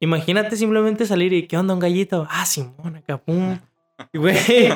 Imagínate 0.01 0.57
simplemente 0.57 1.07
salir 1.07 1.33
y 1.33 1.47
¿qué 1.47 1.57
onda 1.57 1.75
un 1.75 1.81
gallito? 1.81 2.27
Ah, 2.29 2.45
Simón, 2.45 2.97
acá, 2.97 3.19
pum. 3.19 3.59
Güey, 4.12 4.71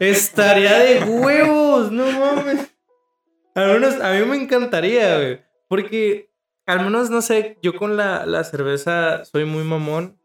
estaría 0.00 0.78
de 0.78 1.04
huevos, 1.04 1.90
no 1.90 2.04
mames. 2.12 2.70
a 3.54 4.12
mí 4.12 4.26
me 4.26 4.36
encantaría, 4.36 5.16
güey. 5.16 5.40
Porque 5.66 6.30
al 6.66 6.84
menos, 6.84 7.10
no 7.10 7.22
sé, 7.22 7.58
yo 7.62 7.76
con 7.76 7.96
la, 7.96 8.26
la 8.26 8.44
cerveza 8.44 9.24
soy 9.24 9.44
muy 9.44 9.64
mamón. 9.64 10.18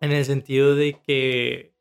En 0.00 0.12
el 0.12 0.24
sentido 0.24 0.74
de 0.74 1.00
que, 1.06 1.72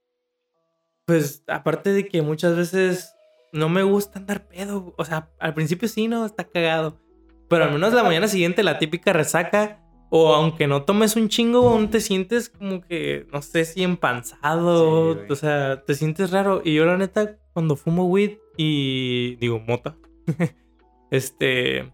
pues, 1.05 1.43
aparte 1.47 1.91
de 1.91 2.07
que 2.07 2.21
muchas 2.21 2.55
veces 2.55 3.13
no 3.51 3.67
me 3.67 3.83
gusta 3.83 4.19
andar 4.19 4.47
pedo. 4.47 4.93
O 4.97 5.03
sea, 5.03 5.31
al 5.39 5.53
principio 5.53 5.87
sí, 5.87 6.07
no, 6.07 6.25
está 6.25 6.45
cagado. 6.45 7.01
Pero 7.49 7.65
al 7.65 7.71
menos 7.71 7.93
la 7.93 8.03
mañana 8.03 8.27
siguiente, 8.27 8.63
la 8.63 8.79
típica 8.79 9.11
resaca. 9.13 9.81
O 10.11 10.33
aunque 10.33 10.67
no 10.67 10.83
tomes 10.83 11.15
un 11.15 11.27
chingo, 11.27 11.67
aún 11.67 11.89
te 11.89 11.99
sientes 11.99 12.49
como 12.49 12.79
que, 12.81 13.27
no 13.33 13.41
sé 13.41 13.65
si 13.65 13.83
empanzado. 13.83 15.25
o 15.27 15.35
sea, 15.35 15.83
te 15.83 15.95
sientes 15.95 16.31
raro. 16.31 16.61
Y 16.63 16.75
yo, 16.75 16.85
la 16.85 16.97
neta, 16.97 17.37
cuando 17.53 17.75
fumo 17.75 18.05
weed 18.05 18.37
y 18.55 19.35
digo, 19.37 19.59
mota. 19.59 19.97
este 21.11 21.91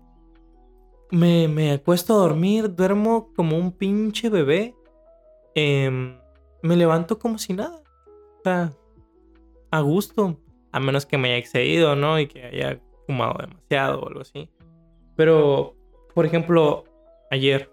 me, 1.12 1.48
me 1.48 1.74
acuesto 1.74 2.14
a 2.14 2.18
dormir, 2.18 2.74
duermo 2.74 3.32
como 3.36 3.58
un 3.58 3.72
pinche 3.72 4.30
bebé. 4.30 4.76
Em, 5.54 6.18
me 6.64 6.76
levanto 6.76 7.20
como 7.20 7.38
si 7.38 7.54
nada. 7.54 7.82
O 8.40 8.44
sea, 8.44 8.72
a 9.70 9.82
gusto. 9.82 10.40
A 10.72 10.80
menos 10.80 11.06
que 11.06 11.18
me 11.18 11.30
haya 11.30 11.38
excedido, 11.38 11.96
¿no? 11.96 12.20
Y 12.20 12.28
que 12.28 12.44
haya 12.44 12.80
fumado 13.06 13.36
demasiado 13.40 14.00
o 14.00 14.08
algo 14.08 14.22
así. 14.22 14.50
Pero, 15.16 15.76
por 16.16 16.26
ejemplo, 16.26 16.86
ayer. 17.30 17.70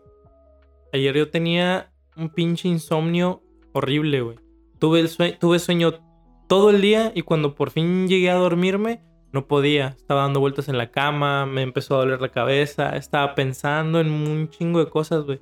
Ayer 0.93 1.17
yo 1.17 1.31
tenía 1.31 1.93
un 2.17 2.31
pinche 2.31 2.69
insomnio 2.69 3.43
horrible, 3.73 4.21
güey. 4.23 4.39
Tuve, 4.79 5.01
el 5.01 5.39
tuve 5.39 5.59
sueño 5.59 5.95
todo 6.49 6.71
el 6.71 6.81
día 6.81 7.13
y 7.15 7.23
cuando 7.23 7.55
por 7.55 7.71
fin 7.71 8.09
llegué 8.09 8.31
a 8.31 8.35
dormirme, 8.35 9.03
no 9.33 9.47
podía, 9.47 9.89
estaba 9.89 10.23
dando 10.23 10.41
vueltas 10.41 10.69
en 10.69 10.79
la 10.79 10.91
cama, 10.91 11.47
me 11.47 11.63
empezó 11.63 11.95
a 11.95 11.99
doler 11.99 12.21
la 12.21 12.31
cabeza, 12.31 12.97
estaba 12.97 13.35
pensando 13.35 14.01
en 14.01 14.11
un 14.11 14.49
chingo 14.49 14.83
de 14.83 14.91
cosas, 14.91 15.25
güey. 15.25 15.41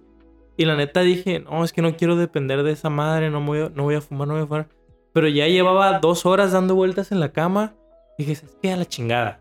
Y 0.57 0.65
la 0.65 0.75
neta 0.75 1.01
dije, 1.01 1.41
no, 1.41 1.65
es 1.65 1.73
que 1.73 1.83
no 1.83 1.97
quiero 1.97 2.17
depender 2.17 2.63
de 2.63 2.73
esa 2.73 2.91
madre, 2.91 3.31
no 3.31 3.41
voy 3.43 3.61
a, 3.61 3.69
no 3.69 3.85
voy 3.85 3.95
a 3.95 4.01
fumar, 4.01 4.27
no 4.27 4.35
voy 4.35 4.43
a 4.43 4.47
fumar. 4.47 4.69
Pero 5.13 5.29
ya 5.29 5.47
llevaba 5.47 5.99
dos 5.99 6.27
horas 6.27 6.53
dando 6.53 6.75
vueltas 6.75 7.13
en 7.13 7.21
la 7.21 7.33
cama. 7.33 7.75
Y 8.19 8.25
dije, 8.25 8.45
es 8.45 8.57
que 8.61 8.73
a 8.73 8.77
la 8.77 8.87
chingada. 8.87 9.41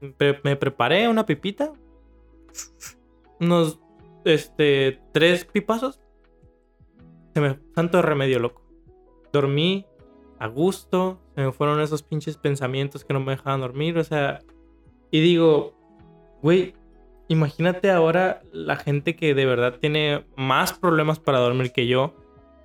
me 0.00 0.56
preparé 0.56 1.08
una 1.08 1.26
pipita. 1.26 1.72
Unos, 3.40 3.80
este, 4.24 5.00
tres 5.12 5.44
pipazos. 5.44 6.00
Se 7.34 7.40
me, 7.40 7.54
tanto 7.74 8.02
remedio, 8.02 8.40
loco. 8.40 8.62
Dormí 9.32 9.86
a 10.40 10.46
gusto, 10.46 11.20
me 11.36 11.52
fueron 11.52 11.80
esos 11.82 12.02
pinches 12.02 12.38
pensamientos 12.38 13.04
que 13.04 13.12
no 13.12 13.20
me 13.20 13.32
dejaban 13.32 13.60
dormir, 13.60 13.98
o 13.98 14.04
sea, 14.04 14.40
Y 15.12 15.20
digo, 15.20 15.74
güey, 16.42 16.74
imagínate 17.28 17.90
ahora 17.90 18.42
la 18.50 18.76
gente 18.76 19.16
que 19.16 19.34
de 19.34 19.44
verdad 19.44 19.78
tiene 19.78 20.24
más 20.36 20.72
problemas 20.72 21.18
para 21.18 21.40
dormir 21.40 21.72
que 21.72 21.86
yo. 21.86 22.14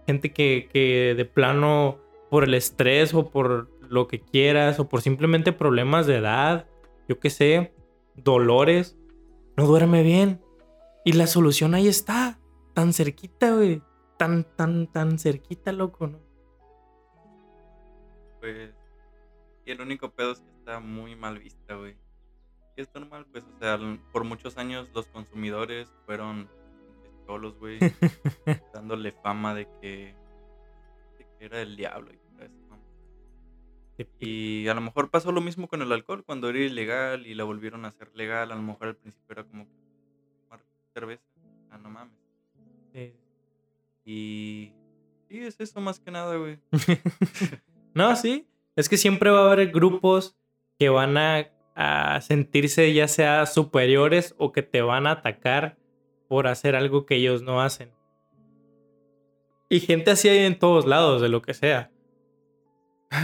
Gente 0.08 0.32
que, 0.32 0.70
que 0.72 1.16
de 1.18 1.26
plano 1.26 1.98
por 2.30 2.46
el 2.46 2.54
estrés 2.54 3.14
o 3.14 3.30
por 3.30 3.70
lo 3.90 4.08
que 4.08 4.22
quieras 4.22 4.80
o 4.80 4.88
por 4.88 5.02
simplemente 5.02 5.52
problemas 5.52 6.08
de 6.08 6.18
edad, 6.18 6.68
yo 7.10 7.20
qué 7.20 7.30
sé, 7.30 7.74
dolores, 8.16 8.98
no 9.58 9.66
duerme 9.66 10.02
bien. 10.02 10.42
Y 11.04 11.14
la 11.14 11.28
solución 11.28 11.76
ahí 11.76 11.88
está, 11.88 12.40
tan 12.74 12.94
cerquita, 12.94 13.54
güey. 13.54 13.82
Tan, 14.18 14.46
tan, 14.56 14.88
tan 14.88 15.20
cerquita, 15.20 15.74
loco, 15.74 16.08
¿no? 16.08 16.25
Pues. 18.46 18.76
Y 19.66 19.72
el 19.72 19.82
único 19.82 20.12
pedo 20.12 20.34
es 20.34 20.40
que 20.40 20.52
está 20.52 20.80
muy 20.80 21.16
mal 21.16 21.40
vista, 21.40 21.74
güey. 21.74 21.96
Y 22.78 22.82
es 22.82 22.94
normal, 22.94 23.26
pues, 23.32 23.44
o 23.44 23.60
sea, 23.60 23.80
por 24.12 24.24
muchos 24.24 24.60
años 24.60 24.88
los 24.94 25.08
consumidores 25.08 25.92
fueron 26.06 26.48
solos, 27.26 27.58
güey, 27.58 27.80
dándole 28.74 29.12
fama 29.12 29.56
de 29.56 29.68
que, 29.82 30.16
de 31.18 31.26
que 31.26 31.46
era 31.46 31.60
el 31.62 31.76
diablo 31.76 32.14
y 32.14 32.18
todo 32.18 32.46
eso, 32.46 32.62
¿no? 32.70 32.78
Y 34.20 34.68
a 34.68 34.76
lo 34.76 34.82
mejor 34.82 35.10
pasó 35.10 35.32
lo 35.32 35.42
mismo 35.42 35.68
con 35.68 35.82
el 35.82 35.92
alcohol, 35.92 36.24
cuando 36.24 36.50
era 36.50 36.60
ilegal 36.60 37.26
y 37.26 37.34
la 37.34 37.46
volvieron 37.46 37.86
a 37.86 37.88
hacer 37.88 38.12
legal, 38.14 38.52
a 38.52 38.56
lo 38.56 38.62
mejor 38.62 38.90
al 38.90 38.96
principio 38.98 39.34
era 39.34 39.44
como 39.46 39.66
que 39.66 39.74
tomar 40.44 40.64
cerveza, 40.94 41.24
ah, 41.72 41.80
no 41.80 41.90
mames. 41.90 42.14
Sí. 42.94 43.16
Y 44.06 44.74
sí, 45.30 45.40
es 45.40 45.60
eso 45.60 45.82
más 45.82 46.00
que 46.00 46.12
nada, 46.12 46.36
güey. 46.36 46.60
no, 47.96 48.16
sí. 48.16 48.48
Es 48.76 48.90
que 48.90 48.98
siempre 48.98 49.32
va 49.32 49.40
a 49.40 49.52
haber 49.52 49.72
grupos 49.72 50.38
que 50.78 50.90
van 50.90 51.18
a, 51.18 51.52
sentirse 52.22 52.94
ya 52.94 53.08
sea 53.08 53.46
superiores 53.46 54.34
o 54.38 54.54
que 54.54 54.62
te 54.62 54.82
van 54.82 55.08
a 55.08 55.12
atacar 55.12 55.78
por 56.30 56.48
hacer 56.48 56.76
algo 56.76 57.06
que 57.06 57.16
ellos 57.16 57.42
no 57.42 57.62
hacen. 57.62 57.92
Y 59.70 59.80
gente 59.80 60.12
así 60.12 60.30
hay 60.30 60.46
en 60.46 60.60
todos 60.60 60.86
lados, 60.86 61.22
de 61.22 61.30
lo 61.30 61.42
que 61.42 61.54
sea. 61.54 61.92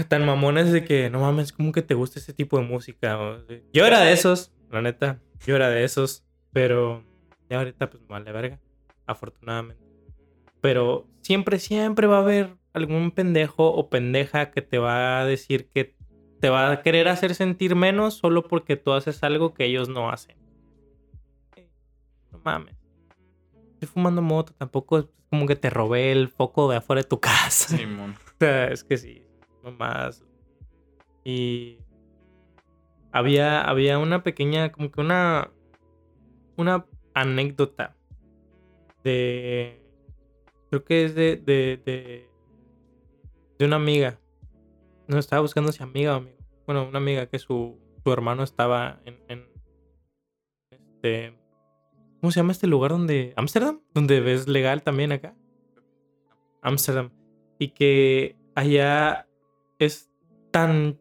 Tan 0.08 0.26
mamones 0.26 0.72
de 0.72 0.84
que, 0.84 1.10
no 1.10 1.20
mames, 1.20 1.54
¿cómo 1.54 1.72
que 1.72 1.82
te 1.82 1.94
gusta 1.94 2.20
ese 2.20 2.34
tipo 2.34 2.58
de 2.58 2.66
música? 2.66 3.20
Yo 3.72 3.86
era 3.86 4.02
de 4.02 4.12
esos, 4.12 4.54
la 4.70 4.82
neta. 4.82 5.22
Yo 5.46 5.56
era 5.56 5.70
de 5.70 5.84
esos. 5.84 6.26
Pero 6.52 7.06
ya 7.50 7.60
ahorita 7.60 7.90
pues 7.90 8.06
vale 8.08 8.32
verga. 8.32 8.60
Afortunadamente. 9.06 9.84
Pero 10.62 11.08
siempre, 11.22 11.60
siempre 11.60 12.08
va 12.08 12.18
a 12.18 12.22
haber 12.22 12.58
algún 12.74 13.12
pendejo 13.12 13.72
o 13.72 13.90
pendeja 13.90 14.52
que 14.52 14.62
te 14.62 14.78
va 14.78 15.22
a 15.22 15.26
decir 15.26 15.70
que 15.70 15.96
te 16.40 16.50
va 16.50 16.72
a 16.72 16.82
querer 16.82 17.08
hacer 17.08 17.36
sentir 17.36 17.76
menos 17.76 18.16
solo 18.16 18.44
porque 18.48 18.76
tú 18.76 18.94
haces 18.94 19.24
algo 19.24 19.54
que 19.54 19.66
ellos 19.66 19.90
no 19.90 20.10
hacen. 20.10 20.38
No 22.32 22.40
mames. 22.44 22.76
Estoy 23.74 23.88
fumando 23.88 24.22
moto, 24.22 24.54
tampoco 24.54 25.00
es 25.00 25.06
como 25.30 25.46
que 25.46 25.56
te 25.56 25.70
robé 25.70 26.12
el 26.12 26.28
foco 26.28 26.70
de 26.70 26.78
afuera 26.78 27.02
de 27.02 27.08
tu 27.08 27.20
casa. 27.22 27.76
O 27.76 28.38
sea, 28.40 28.68
es 28.68 28.84
que 28.84 28.98
sí, 28.98 29.24
no 29.64 29.72
más. 29.72 30.24
Y 31.24 31.78
había, 33.12 33.62
había 33.62 34.00
una 34.00 34.24
pequeña, 34.24 34.72
como 34.72 34.92
que 34.92 35.02
una, 35.02 35.52
una 36.58 36.86
anécdota 37.14 37.96
de 39.04 39.82
Creo 40.72 40.86
que 40.86 41.04
es 41.04 41.16
de, 41.16 41.36
de, 41.36 41.82
de, 41.86 42.30
de 43.62 43.68
una 43.68 43.76
amiga. 43.78 44.20
No 45.08 45.18
estaba 45.20 45.42
buscando 45.42 45.72
si 45.72 45.84
amiga 45.84 46.14
o 46.14 46.18
amigo. 46.18 46.38
Bueno, 46.66 46.88
una 46.88 46.98
amiga 46.98 47.28
que 47.28 47.40
su, 47.40 47.80
su 48.04 48.12
hermano 48.12 48.44
estaba 48.44 49.00
en, 49.06 49.20
en 49.28 49.46
este. 50.72 51.38
¿Cómo 52.20 52.32
se 52.32 52.40
llama 52.40 52.52
este 52.52 52.68
lugar 52.68 52.92
donde. 52.92 53.34
Ámsterdam? 53.36 53.82
Donde 53.94 54.20
ves 54.20 54.48
legal 54.48 54.84
también 54.84 55.12
acá. 55.12 55.36
Ámsterdam. 56.62 57.12
Y 57.60 57.70
que 57.70 58.36
allá 58.56 59.28
es 59.80 60.12
tan 60.52 61.00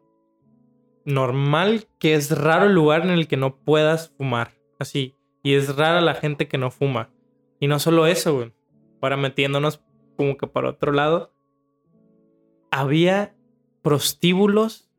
normal 1.03 1.87
que 1.99 2.13
es 2.13 2.37
raro 2.37 2.67
el 2.67 2.73
lugar 2.73 3.01
en 3.01 3.09
el 3.09 3.27
que 3.27 3.37
no 3.37 3.57
puedas 3.57 4.09
fumar. 4.17 4.51
Así. 4.79 5.15
Y 5.43 5.55
es 5.55 5.75
rara 5.75 6.01
la 6.01 6.13
gente 6.13 6.47
que 6.47 6.57
no 6.59 6.69
fuma. 6.69 7.09
Y 7.59 7.67
no 7.67 7.79
solo 7.79 8.05
eso, 8.05 8.35
güey 8.35 8.53
ahora 9.01 9.17
metiéndonos 9.17 9.83
como 10.15 10.37
que 10.37 10.47
para 10.47 10.69
otro 10.69 10.91
lado, 10.91 11.33
había 12.71 13.35
prostíbulos 13.81 14.89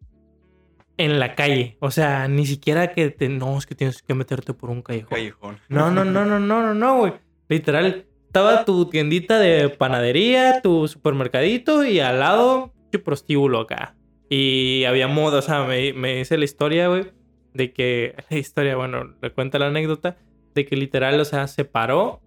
en 0.98 1.18
la 1.18 1.34
calle. 1.34 1.76
O 1.80 1.90
sea, 1.90 2.28
ni 2.28 2.46
siquiera 2.46 2.92
que 2.92 3.10
te, 3.10 3.28
no, 3.28 3.58
es 3.58 3.66
que 3.66 3.74
tienes 3.74 4.02
que 4.02 4.14
meterte 4.14 4.54
por 4.54 4.70
un 4.70 4.82
callejón. 4.82 5.08
Callejón. 5.08 5.58
No, 5.68 5.90
no, 5.90 6.04
no, 6.04 6.24
no, 6.24 6.38
no, 6.38 6.62
no, 6.62 6.74
no, 6.74 6.98
güey. 6.98 7.14
Literal, 7.48 8.06
estaba 8.26 8.64
tu 8.64 8.86
tiendita 8.86 9.38
de 9.38 9.68
panadería, 9.68 10.60
tu 10.62 10.86
supermercadito 10.86 11.84
y 11.84 12.00
al 12.00 12.20
lado 12.20 12.72
tu 12.90 13.02
prostíbulo 13.02 13.60
acá. 13.60 13.96
Y 14.28 14.84
había 14.84 15.08
modo, 15.08 15.38
o 15.38 15.42
sea, 15.42 15.64
me, 15.64 15.92
me 15.92 16.16
dice 16.16 16.38
la 16.38 16.44
historia, 16.44 16.88
güey, 16.88 17.10
de 17.54 17.72
que, 17.72 18.14
la 18.30 18.38
historia, 18.38 18.76
bueno, 18.76 19.14
le 19.20 19.30
cuenta 19.32 19.58
la 19.58 19.66
anécdota, 19.66 20.16
de 20.54 20.66
que 20.66 20.76
literal, 20.76 21.18
o 21.20 21.24
sea, 21.24 21.46
se 21.48 21.64
paró 21.64 22.20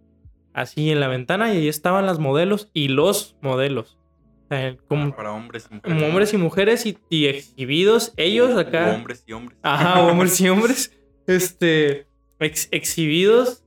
así 0.54 0.92
en 0.92 1.00
la 1.00 1.08
ventana 1.08 1.54
y 1.54 1.58
ahí 1.58 1.68
estaban 1.68 2.06
las 2.06 2.20
modelos 2.20 2.70
y 2.74 2.88
los 2.88 3.36
modelos. 3.42 3.98
Como, 4.88 5.16
para 5.16 5.32
hombres 5.32 5.68
y 5.70 5.76
mujeres. 5.76 5.98
Como 5.98 6.08
hombres 6.08 6.34
y 6.34 6.38
mujeres 6.38 6.86
y, 6.86 7.26
exhibidos 7.28 8.14
ellos 8.18 8.58
acá. 8.58 8.94
hombres 8.96 9.24
y 9.26 9.34
hombres. 9.34 9.58
Ajá, 9.62 10.02
hombres 10.02 10.40
y 10.42 10.50
hombres. 10.50 10.92
Este, 11.28 12.08
exhibidos 12.40 13.64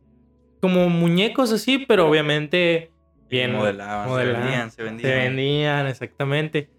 como 0.60 0.88
muñecos 0.88 1.52
así, 1.52 1.78
pero 1.78 2.08
obviamente 2.08 2.90
bien 3.28 3.52
modelaban, 3.54 4.08
se 4.08 4.24
vendían, 4.24 4.70
se 4.70 4.82
vendían. 4.82 5.10
Se 5.10 5.16
vendían, 5.16 5.86
exactamente. 5.86 6.70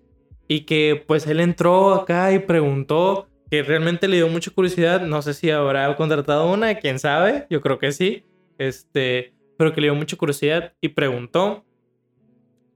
Y 0.47 0.61
que 0.61 1.03
pues 1.05 1.27
él 1.27 1.39
entró 1.39 1.93
acá 1.93 2.31
y 2.31 2.39
preguntó, 2.39 3.29
que 3.49 3.63
realmente 3.63 4.07
le 4.07 4.17
dio 4.17 4.27
mucha 4.27 4.51
curiosidad, 4.51 5.01
no 5.01 5.21
sé 5.21 5.33
si 5.33 5.49
habrá 5.49 5.95
contratado 5.95 6.51
una, 6.51 6.75
quién 6.75 6.99
sabe, 6.99 7.47
yo 7.49 7.61
creo 7.61 7.79
que 7.79 7.91
sí. 7.91 8.25
Este, 8.57 9.33
pero 9.57 9.73
que 9.73 9.81
le 9.81 9.87
dio 9.87 9.95
mucha 9.95 10.17
curiosidad 10.17 10.73
y 10.81 10.89
preguntó. 10.89 11.65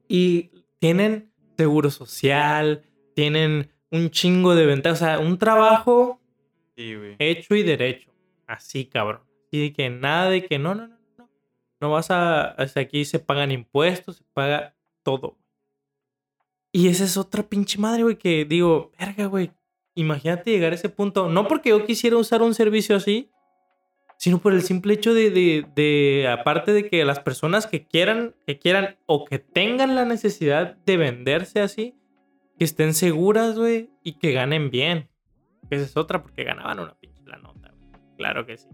Y 0.07 0.51
tienen 0.83 1.31
seguro 1.55 1.89
social, 1.89 2.83
tienen 3.15 3.71
un 3.89 4.09
chingo 4.09 4.53
de 4.53 4.65
ventajas, 4.65 5.01
o 5.01 5.05
sea, 5.05 5.19
un 5.19 5.37
trabajo 5.37 6.19
hecho 6.75 7.55
y 7.55 7.63
derecho. 7.63 8.11
Así, 8.47 8.83
cabrón. 8.83 9.21
Y 9.49 9.61
de 9.61 9.71
que 9.71 9.89
nada 9.89 10.29
de 10.29 10.45
que 10.45 10.59
no, 10.59 10.75
no, 10.75 10.89
no, 10.89 10.97
no. 11.17 11.29
No 11.79 11.89
vas 11.89 12.11
a. 12.11 12.49
Hasta 12.49 12.81
aquí 12.81 13.05
se 13.05 13.19
pagan 13.19 13.51
impuestos, 13.51 14.17
se 14.17 14.25
paga 14.33 14.75
todo. 15.03 15.37
Y 16.73 16.89
esa 16.89 17.05
es 17.05 17.15
otra 17.15 17.43
pinche 17.43 17.79
madre, 17.79 18.03
güey, 18.03 18.17
que 18.17 18.43
digo, 18.43 18.91
verga, 18.99 19.27
güey. 19.27 19.51
Imagínate 19.95 20.51
llegar 20.51 20.73
a 20.73 20.75
ese 20.75 20.89
punto. 20.89 21.29
No 21.29 21.47
porque 21.47 21.69
yo 21.69 21.85
quisiera 21.85 22.17
usar 22.17 22.41
un 22.41 22.53
servicio 22.53 22.97
así, 22.97 23.31
sino 24.23 24.39
por 24.39 24.53
el 24.53 24.61
simple 24.61 24.93
hecho 24.93 25.13
de, 25.13 25.31
de, 25.31 25.65
de, 25.75 26.29
aparte 26.29 26.71
de 26.71 26.89
que 26.89 27.03
las 27.03 27.19
personas 27.19 27.67
que 27.67 27.85
quieran, 27.85 28.33
que 28.47 28.57
quieran 28.57 28.95
o 29.05 29.25
que 29.25 29.37
tengan 29.37 29.95
la 29.95 30.05
necesidad 30.05 30.77
de 30.85 30.95
venderse 30.95 31.59
así, 31.59 31.99
que 32.57 32.63
estén 32.63 32.93
seguras, 32.93 33.59
güey, 33.59 33.89
y 34.01 34.13
que 34.19 34.31
ganen 34.31 34.69
bien. 34.69 35.09
Esa 35.69 35.83
es 35.83 35.97
otra, 35.97 36.23
porque 36.23 36.45
ganaban 36.45 36.79
una 36.79 36.97
pinche 36.97 37.21
la 37.25 37.35
nota, 37.35 37.73
güey. 37.77 38.01
Claro 38.15 38.45
que 38.45 38.55
sí. 38.55 38.69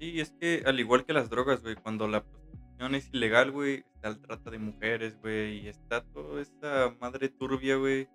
Sí, 0.00 0.18
es 0.18 0.32
que 0.32 0.64
al 0.66 0.80
igual 0.80 1.04
que 1.04 1.12
las 1.12 1.30
drogas, 1.30 1.62
güey, 1.62 1.76
cuando 1.76 2.08
la 2.08 2.24
prostitución 2.24 2.96
es 2.96 3.08
ilegal, 3.12 3.52
güey, 3.52 3.84
está 3.94 4.08
el 4.08 4.18
trata 4.18 4.50
de 4.50 4.58
mujeres, 4.58 5.16
güey, 5.20 5.60
y 5.60 5.68
está 5.68 6.02
toda 6.02 6.42
esta 6.42 6.92
madre 7.00 7.28
turbia, 7.28 7.76
güey. 7.76 8.08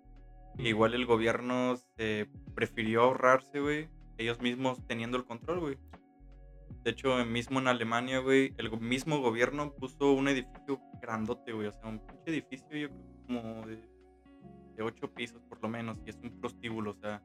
Igual 0.58 0.92
el 0.92 1.06
gobierno 1.06 1.78
se 1.96 2.28
prefirió 2.54 3.04
ahorrarse, 3.04 3.60
güey, 3.60 3.88
ellos 4.18 4.42
mismos 4.42 4.86
teniendo 4.86 5.16
el 5.16 5.24
control, 5.24 5.60
güey. 5.60 5.78
De 6.84 6.90
hecho, 6.90 7.24
mismo 7.24 7.60
en 7.60 7.68
Alemania, 7.68 8.18
güey, 8.18 8.52
el 8.58 8.70
mismo 8.78 9.18
gobierno 9.20 9.72
puso 9.72 10.12
un 10.12 10.28
edificio 10.28 10.80
grandote, 11.00 11.52
güey. 11.52 11.68
O 11.68 11.72
sea, 11.72 11.88
un 11.88 11.98
pinche 11.98 12.24
edificio, 12.26 12.76
yo 12.76 12.88
creo, 12.88 13.16
como 13.26 13.66
de, 13.66 13.78
de 14.76 14.82
ocho 14.82 15.10
pisos 15.12 15.42
por 15.48 15.62
lo 15.62 15.68
menos. 15.68 15.98
Y 16.04 16.10
es 16.10 16.18
un 16.22 16.30
prostíbulo, 16.40 16.90
o 16.90 16.94
sea. 16.94 17.22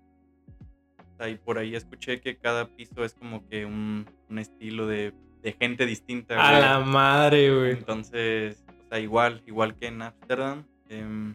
Y 1.28 1.36
por 1.36 1.58
ahí 1.58 1.76
escuché 1.76 2.22
que 2.22 2.38
cada 2.38 2.68
piso 2.68 3.04
es 3.04 3.14
como 3.14 3.46
que 3.50 3.66
un, 3.66 4.06
un 4.30 4.40
estilo 4.40 4.88
de, 4.88 5.14
de, 5.42 5.52
gente 5.52 5.86
distinta, 5.86 6.36
güey. 6.36 6.48
A 6.48 6.60
la 6.60 6.80
madre, 6.80 7.54
güey. 7.54 7.72
Entonces, 7.72 8.64
o 8.86 8.90
sea, 8.90 9.00
igual, 9.00 9.44
igual 9.46 9.76
que 9.76 9.88
en 9.88 10.02
Amsterdam. 10.02 10.64
Eh, 10.88 11.34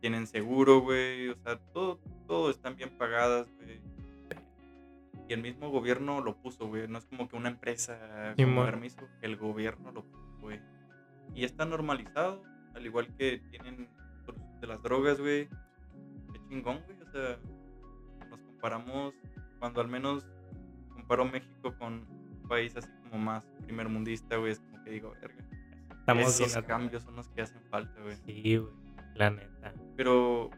tienen 0.00 0.28
seguro, 0.28 0.82
güey. 0.82 1.30
O 1.30 1.36
sea, 1.42 1.58
todo, 1.72 1.98
todo 2.28 2.50
están 2.50 2.76
bien 2.76 2.90
pagadas, 2.90 3.48
güey 3.56 3.80
y 5.28 5.32
el 5.34 5.42
mismo 5.42 5.70
gobierno 5.70 6.20
lo 6.20 6.36
puso, 6.36 6.66
güey. 6.68 6.88
No 6.88 6.98
es 6.98 7.04
como 7.06 7.28
que 7.28 7.36
una 7.36 7.50
empresa 7.50 8.34
con 8.36 8.64
permiso, 8.64 9.06
el 9.22 9.36
gobierno 9.36 9.92
lo 9.92 10.04
puso, 10.04 10.38
güey. 10.40 10.60
Y 11.34 11.44
está 11.44 11.64
normalizado, 11.64 12.42
al 12.74 12.86
igual 12.86 13.14
que 13.16 13.42
tienen 13.50 13.88
de 14.60 14.66
las 14.66 14.82
drogas, 14.82 15.20
güey. 15.20 15.48
Qué 16.32 16.40
chingón, 16.48 16.80
güey. 16.86 16.98
O 17.02 17.10
sea, 17.12 17.38
nos 18.30 18.40
comparamos 18.40 19.14
cuando 19.58 19.80
al 19.80 19.88
menos 19.88 20.26
comparo 20.92 21.24
México 21.24 21.74
con 21.78 22.06
un 22.42 22.48
país 22.48 22.74
así 22.76 22.88
como 23.02 23.18
más 23.22 23.44
primer 23.64 23.88
mundista, 23.88 24.36
güey, 24.36 24.52
es 24.52 24.60
como 24.60 24.82
que 24.84 24.90
digo, 24.90 25.12
verga. 25.20 25.44
Estamos 26.00 26.40
Esos 26.40 26.54
bien- 26.54 26.64
cambios 26.66 27.02
son 27.02 27.16
los 27.16 27.28
que 27.28 27.42
hacen 27.42 27.60
falta, 27.70 28.00
güey. 28.02 28.16
Sí, 28.24 28.56
güey. 28.56 28.72
La 29.14 29.30
neta. 29.30 29.74
Pero 29.96 30.50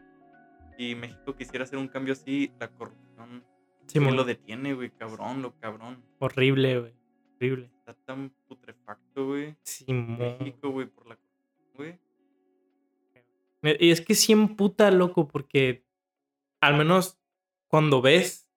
si 0.77 0.95
México 0.95 1.35
quisiera 1.35 1.63
hacer 1.63 1.77
un 1.77 1.87
cambio 1.89 2.13
así, 2.13 2.53
la 2.59 2.69
corrupción 2.69 3.43
Sí, 3.91 3.99
¿qué 3.99 4.05
mon. 4.05 4.15
lo 4.15 4.23
detiene, 4.23 4.73
güey, 4.73 4.89
cabrón, 4.89 5.41
lo 5.41 5.53
cabrón. 5.59 6.01
Horrible, 6.19 6.79
güey. 6.79 6.93
Horrible. 7.35 7.69
Está 7.79 7.93
tan 8.05 8.31
putrefacto, 8.47 9.27
güey. 9.27 9.57
Simón. 9.63 10.17
México, 10.17 10.69
güey, 10.69 10.87
por 10.87 11.07
la 11.07 11.17
corrupción, 11.17 11.99
güey. 13.61 13.77
Y 13.81 13.91
es 13.91 13.99
que 13.99 14.15
sí 14.15 14.31
emputa, 14.31 14.89
loco, 14.91 15.27
porque 15.27 15.83
al 16.61 16.77
menos 16.77 17.19
cuando 17.67 18.01
ves 18.01 18.47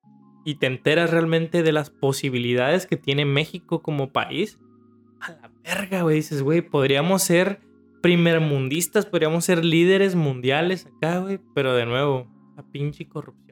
y 0.44 0.54
te 0.54 0.66
enteras 0.66 1.10
realmente 1.10 1.64
de 1.64 1.72
las 1.72 1.90
posibilidades 1.90 2.86
que 2.86 2.96
tiene 2.96 3.24
México 3.24 3.82
como 3.82 4.12
país, 4.12 4.60
a 5.20 5.32
la 5.32 5.50
verga, 5.64 6.02
güey, 6.02 6.16
dices, 6.16 6.42
güey, 6.42 6.62
podríamos 6.62 7.24
ser 7.24 7.60
primermundistas, 8.02 9.04
podríamos 9.04 9.44
ser 9.44 9.64
líderes 9.64 10.14
mundiales 10.14 10.86
acá, 10.86 11.18
güey, 11.18 11.40
pero 11.56 11.74
de 11.74 11.86
nuevo, 11.86 12.28
la 12.56 12.62
pinche 12.62 13.08
corrupción. 13.08 13.43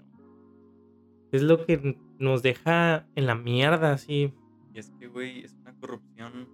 Es 1.33 1.43
lo 1.43 1.65
que 1.67 1.99
nos 2.19 2.43
deja 2.43 3.07
en 3.17 3.27
la 3.27 3.35
mierda, 3.35 3.93
así. 3.93 4.33
Y 4.75 4.79
es 4.79 4.91
que, 5.01 5.09
güey, 5.09 5.45
es 5.45 5.55
una 5.55 5.75
corrupción 5.75 6.49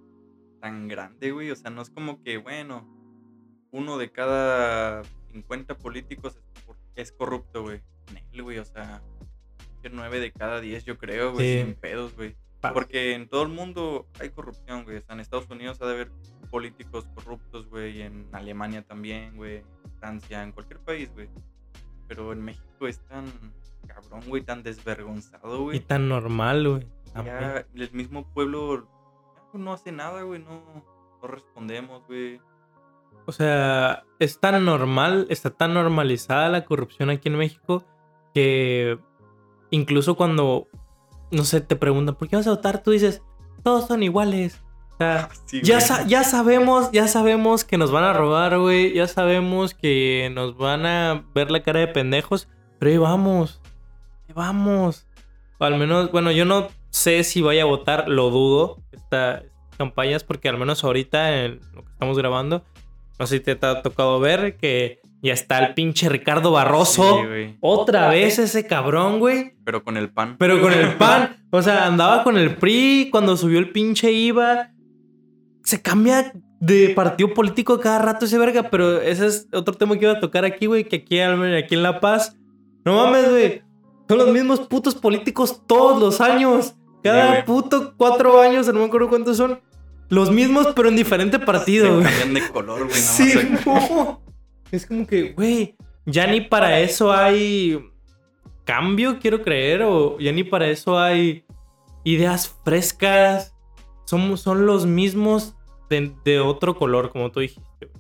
tan 0.61 0.89
grande, 0.89 1.31
güey. 1.33 1.51
O 1.51 1.57
sea, 1.57 1.71
no 1.71 1.83
es 1.83 1.91
como 1.91 2.23
que, 2.23 2.39
bueno, 2.39 2.87
uno 3.71 3.99
de 3.99 4.11
cada 4.11 5.03
50 5.33 5.77
políticos 5.79 6.37
es, 6.37 6.63
cor- 6.65 6.79
es 6.97 7.13
corrupto, 7.13 7.63
güey. 7.63 7.81
Nel, 8.15 8.43
güey, 8.43 8.59
o 8.59 8.65
sea, 8.65 9.03
que 9.83 9.91
9 9.91 10.21
de 10.21 10.33
cada 10.33 10.61
10, 10.61 10.85
yo 10.85 10.97
creo, 10.97 11.33
güey, 11.33 11.59
Sí. 11.61 11.65
sin 11.65 11.75
pedos, 11.75 12.15
güey. 12.17 12.37
Porque 12.73 13.15
en 13.15 13.29
todo 13.29 13.43
el 13.43 13.51
mundo 13.51 14.07
hay 14.19 14.31
corrupción, 14.31 14.83
güey. 14.85 14.97
O 14.97 15.03
sea, 15.03 15.15
en 15.15 15.21
Estados 15.21 15.49
Unidos 15.51 15.81
ha 15.81 15.87
de 15.87 15.93
haber 15.95 16.11
políticos 16.51 17.07
corruptos, 17.15 17.69
güey. 17.69 18.01
En 18.03 18.27
Alemania 18.33 18.83
también, 18.83 19.37
güey. 19.37 19.59
En 19.59 19.93
Francia, 20.01 20.43
en 20.43 20.51
cualquier 20.53 20.81
país, 20.81 21.11
güey. 21.13 21.29
Pero 22.09 22.33
en 22.33 22.43
México 22.43 22.89
es 22.89 22.99
tan 23.07 23.27
cabrón, 23.89 24.21
güey, 24.29 24.43
tan 24.43 24.63
desvergonzado, 24.63 25.57
Y 25.59 25.65
güey. 25.65 25.81
tan 25.81 26.09
normal, 26.09 26.69
güey. 26.69 26.87
Ya 27.25 27.65
el 27.75 27.91
mismo 27.93 28.25
pueblo 28.33 28.87
no 29.55 29.73
hace 29.73 29.91
nada, 29.93 30.23
güey. 30.23 30.41
No, 30.41 30.63
no 31.21 31.29
respondemos, 31.29 32.07
güey. 32.07 32.41
O 33.27 33.33
sea, 33.33 34.05
es 34.21 34.39
tan 34.39 34.65
normal, 34.65 35.27
está 35.31 35.51
tan 35.51 35.75
normalizada 35.75 36.49
la 36.49 36.65
corrupción 36.65 37.11
aquí 37.11 37.29
en 37.29 37.37
México 37.37 37.85
que 38.35 38.99
incluso 39.71 40.17
cuando, 40.17 40.69
no 41.31 41.45
sé, 41.45 41.61
te 41.61 41.77
preguntan, 41.77 42.15
¿por 42.15 42.29
qué 42.29 42.37
vas 42.37 42.47
a 42.47 42.51
votar? 42.51 42.83
Tú 42.83 42.93
dices, 42.93 43.23
todos 43.65 43.87
son 43.89 44.03
iguales. 44.03 44.63
O 44.95 44.97
sea, 44.99 45.29
Sí, 45.47 45.61
ya, 45.63 45.81
sa- 45.81 46.07
ya 46.07 46.25
sabemos, 46.25 46.91
ya 46.93 47.07
sabemos 47.09 47.65
que 47.65 47.79
nos 47.79 47.91
van 47.91 48.05
a 48.05 48.13
robar, 48.13 48.59
güey. 48.59 48.95
Ya 48.95 49.07
sabemos 49.07 49.75
que 49.75 50.31
nos 50.35 50.57
van 50.57 50.87
a 50.87 51.25
ver 51.35 51.51
la 51.51 51.63
cara 51.63 51.81
de 51.81 51.89
pendejos. 51.89 52.49
Pero 52.79 52.91
ahí 52.93 52.99
vamos. 52.99 53.58
Vamos. 54.35 55.07
O 55.59 55.65
al 55.65 55.77
menos, 55.79 56.11
bueno, 56.13 56.31
yo 56.31 56.45
no 56.45 56.69
sé 56.91 57.25
si 57.25 57.43
vaya 57.43 57.63
a 57.63 57.67
votar, 57.67 58.09
lo 58.09 58.31
dudo. 58.31 58.83
Estas 58.93 59.45
campañas, 59.77 60.25
porque 60.25 60.49
al 60.49 60.59
menos 60.59 60.85
ahorita, 60.85 61.45
en 61.45 61.61
lo 61.75 61.85
que 61.85 61.91
estamos 61.91 62.19
grabando, 62.19 62.65
no 63.19 63.27
sé 63.27 63.39
si 63.39 63.43
te 63.43 63.59
ha 63.67 63.83
tocado 63.83 64.21
ver 64.21 64.57
que 64.57 65.01
ya 65.23 65.33
está 65.33 65.59
el 65.59 65.75
pinche 65.75 66.09
Ricardo 66.09 66.53
Barroso. 66.53 67.23
Sí. 67.23 67.57
Otra 67.61 68.09
vez 68.09 68.39
ese 68.39 68.67
cabrón, 68.67 69.19
güey. 69.19 69.55
Pero 69.65 69.83
con 69.83 69.97
el 69.97 70.11
pan. 70.11 70.37
Pero 70.39 70.61
con 70.61 70.73
el 70.73 70.95
PAN, 70.99 71.45
o 71.51 71.61
sea, 71.63 71.87
andaba 71.87 72.23
con 72.23 72.39
el 72.39 72.57
PRI 72.57 73.09
cuando 73.11 73.37
subió 73.37 73.59
el 73.59 73.71
pinche 73.71 74.13
IVA. 74.13 74.71
Se 75.65 75.83
cambia 75.83 76.33
de 76.61 76.91
partido 76.91 77.35
político 77.35 77.79
cada 77.81 77.99
rato 77.99 78.25
ese 78.25 78.39
verga, 78.39 78.65
pero 78.71 79.01
ese 79.01 79.27
es 79.27 79.49
otro 79.53 79.75
tema 79.75 79.97
que 79.97 80.05
iba 80.05 80.15
a 80.15 80.21
tocar 80.21 80.45
aquí, 80.45 80.67
güey, 80.67 80.85
que 80.85 80.97
aquí, 80.97 81.21
aquí 81.21 81.75
en 81.75 81.83
La 81.83 82.01
Paz. 82.01 82.37
No 82.85 82.95
mames, 82.95 83.29
güey. 83.31 83.63
Son 84.09 84.19
los 84.19 84.33
mismos 84.33 84.61
putos 84.61 84.95
políticos 84.95 85.63
todos 85.67 86.01
los 86.01 86.21
años. 86.21 86.75
Cada 87.03 87.45
puto 87.45 87.95
cuatro 87.97 88.41
años, 88.41 88.67
no 88.69 88.81
me 88.81 88.87
acuerdo 88.87 89.09
cuántos 89.09 89.37
son. 89.37 89.61
Los 90.09 90.31
mismos, 90.31 90.69
pero 90.75 90.89
en 90.89 90.97
diferente 90.97 91.39
partido, 91.39 92.03
cambian 92.03 92.33
de 92.33 92.49
color, 92.49 92.85
güey. 92.85 92.95
Sí, 92.95 93.35
no. 93.67 94.23
Es 94.73 94.87
como 94.87 95.07
que, 95.07 95.33
güey, 95.33 95.77
ya 96.07 96.27
ni 96.27 96.41
para 96.41 96.81
eso 96.81 97.13
hay 97.13 97.79
cambio, 98.65 99.19
quiero 99.21 99.43
creer, 99.43 99.83
o 99.83 100.19
ya 100.19 100.33
ni 100.33 100.45
para 100.45 100.69
eso 100.69 100.99
hay 100.99 101.45
ideas 102.05 102.55
frescas. 102.65 103.55
Son, 104.07 104.39
son 104.39 104.65
los 104.65 104.87
mismos 104.87 105.55
de, 105.91 106.15
de 106.25 106.41
otro 106.41 106.77
color, 106.77 107.11
como 107.11 107.31
tú 107.31 107.41
dijiste. 107.41 107.91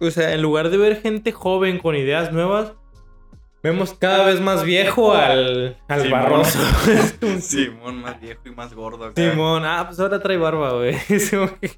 O 0.00 0.10
sea, 0.10 0.34
en 0.34 0.42
lugar 0.42 0.70
de 0.70 0.76
ver 0.76 1.00
gente 1.00 1.30
joven 1.30 1.78
con 1.78 1.94
ideas 1.94 2.32
nuevas, 2.32 2.72
vemos 3.62 3.94
cada 3.94 4.26
vez 4.26 4.40
más 4.40 4.64
viejo 4.64 5.12
al, 5.12 5.76
al 5.88 6.02
Simón. 6.02 6.20
Barroso. 6.20 6.58
Simón 7.40 8.00
más 8.02 8.20
viejo 8.20 8.42
y 8.46 8.50
más 8.50 8.74
gordo 8.74 9.04
acá. 9.06 9.30
Simón, 9.30 9.64
ah, 9.64 9.84
pues 9.86 9.98
ahora 10.00 10.20
trae 10.20 10.36
barba, 10.36 10.72
güey. 10.74 10.94
Como 11.30 11.58
que- 11.60 11.70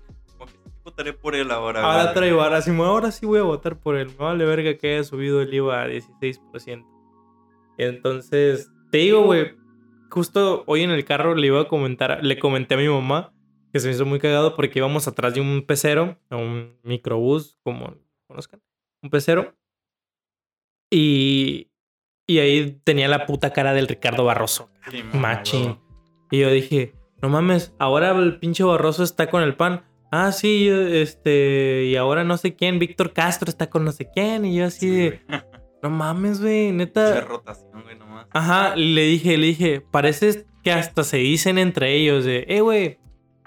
votaré 0.84 1.12
por 1.12 1.36
él 1.36 1.50
ahora, 1.52 1.82
Ahora 1.82 2.02
güey. 2.04 2.14
trae 2.14 2.32
vara. 2.32 2.60
Simón, 2.62 2.88
ahora 2.88 3.12
sí 3.12 3.24
voy 3.26 3.38
a 3.38 3.44
votar 3.44 3.78
por 3.78 3.96
él. 3.96 4.08
Me 4.08 4.14
vale 4.24 4.44
verga 4.44 4.76
que 4.76 4.94
haya 4.94 5.04
subido 5.04 5.40
el 5.40 5.52
IVA 5.54 5.82
a 5.82 5.88
16%. 5.88 6.84
Entonces, 7.78 8.70
te 8.90 8.98
digo, 8.98 9.22
güey. 9.22 9.54
Justo 10.10 10.64
hoy 10.66 10.82
en 10.82 10.90
el 10.90 11.06
carro 11.06 11.34
le 11.34 11.46
iba 11.46 11.62
a 11.62 11.68
comentar, 11.68 12.22
le 12.22 12.38
comenté 12.38 12.74
a 12.74 12.76
mi 12.76 12.86
mamá 12.86 13.32
que 13.72 13.80
se 13.80 13.88
me 13.88 13.94
hizo 13.94 14.04
muy 14.04 14.18
cagado 14.18 14.54
porque 14.54 14.78
íbamos 14.78 15.08
atrás 15.08 15.32
de 15.32 15.40
un 15.40 15.64
pecero, 15.66 16.18
o 16.30 16.36
un 16.36 16.76
microbús, 16.82 17.58
como 17.62 17.94
conozcan, 18.28 18.60
un 19.02 19.08
pecero. 19.08 19.54
Y, 20.90 21.70
y 22.26 22.38
ahí 22.38 22.78
tenía 22.84 23.08
la 23.08 23.26
puta 23.26 23.52
cara 23.52 23.72
del 23.72 23.88
Ricardo 23.88 24.24
Barroso. 24.24 24.70
Machín. 25.12 25.78
Y 26.30 26.40
yo 26.40 26.50
dije, 26.50 26.94
no 27.20 27.28
mames, 27.28 27.74
ahora 27.78 28.10
el 28.12 28.38
pinche 28.38 28.64
Barroso 28.64 29.02
está 29.02 29.28
con 29.28 29.42
el 29.42 29.54
pan. 29.54 29.84
Ah, 30.10 30.32
sí, 30.32 30.68
este, 30.68 31.84
y 31.86 31.96
ahora 31.96 32.22
no 32.24 32.36
sé 32.36 32.54
quién, 32.54 32.78
Víctor 32.78 33.12
Castro 33.12 33.48
está 33.48 33.70
con 33.70 33.84
no 33.84 33.92
sé 33.92 34.08
quién. 34.12 34.44
Y 34.44 34.56
yo 34.56 34.66
así 34.66 34.80
Sí, 34.88 34.90
de, 34.90 35.20
no 35.82 35.90
mames, 35.90 36.40
güey, 36.40 36.72
neta. 36.72 37.20
rotación, 37.22 37.82
güey, 37.82 37.98
nomás. 37.98 38.26
Ajá, 38.32 38.76
le 38.76 39.02
dije, 39.02 39.36
le 39.38 39.46
dije, 39.46 39.80
parece 39.80 40.44
que 40.62 40.72
hasta 40.72 41.02
se 41.02 41.16
dicen 41.18 41.58
entre 41.58 41.94
ellos 41.94 42.24
de, 42.24 42.44
eh, 42.48 42.60
güey, 42.60 42.98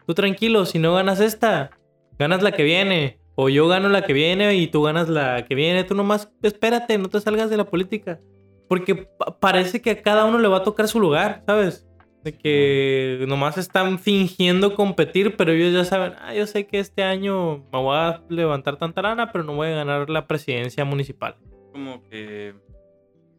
tú 0.07 0.13
tranquilo, 0.13 0.65
si 0.65 0.79
no 0.79 0.93
ganas 0.93 1.19
esta, 1.19 1.71
ganas 2.17 2.41
la 2.41 2.51
que 2.51 2.63
viene. 2.63 3.19
O 3.37 3.49
yo 3.49 3.67
gano 3.67 3.89
la 3.89 4.03
que 4.03 4.13
viene 4.13 4.55
y 4.55 4.67
tú 4.67 4.81
ganas 4.81 5.09
la 5.09 5.43
que 5.45 5.55
viene. 5.55 5.83
Tú 5.83 5.93
nomás 5.93 6.31
espérate, 6.41 6.97
no 6.97 7.09
te 7.09 7.19
salgas 7.19 7.49
de 7.49 7.57
la 7.57 7.65
política. 7.65 8.21
Porque 8.67 8.95
pa- 8.95 9.37
parece 9.39 9.81
que 9.81 9.91
a 9.91 10.01
cada 10.01 10.25
uno 10.25 10.39
le 10.39 10.47
va 10.47 10.57
a 10.57 10.63
tocar 10.63 10.87
su 10.87 10.99
lugar, 10.99 11.43
¿sabes? 11.45 11.87
De 12.23 12.33
que 12.35 13.23
nomás 13.27 13.57
están 13.59 13.99
fingiendo 13.99 14.73
competir, 14.75 15.35
pero 15.37 15.51
ellos 15.51 15.73
ya 15.73 15.85
saben, 15.85 16.13
ah, 16.19 16.33
yo 16.33 16.47
sé 16.47 16.65
que 16.65 16.79
este 16.79 17.03
año 17.03 17.57
me 17.71 17.79
voy 17.79 17.95
a 17.95 18.23
levantar 18.29 18.77
tanta 18.77 19.01
lana, 19.03 19.31
pero 19.31 19.43
no 19.43 19.53
voy 19.55 19.67
a 19.67 19.75
ganar 19.75 20.09
la 20.09 20.25
presidencia 20.25 20.83
municipal. 20.85 21.37
Como 21.71 22.01
que 22.09 22.55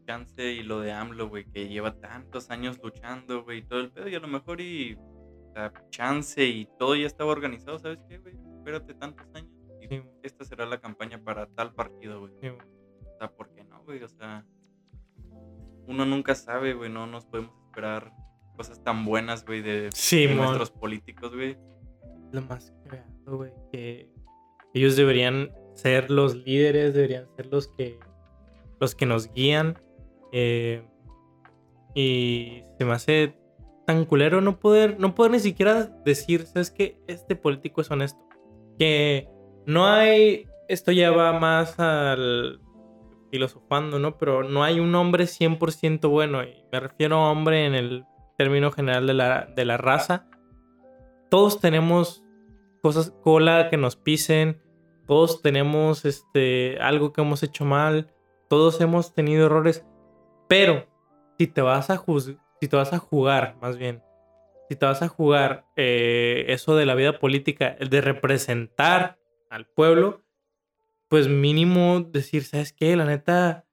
chance 0.06 0.52
y 0.52 0.62
lo 0.62 0.78
de 0.80 0.92
AMLO, 0.92 1.28
güey, 1.28 1.44
que 1.50 1.66
lleva 1.68 1.94
tantos 1.98 2.50
años 2.50 2.78
luchando, 2.80 3.42
güey, 3.42 3.58
y 3.58 3.62
todo 3.62 3.80
el 3.80 3.90
pedo, 3.90 4.08
y 4.08 4.14
a 4.14 4.20
lo 4.20 4.28
mejor 4.28 4.60
y 4.60 4.94
o 4.94 5.52
sea, 5.52 5.72
chance 5.90 6.44
y 6.44 6.68
todo 6.78 6.94
ya 6.94 7.06
estaba 7.06 7.32
organizado, 7.32 7.78
¿sabes 7.80 7.98
qué, 8.08 8.18
güey? 8.18 8.34
Espérate 8.58 8.94
tantos 8.94 9.26
años 9.34 9.50
y 9.82 9.88
Sí. 9.88 10.02
esta 10.22 10.44
será 10.44 10.64
la 10.66 10.78
campaña 10.80 11.18
para 11.22 11.46
tal 11.46 11.72
partido, 11.74 12.20
güey. 12.20 12.32
Sí, 12.40 12.48
O 12.48 13.18
sea, 13.18 13.28
¿por 13.32 13.48
qué 13.54 13.64
no, 13.64 13.82
güey? 13.82 14.02
O 14.02 14.08
sea, 14.08 14.44
uno 15.86 16.04
nunca 16.06 16.34
sabe, 16.34 16.74
güey, 16.74 16.90
no 16.90 17.06
nos 17.06 17.24
podemos 17.26 17.52
esperar 17.66 18.12
cosas 18.56 18.82
tan 18.82 19.04
buenas, 19.04 19.44
güey, 19.44 19.62
de, 19.62 19.82
de 19.82 19.92
Simón. 19.92 20.38
nuestros 20.38 20.70
políticos, 20.70 21.34
güey. 21.34 21.56
lo 22.32 22.42
más 22.42 22.72
creado, 22.84 23.36
güey. 23.36 23.52
Que 23.72 24.10
ellos 24.74 24.96
deberían 24.96 25.52
ser 25.74 26.10
los 26.10 26.34
líderes, 26.34 26.94
deberían 26.94 27.26
ser 27.36 27.46
los 27.46 27.68
que, 27.68 27.98
los 28.80 28.94
que 28.94 29.06
nos 29.06 29.32
guían. 29.32 29.78
eh, 30.32 30.82
y 31.94 32.62
se 32.78 32.84
me 32.84 32.92
hace 32.92 33.34
tan 33.86 34.04
culero 34.04 34.40
no 34.42 34.58
poder, 34.58 34.98
no 35.00 35.14
poder 35.14 35.32
ni 35.32 35.40
siquiera 35.40 35.84
decir, 36.04 36.42
¿sabes 36.46 36.70
qué? 36.70 36.98
Este 37.06 37.36
político 37.36 37.80
es 37.80 37.90
honesto. 37.90 38.18
Que 38.78 39.28
no 39.64 39.86
hay, 39.86 40.46
esto 40.68 40.92
ya 40.92 41.10
va 41.10 41.38
más 41.38 41.78
al 41.78 42.60
filosofando, 43.36 43.98
¿no? 43.98 44.16
Pero 44.16 44.44
no 44.44 44.64
hay 44.64 44.80
un 44.80 44.94
hombre 44.94 45.24
100% 45.24 46.08
bueno. 46.08 46.42
Y 46.42 46.54
me 46.72 46.80
refiero 46.80 47.16
a 47.16 47.30
hombre 47.30 47.66
en 47.66 47.74
el 47.74 48.06
término 48.38 48.72
general 48.72 49.06
de 49.06 49.12
la, 49.12 49.44
de 49.54 49.64
la 49.66 49.76
raza. 49.76 50.26
Todos 51.30 51.60
tenemos 51.60 52.24
cosas, 52.82 53.10
cola 53.22 53.68
que 53.68 53.76
nos 53.76 53.96
pisen. 53.96 54.62
Todos 55.06 55.42
tenemos 55.42 56.06
este, 56.06 56.78
algo 56.80 57.12
que 57.12 57.20
hemos 57.20 57.42
hecho 57.42 57.66
mal. 57.66 58.10
Todos 58.48 58.80
hemos 58.80 59.12
tenido 59.12 59.46
errores. 59.46 59.84
Pero 60.48 60.86
si 61.38 61.46
te 61.46 61.60
vas 61.60 61.90
a 61.90 62.02
si 62.58 62.68
te 62.68 62.76
vas 62.76 62.94
a 62.94 62.98
jugar, 62.98 63.58
más 63.60 63.76
bien, 63.76 64.02
si 64.70 64.76
te 64.76 64.86
vas 64.86 65.02
a 65.02 65.08
jugar 65.08 65.66
eh, 65.76 66.46
eso 66.48 66.74
de 66.74 66.86
la 66.86 66.94
vida 66.94 67.18
política, 67.18 67.76
de 67.78 68.00
representar 68.00 69.18
al 69.50 69.66
pueblo, 69.66 70.22
pues 71.08 71.28
mínimo 71.28 72.00
decir, 72.00 72.44
¿sabes 72.44 72.72
qué? 72.72 72.96
La 72.96 73.04
neta, 73.04 73.66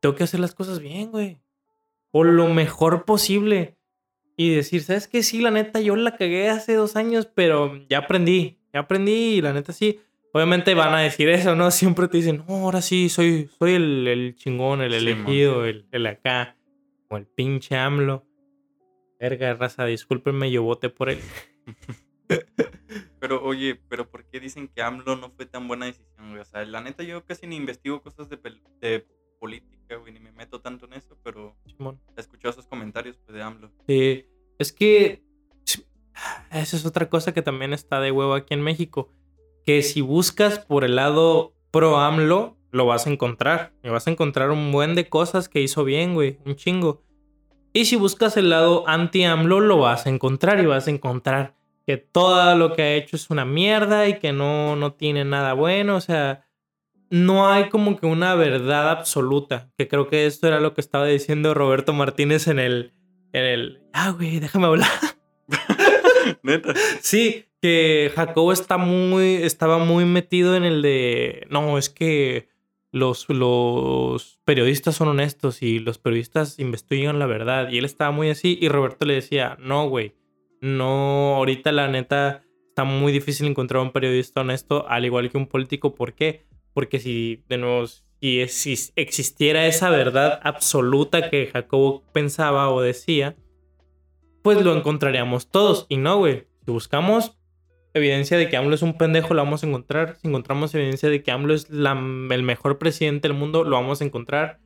tengo 0.00 0.14
que 0.14 0.24
hacer 0.24 0.40
las 0.40 0.54
cosas 0.54 0.80
bien, 0.80 1.10
güey. 1.10 1.40
O 2.10 2.24
lo 2.24 2.48
mejor 2.48 3.04
posible. 3.04 3.76
Y 4.36 4.54
decir, 4.54 4.82
¿sabes 4.82 5.06
qué? 5.06 5.22
Sí, 5.22 5.42
la 5.42 5.50
neta, 5.50 5.80
yo 5.80 5.96
la 5.96 6.16
cagué 6.16 6.48
hace 6.48 6.74
dos 6.74 6.96
años, 6.96 7.26
pero 7.26 7.76
ya 7.88 7.98
aprendí. 7.98 8.58
Ya 8.72 8.80
aprendí 8.80 9.34
y 9.36 9.42
la 9.42 9.52
neta 9.52 9.72
sí. 9.72 10.00
Obviamente 10.32 10.74
van 10.74 10.94
a 10.94 11.00
decir 11.00 11.28
eso, 11.28 11.56
¿no? 11.56 11.70
Siempre 11.70 12.08
te 12.08 12.18
dicen, 12.18 12.44
no, 12.48 12.54
ahora 12.56 12.80
sí, 12.80 13.08
soy, 13.08 13.50
soy 13.58 13.74
el, 13.74 14.34
chingón, 14.36 14.80
el 14.80 14.94
elegido, 14.94 15.66
el, 15.66 15.86
el, 15.90 16.06
acá. 16.06 16.56
O 17.08 17.16
el 17.16 17.26
pinche 17.26 17.76
AMLO. 17.76 18.24
Verga, 19.18 19.52
raza, 19.54 19.84
discúlpenme, 19.84 20.50
yo 20.50 20.62
voté 20.62 20.88
por 20.88 21.10
él. 21.10 21.18
Pero, 23.20 23.42
oye, 23.44 23.78
¿pero 23.88 24.10
por 24.10 24.24
qué 24.24 24.40
dicen 24.40 24.66
que 24.68 24.82
AMLO 24.82 25.16
no 25.16 25.30
fue 25.30 25.46
tan 25.46 25.68
buena 25.68 25.86
decisión, 25.86 26.30
güey? 26.30 26.40
O 26.40 26.44
sea, 26.44 26.64
la 26.64 26.80
neta, 26.80 27.02
yo 27.02 27.24
casi 27.24 27.46
ni 27.46 27.56
investigo 27.56 28.02
cosas 28.02 28.28
de, 28.30 28.38
de 28.80 29.06
política, 29.38 29.96
güey, 29.96 30.12
ni 30.12 30.20
me 30.20 30.32
meto 30.32 30.60
tanto 30.60 30.86
en 30.86 30.94
eso, 30.94 31.18
pero 31.22 31.54
Simón. 31.66 32.00
he 32.16 32.20
escuchado 32.20 32.50
esos 32.50 32.66
comentarios 32.66 33.18
pues, 33.18 33.36
de 33.36 33.42
AMLO. 33.42 33.70
Sí, 33.86 34.26
es 34.58 34.72
que 34.72 35.22
esa 36.50 36.76
es 36.76 36.86
otra 36.86 37.08
cosa 37.08 37.32
que 37.32 37.42
también 37.42 37.72
está 37.72 38.00
de 38.00 38.10
huevo 38.10 38.34
aquí 38.34 38.54
en 38.54 38.62
México. 38.62 39.08
Que 39.64 39.82
si 39.82 40.00
buscas 40.00 40.58
por 40.58 40.84
el 40.84 40.96
lado 40.96 41.54
pro 41.70 41.98
AMLO, 41.98 42.56
lo 42.70 42.86
vas 42.86 43.06
a 43.06 43.10
encontrar. 43.10 43.72
Y 43.82 43.88
vas 43.88 44.06
a 44.06 44.10
encontrar 44.10 44.50
un 44.50 44.72
buen 44.72 44.94
de 44.94 45.08
cosas 45.08 45.48
que 45.48 45.60
hizo 45.60 45.84
bien, 45.84 46.14
güey. 46.14 46.38
Un 46.44 46.56
chingo. 46.56 47.02
Y 47.72 47.84
si 47.84 47.96
buscas 47.96 48.36
el 48.36 48.50
lado 48.50 48.88
anti-AMLO, 48.88 49.60
lo 49.60 49.78
vas 49.78 50.06
a 50.06 50.10
encontrar 50.10 50.60
y 50.60 50.66
vas 50.66 50.88
a 50.88 50.90
encontrar 50.90 51.56
que 51.90 51.96
todo 51.96 52.54
lo 52.54 52.72
que 52.72 52.82
ha 52.82 52.94
hecho 52.94 53.16
es 53.16 53.30
una 53.30 53.44
mierda 53.44 54.06
y 54.06 54.20
que 54.20 54.32
no, 54.32 54.76
no 54.76 54.92
tiene 54.92 55.24
nada 55.24 55.54
bueno. 55.54 55.96
O 55.96 56.00
sea, 56.00 56.46
no 57.10 57.48
hay 57.50 57.68
como 57.68 57.98
que 57.98 58.06
una 58.06 58.36
verdad 58.36 58.90
absoluta. 58.90 59.72
Que 59.76 59.88
creo 59.88 60.06
que 60.06 60.26
esto 60.26 60.46
era 60.46 60.60
lo 60.60 60.72
que 60.72 60.80
estaba 60.80 61.06
diciendo 61.06 61.52
Roberto 61.52 61.92
Martínez 61.92 62.46
en 62.46 62.60
el. 62.60 62.94
En 63.32 63.44
el. 63.44 63.82
Ah, 63.92 64.10
güey, 64.10 64.38
déjame 64.38 64.66
hablar. 64.66 64.88
Neta. 66.44 66.74
Sí, 67.00 67.46
que 67.60 68.12
Jacobo 68.14 68.52
está 68.52 68.76
muy, 68.76 69.34
estaba 69.42 69.78
muy 69.78 70.04
metido 70.04 70.54
en 70.54 70.62
el 70.62 70.82
de. 70.82 71.48
No, 71.50 71.76
es 71.76 71.88
que 71.88 72.48
los, 72.92 73.28
los 73.28 74.38
periodistas 74.44 74.94
son 74.94 75.08
honestos 75.08 75.60
y 75.60 75.80
los 75.80 75.98
periodistas 75.98 76.60
investigan 76.60 77.18
la 77.18 77.26
verdad. 77.26 77.68
Y 77.68 77.78
él 77.78 77.84
estaba 77.84 78.12
muy 78.12 78.30
así. 78.30 78.56
Y 78.60 78.68
Roberto 78.68 79.06
le 79.06 79.14
decía: 79.14 79.56
No, 79.58 79.88
güey. 79.88 80.19
No, 80.60 81.36
ahorita 81.36 81.72
la 81.72 81.88
neta 81.88 82.42
está 82.68 82.84
muy 82.84 83.12
difícil 83.12 83.46
encontrar 83.46 83.82
un 83.82 83.92
periodista 83.92 84.42
honesto, 84.42 84.88
al 84.88 85.04
igual 85.04 85.30
que 85.30 85.38
un 85.38 85.46
político. 85.46 85.94
¿Por 85.94 86.14
qué? 86.14 86.46
Porque 86.72 86.98
si, 86.98 87.44
de 87.48 87.58
nuevo, 87.58 87.86
si, 87.86 88.46
si 88.48 88.92
existiera 88.96 89.66
esa 89.66 89.90
verdad 89.90 90.40
absoluta 90.42 91.30
que 91.30 91.46
Jacobo 91.46 92.04
pensaba 92.12 92.70
o 92.70 92.80
decía 92.80 93.36
pues 94.42 94.62
lo 94.62 94.76
encontraríamos 94.76 95.50
todos. 95.50 95.86
Y 95.88 95.96
no, 95.96 96.18
güey. 96.18 96.46
Si 96.64 96.70
buscamos 96.70 97.38
evidencia 97.94 98.36
de 98.36 98.48
que 98.48 98.56
AMLO 98.56 98.74
es 98.74 98.82
un 98.82 98.96
pendejo, 98.96 99.34
lo 99.34 99.42
vamos 99.42 99.62
a 99.62 99.66
encontrar. 99.66 100.16
Si 100.16 100.28
encontramos 100.28 100.74
evidencia 100.74 101.08
de 101.08 101.22
que 101.22 101.30
AMLO 101.30 101.54
es 101.54 101.68
el 101.70 102.42
mejor 102.42 102.78
presidente 102.78 103.28
del 103.28 103.36
mundo, 103.36 103.64
lo 103.64 103.76
vamos 103.76 104.00
a 104.00 104.04
encontrar. 104.04 104.60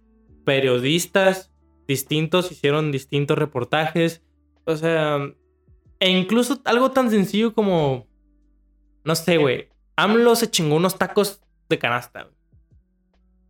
Periodistas 0.45 1.53
distintos 1.87 2.53
hicieron 2.53 2.93
distintos 2.93 3.39
reportajes. 3.39 4.23
O 4.65 4.77
sea, 4.77 5.33
e 6.05 6.11
incluso 6.11 6.61
algo 6.67 6.91
tan 6.91 7.11
sencillo 7.11 7.55
como, 7.55 8.07
no 9.05 9.15
sé, 9.15 9.39
güey. 9.39 9.71
AMLO 9.97 10.37
se 10.37 10.51
chingó 10.51 10.77
unos 10.77 10.99
tacos 10.99 11.41
de 11.71 11.79
canasta. 11.79 12.29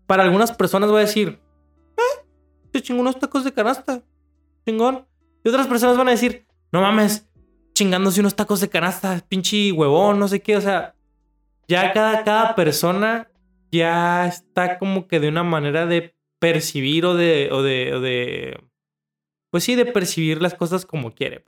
Para 0.06 0.22
algunas 0.22 0.52
personas 0.52 0.88
voy 0.88 0.98
a 0.98 1.06
decir, 1.06 1.40
eh, 1.96 2.24
se 2.72 2.80
chingó 2.80 3.00
unos 3.00 3.18
tacos 3.18 3.42
de 3.42 3.52
canasta. 3.52 4.04
Chingón. 4.64 5.04
Y 5.42 5.48
otras 5.48 5.66
personas 5.66 5.96
van 5.96 6.06
a 6.06 6.12
decir, 6.12 6.46
no 6.70 6.80
mames, 6.80 7.28
chingándose 7.74 8.20
unos 8.20 8.36
tacos 8.36 8.60
de 8.60 8.68
canasta, 8.68 9.20
pinche 9.28 9.72
huevón, 9.72 10.20
no 10.20 10.28
sé 10.28 10.40
qué. 10.40 10.56
O 10.56 10.60
sea, 10.60 10.94
ya 11.66 11.92
cada, 11.92 12.22
cada 12.22 12.54
persona 12.54 13.32
ya 13.72 14.28
está 14.28 14.78
como 14.78 15.08
que 15.08 15.18
de 15.18 15.26
una 15.26 15.42
manera 15.42 15.86
de 15.86 16.14
percibir 16.38 17.04
o 17.04 17.16
de, 17.16 17.48
o 17.50 17.64
de, 17.64 17.94
o 17.94 18.00
de, 18.00 18.62
pues 19.50 19.64
sí, 19.64 19.74
de 19.74 19.86
percibir 19.86 20.40
las 20.40 20.54
cosas 20.54 20.86
como 20.86 21.16
quiere. 21.16 21.44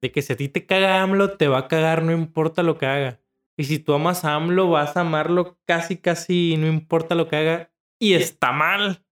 De 0.00 0.12
que 0.12 0.22
si 0.22 0.32
a 0.32 0.36
ti 0.36 0.48
te 0.48 0.66
caga 0.66 1.02
AMLO, 1.02 1.36
te 1.36 1.48
va 1.48 1.58
a 1.58 1.68
cagar, 1.68 2.02
no 2.02 2.12
importa 2.12 2.62
lo 2.62 2.78
que 2.78 2.86
haga. 2.86 3.20
Y 3.56 3.64
si 3.64 3.78
tú 3.78 3.94
amas 3.94 4.24
a 4.24 4.34
AMLO, 4.34 4.70
vas 4.70 4.96
a 4.96 5.00
amarlo 5.00 5.58
casi, 5.64 5.96
casi, 5.96 6.56
no 6.56 6.66
importa 6.66 7.14
lo 7.14 7.28
que 7.28 7.36
haga. 7.36 7.72
Y 7.98 8.14
está 8.14 8.52
mal. 8.52 9.04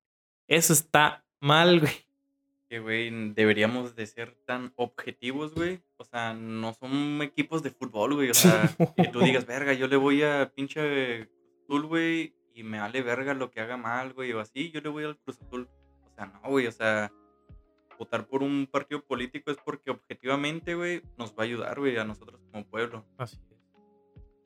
Eso 0.46 0.72
está 0.72 1.24
mal, 1.40 1.80
güey 1.80 2.06
que, 2.68 2.80
güey, 2.80 3.32
deberíamos 3.32 3.94
de 3.94 4.06
ser 4.06 4.36
tan 4.44 4.72
objetivos, 4.76 5.54
güey. 5.54 5.82
O 5.96 6.04
sea, 6.04 6.34
no 6.34 6.74
son 6.74 7.22
equipos 7.22 7.62
de 7.62 7.70
fútbol, 7.70 8.14
güey. 8.14 8.30
O 8.30 8.34
sea, 8.34 8.74
que 8.96 9.08
tú 9.08 9.20
digas, 9.20 9.46
verga, 9.46 9.72
yo 9.72 9.88
le 9.88 9.96
voy 9.96 10.22
a 10.22 10.52
pinche 10.54 11.28
Azul, 11.64 11.86
güey, 11.86 12.34
y 12.54 12.62
me 12.62 12.78
vale 12.78 13.02
verga 13.02 13.34
lo 13.34 13.50
que 13.50 13.60
haga 13.60 13.76
mal, 13.76 14.12
güey, 14.12 14.32
o 14.32 14.40
así, 14.40 14.70
yo 14.70 14.80
le 14.80 14.88
voy 14.88 15.04
al 15.04 15.18
Cruz 15.18 15.40
Azul. 15.42 15.68
O 16.04 16.10
sea, 16.14 16.26
no, 16.26 16.40
güey, 16.48 16.66
o 16.66 16.72
sea, 16.72 17.12
votar 17.98 18.26
por 18.26 18.42
un 18.42 18.68
partido 18.70 19.02
político 19.02 19.50
es 19.50 19.58
porque 19.64 19.90
objetivamente, 19.90 20.74
güey, 20.74 21.02
nos 21.16 21.32
va 21.32 21.38
a 21.38 21.42
ayudar, 21.44 21.78
güey, 21.78 21.96
a 21.96 22.04
nosotros 22.04 22.40
como 22.50 22.64
pueblo. 22.64 23.04
Así 23.18 23.38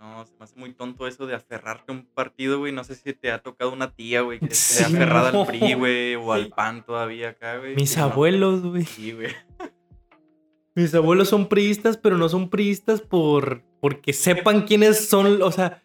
no, 0.01 0.24
se 0.24 0.32
me 0.38 0.44
hace 0.44 0.59
muy 0.59 0.72
tonto 0.72 1.07
eso 1.07 1.26
de 1.26 1.34
aferrarte 1.34 1.92
a 1.92 1.94
un 1.94 2.07
partido, 2.07 2.59
güey. 2.59 2.72
No 2.72 2.84
sé 2.84 2.94
si 2.94 3.12
te 3.12 3.30
ha 3.30 3.42
tocado 3.42 3.70
una 3.70 3.94
tía, 3.94 4.22
güey, 4.22 4.40
que 4.40 4.46
esté 4.51 4.84
aferrada 4.84 5.28
al 5.28 5.46
PRI, 5.46 5.74
güey, 5.74 6.14
o 6.14 6.32
al 6.32 6.48
PAN 6.48 6.84
todavía 6.84 7.30
acá, 7.30 7.59
güey. 7.59 7.74
Mis 7.76 7.98
abuelos, 7.98 8.62
güey. 8.62 8.84
Sí, 8.84 9.12
güey. 9.12 9.28
Mis 10.74 10.94
abuelos 10.94 11.28
son 11.28 11.48
priistas, 11.48 11.98
pero 11.98 12.16
no 12.16 12.28
son 12.28 12.48
priistas 12.48 13.03
por 13.03 13.62
porque 13.80 14.12
sepan 14.12 14.62
quiénes 14.62 15.09
son, 15.09 15.42
o 15.42 15.51
sea, 15.51 15.82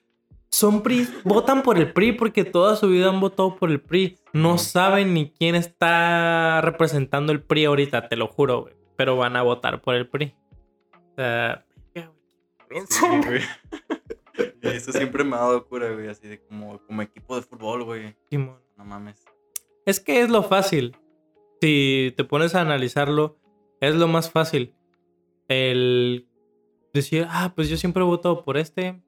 son 0.56 0.84
PRI, 0.84 1.06
votan 1.26 1.64
por 1.64 1.78
el 1.78 1.92
PRI 1.92 2.14
porque 2.14 2.46
toda 2.46 2.78
su 2.78 2.88
vida 2.88 3.10
han 3.10 3.20
votado 3.20 3.58
por 3.58 3.70
el 3.70 3.82
PRI. 3.82 4.18
No 4.32 4.58
saben 4.58 5.14
ni 5.14 5.30
quién 5.30 5.54
está 5.54 6.62
representando 6.62 7.34
el 7.34 7.42
PRI 7.42 7.66
ahorita, 7.66 8.08
te 8.08 8.16
lo 8.16 8.28
juro, 8.28 8.62
güey. 8.62 8.74
Pero 8.96 9.18
van 9.18 9.36
a 9.36 9.42
votar 9.42 9.82
por 9.82 9.96
el 9.96 10.08
PRI. 10.08 10.34
O 10.94 11.16
sea, 11.16 11.66
sí, 11.94 13.06
güey. 13.26 13.42
Eso 14.62 14.94
siempre 14.94 15.26
me 15.26 15.36
ha 15.36 15.40
dado 15.40 15.68
cura, 15.68 15.92
güey, 15.92 16.08
así 16.08 16.26
de 16.26 16.42
como, 16.42 16.80
como 16.88 17.02
equipo 17.02 17.36
de 17.36 17.42
fútbol, 17.42 17.84
güey. 17.84 18.16
No 18.32 18.86
mames. 18.86 19.26
Es 19.86 20.00
que 20.00 20.22
es 20.22 20.30
lo 20.30 20.42
fácil. 20.44 20.96
Si 21.62 22.14
te 22.16 22.24
pones 22.24 22.56
a 22.56 22.62
analizarlo, 22.62 23.38
es 23.82 23.94
lo 23.96 24.08
más 24.08 24.32
fácil. 24.32 24.74
El 25.50 26.30
decir, 26.94 27.28
ah, 27.30 27.52
pues 27.54 27.68
yo 27.68 27.76
siempre 27.76 28.04
he 28.04 28.06
votado 28.06 28.46
por 28.46 28.58
este, 28.58 29.02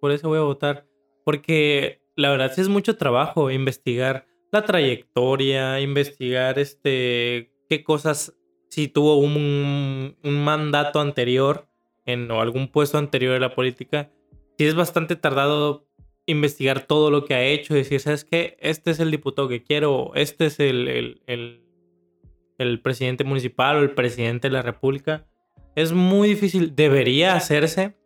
por 0.00 0.12
ese 0.12 0.28
voy 0.28 0.38
a 0.38 0.42
votar. 0.42 0.86
Porque 1.24 2.02
la 2.16 2.30
verdad 2.30 2.52
es 2.58 2.68
mucho 2.68 2.96
trabajo 2.96 3.50
investigar 3.50 4.26
la 4.50 4.64
trayectoria, 4.64 5.80
investigar 5.80 6.58
este, 6.58 7.52
qué 7.68 7.82
cosas, 7.84 8.34
si 8.68 8.88
tuvo 8.88 9.16
un, 9.16 10.16
un 10.22 10.44
mandato 10.44 11.00
anterior 11.00 11.68
en 12.04 12.30
o 12.30 12.40
algún 12.40 12.68
puesto 12.68 12.98
anterior 12.98 13.32
de 13.32 13.40
la 13.40 13.54
política 13.54 14.10
sí 14.58 14.66
es 14.66 14.74
bastante 14.74 15.16
tardado 15.16 15.86
investigar 16.26 16.86
todo 16.86 17.10
lo 17.10 17.24
que 17.24 17.34
ha 17.34 17.42
hecho 17.42 17.74
y 17.74 17.78
decir, 17.78 18.00
¿sabes 18.00 18.24
qué? 18.24 18.56
Este 18.60 18.90
es 18.90 19.00
el 19.00 19.10
diputado 19.10 19.48
que 19.48 19.62
quiero, 19.62 20.12
este 20.14 20.46
es 20.46 20.60
el, 20.60 21.20
el, 21.26 22.80
presidente 22.80 23.24
municipal 23.24 23.76
o 23.76 23.80
el 23.80 23.90
presidente 23.90 24.48
de 24.48 24.52
la 24.52 24.62
república. 24.62 25.26
Es 25.74 25.92
muy 25.92 26.28
difícil, 26.28 26.76
debería 26.76 27.34
hacerse, 27.34 27.96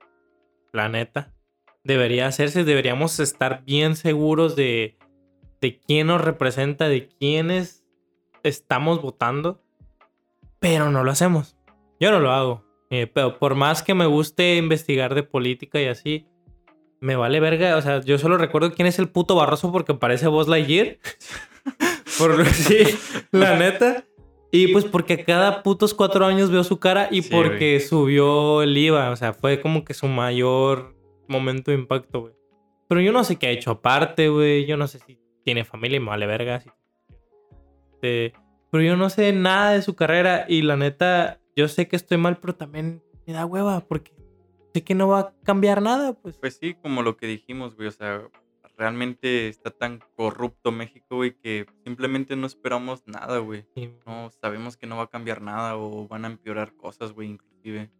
la 0.73 0.89
neta, 0.89 1.35
debería 1.87 2.27
hacerse, 2.27 2.65
deberíamos 2.65 3.21
estar 3.21 3.63
bien 3.65 3.97
seguros 3.97 4.57
de, 4.57 4.99
de 5.61 5.79
quién 5.79 6.09
nos 6.09 6.21
representa, 6.21 6.89
de 6.89 7.09
quiénes 7.09 7.85
estamos 8.43 9.01
votando, 9.01 9.63
pero 10.59 10.91
no 10.91 11.05
lo 11.05 11.13
hacemos. 11.13 11.57
Yo 12.01 12.11
no 12.11 12.21
lo 12.21 12.33
hago. 12.33 12.65
Eh, 12.91 13.07
pero 13.07 13.39
por 13.39 13.55
más 13.55 13.83
que 13.83 13.95
me 13.95 14.07
guste 14.07 14.57
investigar 14.57 15.15
de 15.15 15.23
política 15.23 15.81
y 15.81 15.87
así, 15.87 16.27
me 17.01 17.17
vale 17.17 17.41
verga. 17.41 17.77
O 17.77 17.83
sea, 17.83 18.01
yo 18.01 18.19
solo 18.19 18.37
recuerdo 18.37 18.73
quién 18.73 18.87
es 18.87 18.99
el 18.99 19.09
puto 19.09 19.35
Barroso 19.35 19.73
porque 19.73 19.95
parece 19.95 20.27
Buzz 20.29 20.49
Lightyear. 20.49 20.99
por 22.19 22.45
sí, 22.53 22.85
la 23.31 23.57
neta. 23.57 24.05
Y 24.53 24.69
pues 24.69 24.85
porque 24.85 25.25
cada 25.25 25.63
putos 25.63 25.93
cuatro 25.93 26.25
años 26.25 26.51
veo 26.51 26.65
su 26.65 26.79
cara 26.79 27.09
y 27.11 27.23
porque 27.23 27.81
subió 27.81 28.63
el 28.63 28.77
IVA. 28.77 29.11
O 29.11 29.17
sea, 29.17 29.33
fue 29.33 29.61
como 29.61 29.85
que 29.85 29.93
su 29.93 30.07
mayor 30.07 30.96
momento 31.29 31.71
de 31.71 31.79
impacto, 31.79 32.23
güey. 32.23 32.35
Pero 32.89 33.01
yo 33.01 33.13
no 33.13 33.25
sé 33.25 33.37
qué 33.37 33.49
ha 33.49 33.51
hecho 33.51 33.73
aparte, 33.73 34.29
güey. 34.29 34.67
Yo 34.67 34.77
no 34.77 34.87
sé 34.87 34.99
si 35.01 35.19
tiene 35.45 35.65
familia 35.65 35.97
y 35.97 36.01
me 36.01 36.09
vale 36.09 36.27
verga. 36.27 36.63
pero 38.01 38.83
yo 38.83 38.97
no 38.97 39.11
sé 39.11 39.33
nada 39.33 39.73
de 39.73 39.83
su 39.83 39.95
carrera 39.95 40.45
y 40.49 40.63
la 40.63 40.77
neta, 40.77 41.41
yo 41.55 41.69
sé 41.69 41.89
que 41.89 41.97
estoy 41.97 42.19
mal, 42.19 42.39
pero 42.39 42.55
también 42.55 43.03
me 43.27 43.33
da 43.33 43.47
hueva 43.47 43.81
porque 43.81 44.13
sé 44.75 44.85
que 44.85 44.95
no 44.95 45.09
va 45.09 45.21
a 45.21 45.35
cambiar 45.45 45.83
nada, 45.83 46.13
pues. 46.15 46.37
Pues 46.39 46.59
sí, 46.61 46.75
como 46.75 47.03
lo 47.03 47.17
que 47.17 47.27
dijimos, 47.27 47.75
güey, 47.77 47.89
o 47.89 47.93
sea, 47.93 48.29
realmente 48.77 49.49
está 49.49 49.71
tan 49.71 50.01
corrupto 50.17 50.71
México, 50.71 51.17
güey, 51.17 51.35
que 51.35 51.67
simplemente 51.85 52.37
no 52.37 52.47
esperamos 52.47 53.03
nada, 53.07 53.39
güey. 53.39 53.65
No 54.07 54.31
sabemos 54.31 54.77
que 54.77 54.87
no 54.87 54.97
va 54.97 55.05
a 55.05 55.11
cambiar 55.11 55.43
nada 55.43 55.77
o 55.77 56.07
van 56.07 56.25
a 56.25 56.29
empeorar 56.29 56.75
cosas, 56.77 57.13
güey, 57.13 57.31
inclusive. 57.31 57.91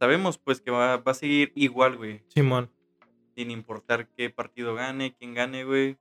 Sabemos, 0.00 0.38
pues, 0.38 0.62
que 0.62 0.70
va, 0.70 0.96
va 0.96 1.12
a 1.12 1.14
seguir 1.14 1.52
igual, 1.54 1.98
güey. 1.98 2.22
Simón. 2.28 2.70
Sin 3.36 3.50
importar 3.50 4.08
qué 4.08 4.30
partido 4.30 4.74
gane, 4.74 5.14
quién 5.14 5.34
gane, 5.34 5.64
güey. 5.64 5.98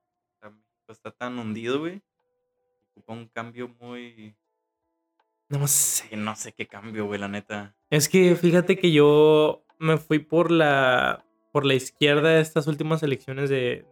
está 0.87 1.11
tan 1.11 1.37
hundido, 1.37 1.79
güey. 1.79 2.01
Ocupa 2.91 3.11
un 3.11 3.27
cambio 3.27 3.67
muy... 3.81 4.37
No 5.49 5.67
sé. 5.67 6.15
No 6.15 6.33
sé 6.37 6.53
qué 6.53 6.65
cambio, 6.65 7.07
güey, 7.07 7.19
la 7.19 7.27
neta. 7.27 7.75
Es 7.89 8.07
que 8.07 8.35
fíjate 8.35 8.77
que 8.77 8.93
yo 8.93 9.65
me 9.79 9.97
fui 9.97 10.19
por 10.19 10.49
la 10.49 11.25
por 11.51 11.65
la 11.65 11.73
izquierda 11.73 12.29
de 12.29 12.41
estas 12.41 12.67
últimas 12.67 13.01
elecciones 13.03 13.49
de, 13.49 13.85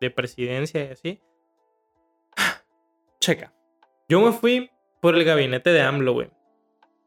de, 0.00 0.10
presidencia 0.10 0.84
y 0.84 0.88
así. 0.88 1.20
Checa. 3.20 3.52
Yo 4.08 4.20
me 4.20 4.32
fui 4.32 4.70
por 5.00 5.16
el 5.16 5.24
gabinete 5.24 5.70
de 5.70 5.82
AMLO, 5.82 6.12
güey. 6.12 6.30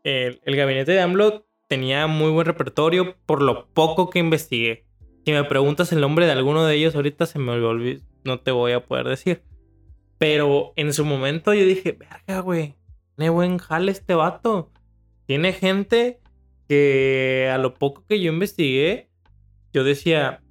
El, 0.03 0.41
el, 0.43 0.55
gabinete 0.55 0.91
de 0.91 1.01
AMLO 1.01 1.44
tenía 1.67 2.07
muy 2.07 2.31
buen 2.31 2.45
repertorio 2.45 3.15
por 3.25 3.41
lo 3.41 3.67
poco 3.67 4.09
que 4.09 4.19
investigué. 4.19 4.85
Si 5.25 5.31
me 5.31 5.43
preguntas 5.43 5.91
el 5.91 6.01
nombre 6.01 6.25
de 6.25 6.31
alguno 6.31 6.65
de 6.65 6.75
ellos, 6.75 6.95
ahorita 6.95 7.25
se 7.25 7.39
me 7.39 7.51
olvidó, 7.51 8.03
no 8.23 8.39
te 8.39 8.51
voy 8.51 8.73
a 8.73 8.85
poder 8.85 9.07
decir. 9.07 9.43
Pero 10.17 10.73
en 10.75 10.93
su 10.93 11.03
momento 11.03 11.53
yo 11.53 11.65
dije, 11.65 11.93
verga, 11.93 12.41
güey, 12.41 12.75
tiene 13.15 13.29
buen 13.29 13.57
jale 13.57 13.91
este 13.91 14.13
vato. 14.13 14.71
Tiene 15.25 15.53
gente 15.53 16.19
que 16.67 17.49
a 17.51 17.57
lo 17.57 17.73
poco 17.73 18.05
que 18.07 18.19
yo 18.19 18.31
investigué, 18.31 19.09
yo 19.73 19.83
decía, 19.83 20.41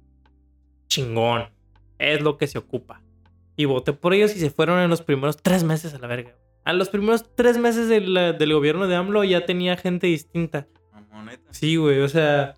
chingón, 0.87 1.49
es 1.97 2.21
lo 2.21 2.37
que 2.37 2.47
se 2.47 2.57
ocupa. 2.57 3.01
Y 3.55 3.65
voté 3.65 3.93
por 3.93 4.13
ellos 4.13 4.35
y 4.35 4.39
se 4.39 4.49
fueron 4.49 4.79
en 4.79 4.89
los 4.89 5.01
primeros 5.01 5.37
tres 5.37 5.63
meses 5.63 5.93
a 5.93 5.99
la 5.99 6.07
verga. 6.07 6.35
A 6.65 6.73
los 6.73 6.89
primeros 6.89 7.33
tres 7.35 7.57
meses 7.57 7.87
del, 7.87 8.53
gobierno 8.53 8.87
de 8.87 8.95
AMLO 8.95 9.23
ya 9.23 9.45
tenía 9.45 9.77
gente 9.77 10.07
distinta. 10.07 10.67
Sí, 11.51 11.75
güey, 11.75 11.99
o 12.01 12.09
sea... 12.09 12.55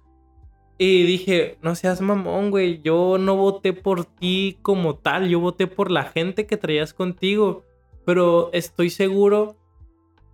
Y 0.80 1.04
dije, 1.04 1.58
no 1.64 1.74
seas 1.74 2.02
mamón, 2.02 2.52
güey, 2.52 2.82
yo 2.84 3.18
no 3.18 3.36
voté 3.36 3.74
por 3.74 4.06
ti 4.06 4.60
como 4.62 4.96
tal, 4.98 5.28
yo 5.28 5.40
voté 5.40 5.66
por 5.66 5.90
la 5.90 6.04
gente 6.04 6.46
que 6.46 6.56
traías 6.56 6.94
contigo. 6.94 7.66
Pero 8.06 8.52
estoy 8.54 8.92
seguro 8.92 9.58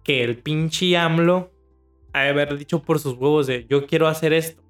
que 0.03 0.21
el 0.23 0.37
pinche 0.37 0.97
AMLO 0.97 1.49
ha 2.11 2.23
de 2.23 2.29
haber 2.29 2.57
dicho 2.57 2.83
por 2.83 2.99
sus 2.99 3.13
huevos 3.13 3.47
de 3.47 3.65
yo 3.69 3.87
quiero 3.87 4.07
hacer 4.07 4.33
esto. 4.33 4.61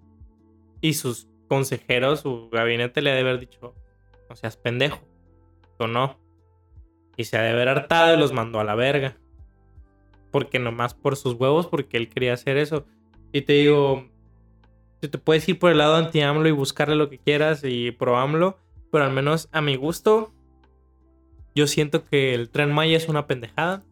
Y 0.80 0.94
sus 0.94 1.28
consejero, 1.48 2.16
su 2.18 2.50
gabinete 2.52 3.02
le 3.02 3.12
ha 3.12 3.16
de 3.16 3.22
haber 3.22 3.40
dicho, 3.40 3.76
no 4.30 4.36
seas 4.36 4.58
pendejo, 4.58 5.00
o 5.78 5.88
no. 5.88 6.20
Y 7.18 7.26
se 7.26 7.38
ha 7.38 7.42
de 7.42 7.50
haber 7.50 7.70
hartado 7.70 8.14
y 8.14 8.20
los 8.20 8.32
mandó 8.32 8.60
a 8.60 8.64
la 8.64 8.76
verga. 8.76 9.18
Porque 10.32 10.60
nomás 10.60 10.94
por 10.94 11.16
sus 11.16 11.34
huevos, 11.34 11.68
porque 11.68 11.98
él 11.98 12.10
quería 12.10 12.34
hacer 12.34 12.58
eso. 12.58 12.86
Y 13.34 13.42
te 13.42 13.54
digo, 13.54 14.08
si 15.02 15.10
te 15.10 15.18
puedes 15.18 15.50
ir 15.50 15.60
por 15.60 15.72
el 15.72 15.80
lado 15.80 15.96
anti-AMLO 15.96 16.48
y 16.48 16.52
buscarle 16.52 16.96
lo 16.96 17.10
que 17.10 17.18
quieras 17.18 17.62
y 17.66 17.92
pro-AMLO, 17.92 18.58
pero 18.92 19.04
al 19.04 19.12
menos 19.12 19.50
a 19.52 19.60
mi 19.60 19.76
gusto, 19.76 20.32
yo 21.56 21.68
siento 21.68 22.06
que 22.06 22.36
el 22.36 22.50
tren 22.50 22.72
Maya 22.72 22.96
es 22.96 23.10
una 23.10 23.28
pendejada. 23.28 23.84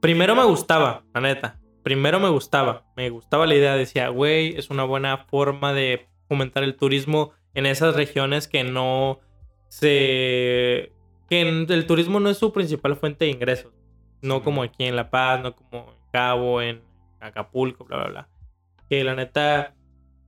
Primero 0.00 0.34
me 0.34 0.44
gustaba, 0.44 1.04
la 1.14 1.20
neta. 1.20 1.60
Primero 1.84 2.18
me 2.20 2.28
gustaba. 2.28 2.84
Me 2.96 3.08
gustaba 3.08 3.46
la 3.46 3.54
idea. 3.54 3.76
Decía, 3.76 4.08
güey, 4.08 4.56
es 4.56 4.68
una 4.68 4.84
buena 4.84 5.16
forma 5.16 5.72
de 5.72 6.08
fomentar 6.28 6.64
el 6.64 6.76
turismo 6.76 7.32
en 7.54 7.66
esas 7.66 7.94
regiones 7.94 8.48
que 8.48 8.64
no 8.64 9.20
se... 9.68 10.92
que 11.28 11.40
el 11.40 11.86
turismo 11.86 12.20
no 12.20 12.30
es 12.30 12.38
su 12.38 12.52
principal 12.52 12.96
fuente 12.96 13.24
de 13.24 13.30
ingresos. 13.30 13.72
No 14.22 14.42
como 14.42 14.62
aquí 14.62 14.84
en 14.84 14.96
La 14.96 15.08
Paz, 15.08 15.40
no 15.40 15.54
como 15.54 15.92
en 15.92 16.10
Cabo, 16.12 16.60
en 16.60 16.82
Acapulco, 17.20 17.84
bla, 17.84 17.96
bla, 17.98 18.08
bla. 18.08 18.28
Que 18.88 19.04
la 19.04 19.14
neta, 19.14 19.74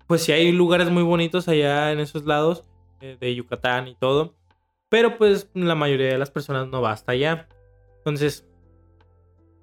pues 0.06 0.22
sí 0.22 0.32
hay 0.32 0.52
lugares 0.52 0.90
muy 0.90 1.02
bonitos 1.02 1.48
allá 1.48 1.92
en 1.92 2.00
esos 2.00 2.24
lados 2.24 2.64
eh, 3.00 3.16
de 3.18 3.34
Yucatán 3.34 3.88
y 3.88 3.94
todo. 3.94 4.34
Pero 4.88 5.16
pues 5.18 5.50
la 5.54 5.74
mayoría 5.74 6.08
de 6.08 6.18
las 6.18 6.30
personas 6.30 6.68
no 6.68 6.82
va 6.82 6.92
hasta 6.92 7.12
allá. 7.12 7.48
Entonces, 7.98 8.46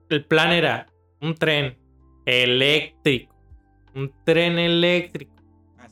el 0.09 0.25
plan 0.25 0.51
era 0.51 0.87
un 1.21 1.35
tren 1.35 1.77
eléctrico. 2.25 3.35
Un 3.93 4.13
tren 4.23 4.57
eléctrico 4.59 5.37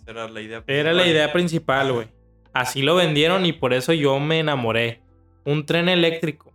era 0.08 0.28
la 0.28 0.42
idea 0.42 0.62
principal. 0.64 0.76
Era 0.76 0.94
la 0.94 1.08
idea 1.08 1.34
principal, 1.34 1.94
güey. 1.94 2.08
Así 2.54 2.82
lo 2.82 2.96
vendieron 2.96 3.46
y 3.46 3.54
por 3.54 3.74
eso 3.74 3.94
yo 3.94 4.20
me 4.20 4.40
enamoré. 4.40 5.02
Un 5.44 5.66
tren 5.66 5.90
eléctrico 5.90 6.54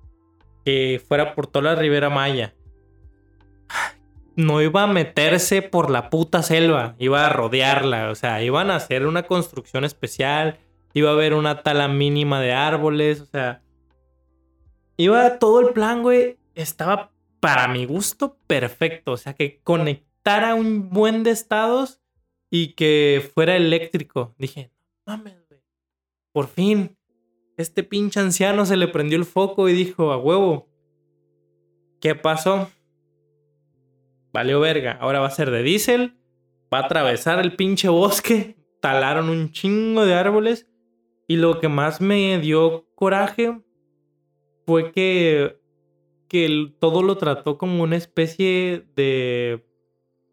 que 0.64 1.03
fuera 1.07 1.34
por 1.34 1.46
toda 1.46 1.74
la 1.74 1.80
Ribera 1.80 2.11
Maya. 2.11 2.55
No 4.37 4.62
iba 4.62 4.85
a 4.85 4.87
meterse 4.87 5.62
por 5.62 5.91
la 5.91 6.09
puta 6.09 6.43
selva, 6.43 6.95
iba 6.99 7.26
a 7.26 7.28
rodearla, 7.28 8.11
o 8.11 8.14
sea, 8.14 8.43
iban 8.43 8.70
a 8.70 8.76
hacer 8.76 9.07
una 9.07 9.24
construcción 9.24 9.85
especial, 9.85 10.59
iba 10.95 11.11
a 11.11 11.12
haber 11.12 11.35
una 11.35 11.62
tala 11.62 11.89
mínima 11.89 12.41
de 12.41 12.53
árboles, 12.53 13.20
o 13.20 13.26
sea, 13.26 13.62
iba 14.97 15.39
todo 15.39 15.61
el 15.61 15.72
plan, 15.72 16.03
güey, 16.03 16.39
estaba 16.55 17.11
para 17.41 17.68
mi 17.68 17.87
gusto 17.87 18.37
perfecto, 18.47 19.12
o 19.12 19.16
sea, 19.16 19.35
que 19.35 19.61
conectara 19.62 20.55
un 20.55 20.91
buen 20.91 21.22
de 21.22 21.31
estados 21.31 22.01
y 22.51 22.74
que 22.74 23.31
fuera 23.35 23.57
eléctrico. 23.57 24.35
Dije, 24.39 24.70
mames, 25.07 25.49
güey. 25.49 25.61
Por 26.33 26.49
fin, 26.49 26.97
este 27.57 27.83
pinche 27.83 28.20
anciano 28.20 28.66
se 28.66 28.76
le 28.76 28.89
prendió 28.89 29.18
el 29.18 29.24
foco 29.24 29.68
y 29.68 29.72
dijo, 29.72 30.12
a 30.12 30.18
huevo. 30.18 30.68
¿Qué 32.01 32.14
pasó? 32.14 32.70
Valió 34.33 34.61
verga. 34.61 34.99
Ahora 35.01 35.20
va 35.20 35.26
a 35.26 35.31
ser 35.31 35.51
de 35.51 35.62
diésel. 35.62 36.16
Va 36.72 36.78
a 36.78 36.85
atravesar 36.87 37.39
el 37.41 37.57
pinche 37.57 37.89
bosque. 37.89 38.57
Talaron 38.81 39.28
un 39.28 39.51
chingo 39.51 40.05
de 40.05 40.14
árboles. 40.14 40.70
Y 41.26 41.37
lo 41.37 41.61
que 41.61 41.68
más 41.68 42.01
me 42.01 42.39
dio 42.39 42.89
coraje 42.95 43.61
fue 44.66 44.93
que, 44.93 45.61
que 46.28 46.72
todo 46.81 47.03
lo 47.03 47.16
trató 47.16 47.59
como 47.59 47.83
una 47.83 47.97
especie 47.97 48.87
de 48.95 49.64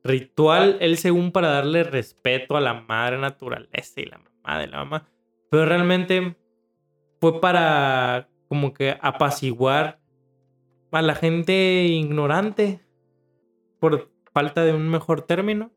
ritual, 0.04 0.78
él 0.80 0.98
según 0.98 1.32
para 1.32 1.50
darle 1.50 1.84
respeto 1.84 2.56
a 2.56 2.62
la 2.62 2.74
madre 2.74 3.18
naturaleza 3.18 4.02
y 4.02 4.06
la 4.06 4.18
mamá 4.18 4.60
de 4.60 4.68
la 4.68 4.78
mamá. 4.78 5.10
Pero 5.52 5.66
realmente 5.66 6.36
fue 7.20 7.40
para 7.40 8.30
como 8.48 8.74
que 8.74 8.98
apaciguar 9.02 10.00
a 10.92 11.02
la 11.02 11.16
gente 11.16 11.86
ignorante, 11.86 12.80
por 13.80 14.12
falta 14.34 14.64
de 14.64 14.74
un 14.74 14.90
mejor 14.90 15.22
término. 15.22 15.72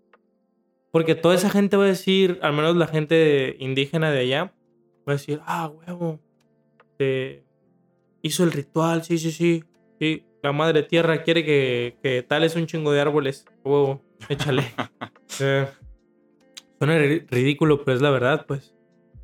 Porque 0.92 1.14
toda 1.14 1.34
esa 1.34 1.50
gente 1.50 1.76
va 1.76 1.84
a 1.84 1.88
decir, 1.88 2.40
al 2.42 2.52
menos 2.52 2.76
la 2.76 2.88
gente 2.88 3.56
indígena 3.60 4.10
de 4.10 4.20
allá, 4.20 4.44
va 5.08 5.12
a 5.12 5.16
decir, 5.16 5.40
ah, 5.46 5.68
huevo, 5.68 6.18
se 6.98 7.44
hizo 8.22 8.42
el 8.42 8.50
ritual, 8.50 9.04
sí, 9.04 9.18
sí, 9.18 9.30
sí, 9.30 9.62
sí, 10.00 10.24
la 10.42 10.52
madre 10.52 10.82
tierra 10.82 11.22
quiere 11.22 11.44
que, 11.44 11.96
que 12.02 12.22
tales 12.22 12.56
un 12.56 12.66
chingo 12.66 12.92
de 12.92 13.00
árboles, 13.00 13.46
huevo. 13.64 14.02
Échale. 14.28 14.64
eh, 15.40 15.68
suena 16.78 16.98
ridículo, 16.98 17.84
pero 17.84 17.96
es 17.96 18.02
la 18.02 18.10
verdad, 18.10 18.46
pues. 18.46 18.74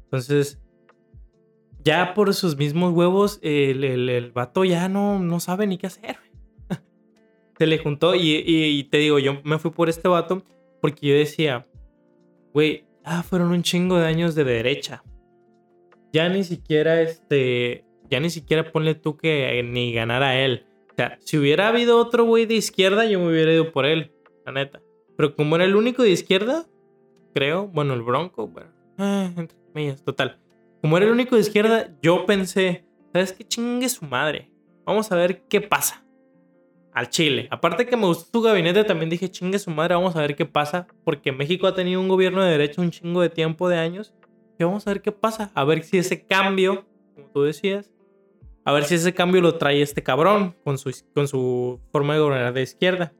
Entonces, 0.05 0.61
ya 1.83 2.15
por 2.15 2.33
sus 2.35 2.57
mismos 2.57 2.93
huevos, 2.93 3.39
el, 3.43 3.85
el, 3.85 4.31
vato 4.33 4.65
ya 4.65 4.89
no, 4.89 5.19
no 5.19 5.41
sabe 5.41 5.67
ni 5.67 5.79
qué 5.79 5.87
hacer. 5.87 6.17
Se 7.59 7.67
le 7.67 7.79
juntó 7.79 8.15
y, 8.15 8.85
te 8.91 8.99
digo, 8.99 9.19
yo 9.19 9.41
me 9.45 9.59
fui 9.59 9.71
por 9.71 9.89
este 9.89 10.09
vato 10.09 10.43
porque 10.81 11.07
yo 11.07 11.15
decía, 11.15 11.67
güey, 12.53 12.85
ah, 13.05 13.23
fueron 13.23 13.51
un 13.51 13.63
chingo 13.63 13.99
de 13.99 14.07
años 14.07 14.35
de 14.35 14.45
derecha. 14.45 15.03
Ya 16.13 16.29
ni 16.29 16.45
siquiera, 16.45 17.01
este, 17.01 17.85
ya 18.11 18.21
ni 18.21 18.31
siquiera 18.31 18.71
ponle 18.73 18.95
tú 18.95 19.17
que 19.17 19.63
ni 19.63 19.93
ganara 19.93 20.39
él. 20.39 20.67
O 20.91 20.95
sea, 20.97 21.19
si 21.21 21.39
hubiera 21.39 21.69
habido 21.69 21.99
otro 21.99 22.25
güey 22.25 22.47
de 22.47 22.55
izquierda, 22.55 23.05
yo 23.07 23.21
me 23.21 23.29
hubiera 23.29 23.53
ido 23.53 23.73
por 23.73 23.87
él, 23.87 24.13
la 24.45 24.53
neta. 24.53 24.81
Pero 25.17 25.35
como 25.35 25.57
era 25.57 25.65
el 25.65 25.77
único 25.77 26.03
de 26.03 26.11
izquierda, 26.11 26.67
creo, 27.35 27.69
bueno, 27.69 27.95
el 27.95 28.03
Bronco, 28.03 28.49
bueno, 28.49 28.71
eh, 28.99 29.33
entre 29.37 29.59
comillas, 29.73 30.03
total. 30.03 30.39
Como 30.81 30.97
era 30.97 31.07
el 31.07 31.13
único 31.13 31.35
de 31.35 31.43
izquierda, 31.43 31.95
yo 32.01 32.25
pensé, 32.27 32.85
¿sabes 33.13 33.33
qué 33.33 33.45
chingue 33.45 33.89
su 33.89 34.05
madre? 34.05 34.51
Vamos 34.85 35.11
a 35.11 35.17
ver 35.17 35.43
qué 35.49 35.61
pasa. 35.61 36.06
Al 36.97 37.11
Chile. 37.11 37.47
Aparte 37.51 37.85
que 37.85 37.95
me 37.95 38.07
gustó 38.07 38.31
tu 38.31 38.41
gabinete, 38.41 38.83
también 38.83 39.11
dije, 39.11 39.31
chingue 39.31 39.59
su 39.59 39.71
madre, 39.71 39.95
vamos 39.95 40.17
a 40.17 40.23
ver 40.23 40.35
qué 40.35 40.47
pasa. 40.47 40.87
Porque 41.05 41.31
México 41.31 41.67
ha 41.67 41.75
tenido 41.75 42.01
un 42.01 42.09
gobierno 42.09 42.43
de 42.43 42.51
derecha 42.51 42.81
un 42.81 42.91
chingo 42.91 43.21
de 43.21 43.29
tiempo, 43.29 43.69
de 43.69 43.77
años. 43.77 44.15
Y 44.59 44.65
vamos 44.65 44.87
a 44.87 44.93
ver 44.93 45.03
qué 45.03 45.13
pasa. 45.13 45.51
A 45.55 45.65
ver 45.65 45.85
si 45.85 45.99
ese 45.99 46.25
cambio, 46.25 46.87
como 47.15 47.29
tú 47.29 47.43
decías, 47.43 47.93
A 48.65 48.73
ver 48.73 48.85
si 48.85 48.95
ese 48.95 49.13
cambio 49.13 49.43
lo 49.43 49.57
trae 49.57 49.83
este 49.83 50.03
cabrón 50.03 50.57
con 50.65 50.79
su, 50.79 50.91
con 51.15 51.29
su 51.29 51.81
forma 51.93 52.15
de 52.15 52.21
gobernar 52.21 52.55
de 52.55 52.63
izquierda. 52.63 53.13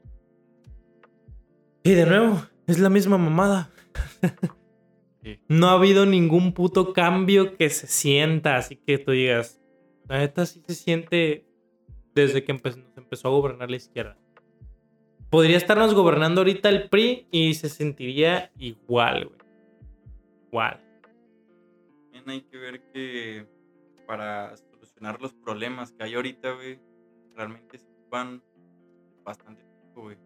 Y 1.83 1.91
de 1.91 2.07
nuevo, 2.07 2.41
es 2.65 2.79
la 2.79 2.89
misma 2.89 3.19
mamada. 3.19 3.69
No 5.47 5.69
ha 5.69 5.73
habido 5.73 6.07
ningún 6.07 6.53
puto 6.53 6.93
cambio 6.93 7.55
que 7.55 7.69
se 7.69 7.85
sienta, 7.85 8.55
así 8.55 8.75
que 8.75 8.97
tú 8.97 9.11
digas, 9.11 9.59
la 10.07 10.17
neta 10.17 10.45
sí 10.45 10.63
se 10.65 10.73
siente 10.73 11.46
desde 12.21 12.43
que 12.43 12.51
empezó, 12.51 12.79
empezó 12.95 13.27
a 13.27 13.31
gobernar 13.31 13.69
la 13.69 13.77
izquierda. 13.77 14.17
Podría 15.29 15.57
estarnos 15.57 15.93
gobernando 15.93 16.41
ahorita 16.41 16.69
el 16.69 16.89
PRI 16.89 17.27
y 17.31 17.53
se 17.53 17.69
sentiría 17.69 18.51
igual, 18.57 19.25
güey. 19.25 19.39
Igual. 20.47 20.81
También 22.11 22.29
hay 22.29 22.41
que 22.41 22.57
ver 22.57 22.81
que 22.93 23.47
para 24.05 24.55
solucionar 24.55 25.21
los 25.21 25.33
problemas 25.33 25.91
que 25.91 26.03
hay 26.03 26.15
ahorita, 26.15 26.53
güey, 26.53 26.79
realmente 27.35 27.77
se 27.77 27.85
ocupan 27.85 28.41
bastante 29.23 29.63
tiempo, 29.63 30.03
güey. 30.03 30.17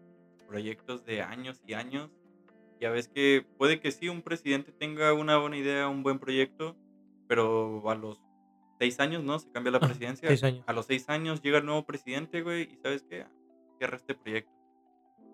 Proyectos 0.46 1.04
de 1.04 1.22
años 1.22 1.60
y 1.66 1.74
años 1.74 2.10
ya 2.82 2.90
ves 2.90 3.06
que 3.06 3.46
puede 3.58 3.78
que 3.78 3.92
sí, 3.92 4.08
un 4.08 4.22
presidente 4.22 4.72
tenga 4.72 5.12
una 5.12 5.38
buena 5.38 5.56
idea, 5.56 5.88
un 5.88 6.02
buen 6.02 6.18
proyecto, 6.18 6.76
pero 7.28 7.88
a 7.88 7.94
los 7.94 8.20
seis 8.82 8.98
años, 8.98 9.22
¿no? 9.22 9.38
Se 9.38 9.48
cambia 9.52 9.70
la 9.70 9.78
presidencia. 9.78 10.28
A 10.66 10.72
los 10.72 10.86
seis 10.86 11.08
años 11.08 11.40
llega 11.40 11.58
el 11.58 11.66
nuevo 11.66 11.86
presidente, 11.86 12.42
güey, 12.42 12.62
y 12.62 12.76
¿sabes 12.82 13.04
qué? 13.08 13.24
Cierra 13.78 13.96
este 13.96 14.16
proyecto 14.16 14.50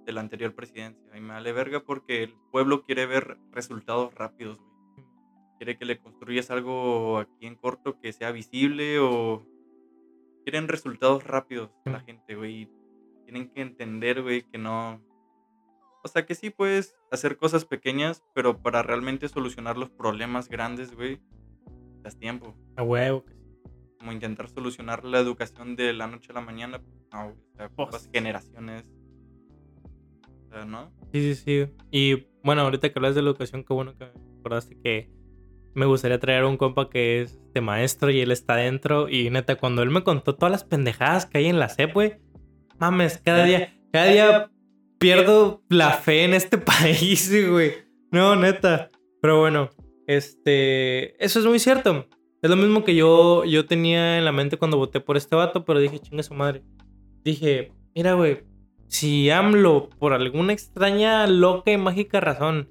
de 0.04 0.12
la 0.12 0.20
anterior 0.20 0.54
presidencia. 0.54 1.16
Y 1.16 1.20
me 1.20 1.32
vale 1.32 1.52
verga 1.52 1.80
porque 1.80 2.24
el 2.24 2.34
pueblo 2.52 2.84
quiere 2.84 3.06
ver 3.06 3.38
resultados 3.50 4.14
rápidos, 4.14 4.58
güey. 4.58 5.06
Quiere 5.56 5.78
que 5.78 5.86
le 5.86 5.98
construyas 5.98 6.50
algo 6.50 7.16
aquí 7.16 7.46
en 7.46 7.54
corto 7.54 7.98
que 7.98 8.12
sea 8.12 8.32
visible 8.32 8.98
o... 8.98 9.42
Quieren 10.44 10.68
resultados 10.68 11.24
rápidos 11.24 11.70
la 11.86 12.00
gente, 12.00 12.34
güey. 12.34 12.68
Tienen 13.24 13.48
que 13.48 13.62
entender, 13.62 14.22
güey, 14.22 14.42
que 14.42 14.58
no 14.58 15.00
o 16.04 16.08
sea 16.08 16.26
que 16.26 16.34
sí 16.34 16.50
puedes 16.50 16.94
hacer 17.10 17.38
cosas 17.38 17.64
pequeñas, 17.64 18.22
pero 18.34 18.62
para 18.62 18.82
realmente 18.82 19.28
solucionar 19.28 19.76
los 19.76 19.90
problemas 19.90 20.48
grandes, 20.48 20.94
güey, 20.94 21.20
das 22.02 22.18
tiempo. 22.18 22.54
A 22.76 22.82
huevo. 22.82 23.24
Como 23.98 24.12
intentar 24.12 24.48
solucionar 24.48 25.04
la 25.04 25.18
educación 25.18 25.76
de 25.76 25.92
la 25.92 26.06
noche 26.06 26.30
a 26.30 26.34
la 26.34 26.40
mañana, 26.40 26.80
no, 27.12 27.28
o 27.28 27.56
sea, 27.56 27.68
pues 27.68 28.08
generaciones. 28.12 28.84
O 30.46 30.48
sea, 30.50 30.64
¿no? 30.64 30.92
Sí, 31.12 31.34
sí, 31.34 31.34
sí. 31.34 31.72
Y 31.90 32.26
bueno, 32.42 32.62
ahorita 32.62 32.90
que 32.90 32.98
hablas 32.98 33.14
de 33.14 33.22
la 33.22 33.30
educación, 33.30 33.64
qué 33.64 33.74
bueno 33.74 33.96
que 33.96 34.04
me 34.04 34.38
acordaste 34.38 34.78
que 34.80 35.10
me 35.74 35.86
gustaría 35.86 36.18
traer 36.18 36.42
a 36.42 36.48
un 36.48 36.56
compa 36.56 36.90
que 36.90 37.22
es 37.22 37.38
de 37.54 37.60
maestro 37.60 38.10
y 38.10 38.20
él 38.20 38.32
está 38.32 38.56
dentro. 38.56 39.08
Y 39.08 39.30
neta, 39.30 39.56
cuando 39.56 39.82
él 39.82 39.90
me 39.90 40.02
contó 40.02 40.34
todas 40.34 40.50
las 40.50 40.64
pendejadas 40.64 41.26
que 41.26 41.38
hay 41.38 41.46
en 41.46 41.58
la 41.58 41.68
CEP, 41.68 41.94
güey, 41.94 42.16
mames, 42.78 43.18
cada 43.18 43.44
día, 43.44 43.74
cada 43.92 44.06
día 44.06 44.50
pierdo 44.98 45.62
la 45.68 45.92
fe 45.92 46.24
en 46.24 46.34
este 46.34 46.58
país, 46.58 47.30
güey. 47.48 47.72
No, 48.10 48.34
neta. 48.34 48.88
Pero 49.20 49.40
bueno, 49.40 49.70
este, 50.06 51.22
eso 51.24 51.38
es 51.38 51.46
muy 51.46 51.58
cierto. 51.58 52.07
Es 52.42 52.50
lo 52.50 52.56
mismo 52.56 52.84
que 52.84 52.94
yo, 52.94 53.44
yo 53.44 53.66
tenía 53.66 54.18
en 54.18 54.24
la 54.24 54.32
mente 54.32 54.56
cuando 54.56 54.76
voté 54.76 55.00
por 55.00 55.16
este 55.16 55.34
vato, 55.34 55.64
pero 55.64 55.80
dije, 55.80 55.98
chinga 55.98 56.22
su 56.22 56.34
madre. 56.34 56.62
Dije, 57.24 57.72
mira, 57.94 58.14
güey, 58.14 58.44
si 58.86 59.30
AMLO, 59.30 59.88
por 59.98 60.12
alguna 60.12 60.52
extraña, 60.52 61.26
loca 61.26 61.72
y 61.72 61.76
mágica 61.76 62.20
razón, 62.20 62.70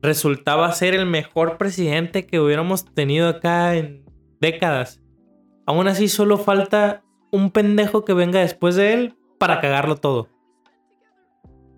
resultaba 0.00 0.72
ser 0.72 0.94
el 0.94 1.06
mejor 1.06 1.58
presidente 1.58 2.26
que 2.26 2.40
hubiéramos 2.40 2.84
tenido 2.94 3.28
acá 3.28 3.76
en 3.76 4.04
décadas, 4.40 5.02
aún 5.66 5.88
así 5.88 6.08
solo 6.08 6.38
falta 6.38 7.02
un 7.30 7.50
pendejo 7.50 8.04
que 8.04 8.14
venga 8.14 8.40
después 8.40 8.76
de 8.76 8.94
él 8.94 9.14
para 9.38 9.60
cagarlo 9.60 9.96
todo 9.96 10.28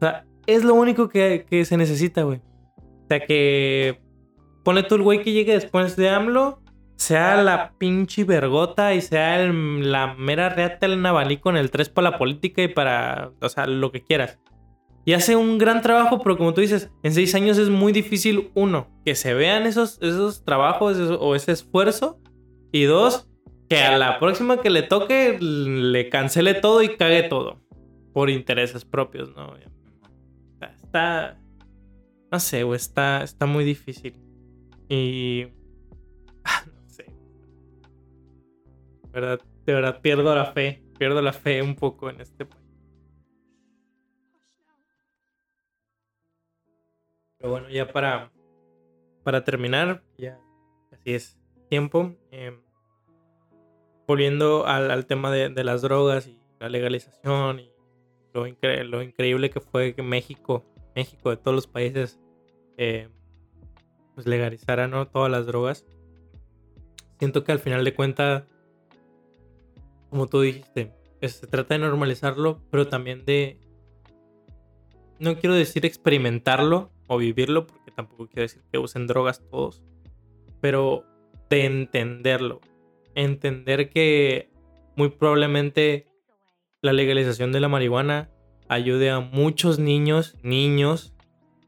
sea, 0.02 0.26
es 0.46 0.64
lo 0.64 0.74
único 0.74 1.08
que, 1.08 1.64
se 1.64 1.76
necesita, 1.76 2.22
güey. 2.24 2.40
O 2.76 3.06
sea, 3.08 3.24
que 3.24 4.00
pone 4.64 4.82
tú 4.82 4.96
el 4.96 5.02
güey 5.02 5.22
que 5.22 5.32
llegue 5.32 5.52
después 5.52 5.96
de 5.96 6.08
AMLO, 6.08 6.61
sea 7.02 7.42
la 7.42 7.72
pinche 7.78 8.24
vergota 8.24 8.94
y 8.94 9.00
sea 9.00 9.38
la 9.38 10.14
mera 10.14 10.48
reata 10.48 10.86
el 10.86 11.02
navalí 11.02 11.38
con 11.38 11.56
el 11.56 11.70
3 11.70 11.88
para 11.88 12.10
la 12.10 12.18
política 12.18 12.62
y 12.62 12.68
para, 12.68 13.32
o 13.40 13.48
sea, 13.48 13.66
lo 13.66 13.90
que 13.90 14.02
quieras. 14.02 14.38
Y 15.04 15.14
hace 15.14 15.34
un 15.34 15.58
gran 15.58 15.82
trabajo, 15.82 16.22
pero 16.22 16.38
como 16.38 16.54
tú 16.54 16.60
dices, 16.60 16.92
en 17.02 17.12
seis 17.12 17.34
años 17.34 17.58
es 17.58 17.68
muy 17.70 17.92
difícil, 17.92 18.52
uno, 18.54 18.88
que 19.04 19.16
se 19.16 19.34
vean 19.34 19.66
esos, 19.66 19.98
esos 20.00 20.44
trabajos 20.44 20.96
o 21.18 21.34
ese 21.34 21.50
esfuerzo. 21.52 22.20
Y 22.70 22.84
dos, 22.84 23.28
que 23.68 23.78
a 23.82 23.98
la 23.98 24.20
próxima 24.20 24.60
que 24.60 24.70
le 24.70 24.82
toque 24.82 25.38
le 25.40 26.08
cancele 26.08 26.54
todo 26.54 26.82
y 26.82 26.96
cague 26.96 27.24
todo. 27.24 27.60
Por 28.12 28.30
intereses 28.30 28.84
propios, 28.84 29.34
¿no? 29.34 29.54
está. 30.60 31.38
No 32.30 32.38
sé, 32.38 32.62
güey, 32.62 32.76
está, 32.76 33.24
está 33.24 33.46
muy 33.46 33.64
difícil. 33.64 34.14
Y. 34.88 35.48
De 39.12 39.74
verdad, 39.74 40.00
pierdo 40.00 40.34
la 40.34 40.46
fe. 40.46 40.82
Pierdo 40.98 41.20
la 41.22 41.32
fe 41.32 41.62
un 41.62 41.74
poco 41.74 42.10
en 42.10 42.20
este 42.20 42.46
país. 42.46 42.62
Pero 47.38 47.50
bueno, 47.50 47.68
ya 47.68 47.92
para. 47.92 48.30
Para 49.24 49.44
terminar, 49.44 50.02
ya 50.18 50.40
así 50.90 51.14
es 51.14 51.38
tiempo. 51.68 52.16
Em, 52.30 52.60
volviendo 54.06 54.66
al, 54.66 55.06
tema 55.06 55.30
de, 55.30 55.48
de, 55.48 55.62
las 55.62 55.82
drogas 55.82 56.26
y 56.26 56.40
la 56.58 56.68
legalización 56.68 57.60
y 57.60 57.72
lo, 58.32 58.46
lo 58.84 59.02
increíble 59.02 59.50
que 59.50 59.60
fue 59.60 59.94
que 59.94 60.02
México 60.02 60.64
México, 60.94 61.30
de 61.30 61.36
todos 61.36 61.54
los 61.54 61.66
países, 61.66 62.20
eh, 62.76 63.08
pues 64.14 64.26
legalizaran 64.26 64.90
¿no? 64.90 65.08
todas 65.08 65.30
las 65.30 65.46
drogas. 65.46 65.86
Siento 67.18 67.44
que 67.44 67.52
al 67.52 67.58
final 67.58 67.84
de 67.84 67.94
cuentas, 67.94 68.44
como 70.12 70.26
tú 70.26 70.42
dijiste, 70.42 70.92
se 71.22 71.46
trata 71.46 71.72
de 71.72 71.80
normalizarlo, 71.80 72.60
pero 72.70 72.86
también 72.86 73.24
de, 73.24 73.58
no 75.18 75.38
quiero 75.38 75.54
decir 75.54 75.86
experimentarlo 75.86 76.92
o 77.06 77.16
vivirlo, 77.16 77.66
porque 77.66 77.92
tampoco 77.92 78.26
quiero 78.26 78.42
decir 78.42 78.62
que 78.70 78.76
usen 78.76 79.06
drogas 79.06 79.42
todos, 79.50 79.82
pero 80.60 81.06
de 81.48 81.64
entenderlo. 81.64 82.60
Entender 83.14 83.88
que 83.88 84.50
muy 84.96 85.08
probablemente 85.08 86.08
la 86.82 86.92
legalización 86.92 87.50
de 87.50 87.60
la 87.60 87.68
marihuana 87.68 88.28
ayude 88.68 89.08
a 89.08 89.20
muchos 89.20 89.78
niños, 89.78 90.36
niños 90.42 91.14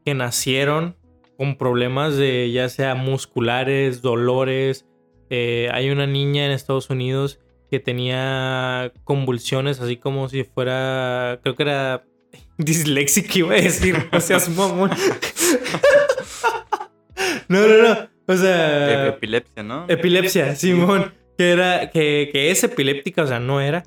que 0.05 0.13
nacieron 0.13 0.97
con 1.35 1.57
problemas 1.57 2.15
de 2.15 2.51
ya 2.51 2.69
sea 2.69 2.93
musculares, 2.93 4.03
dolores. 4.03 4.85
Eh, 5.31 5.67
hay 5.73 5.89
una 5.89 6.05
niña 6.05 6.45
en 6.45 6.51
Estados 6.51 6.91
Unidos 6.91 7.39
que 7.75 7.81
tenía 7.81 8.93
convulsiones, 9.03 9.81
así 9.81 9.97
como 9.97 10.29
si 10.29 10.45
fuera, 10.45 11.41
creo 11.43 11.55
que 11.55 11.63
era 11.63 12.05
disléxica, 12.57 13.37
iba 13.37 13.53
a 13.53 13.57
decir, 13.57 13.97
o 14.13 14.19
seas 14.21 14.47
mamón. 14.47 14.91
no, 17.49 17.67
no, 17.67 17.83
no. 17.83 18.09
O 18.27 18.37
sea. 18.37 19.07
Epilepsia, 19.07 19.61
¿no? 19.61 19.85
Epilepsia, 19.89 20.55
Simón. 20.55 21.13
Que 21.37 21.51
era. 21.51 21.91
Que, 21.91 22.29
que 22.31 22.49
es 22.49 22.63
epiléptica, 22.63 23.23
o 23.23 23.27
sea, 23.27 23.41
no 23.41 23.59
era. 23.59 23.83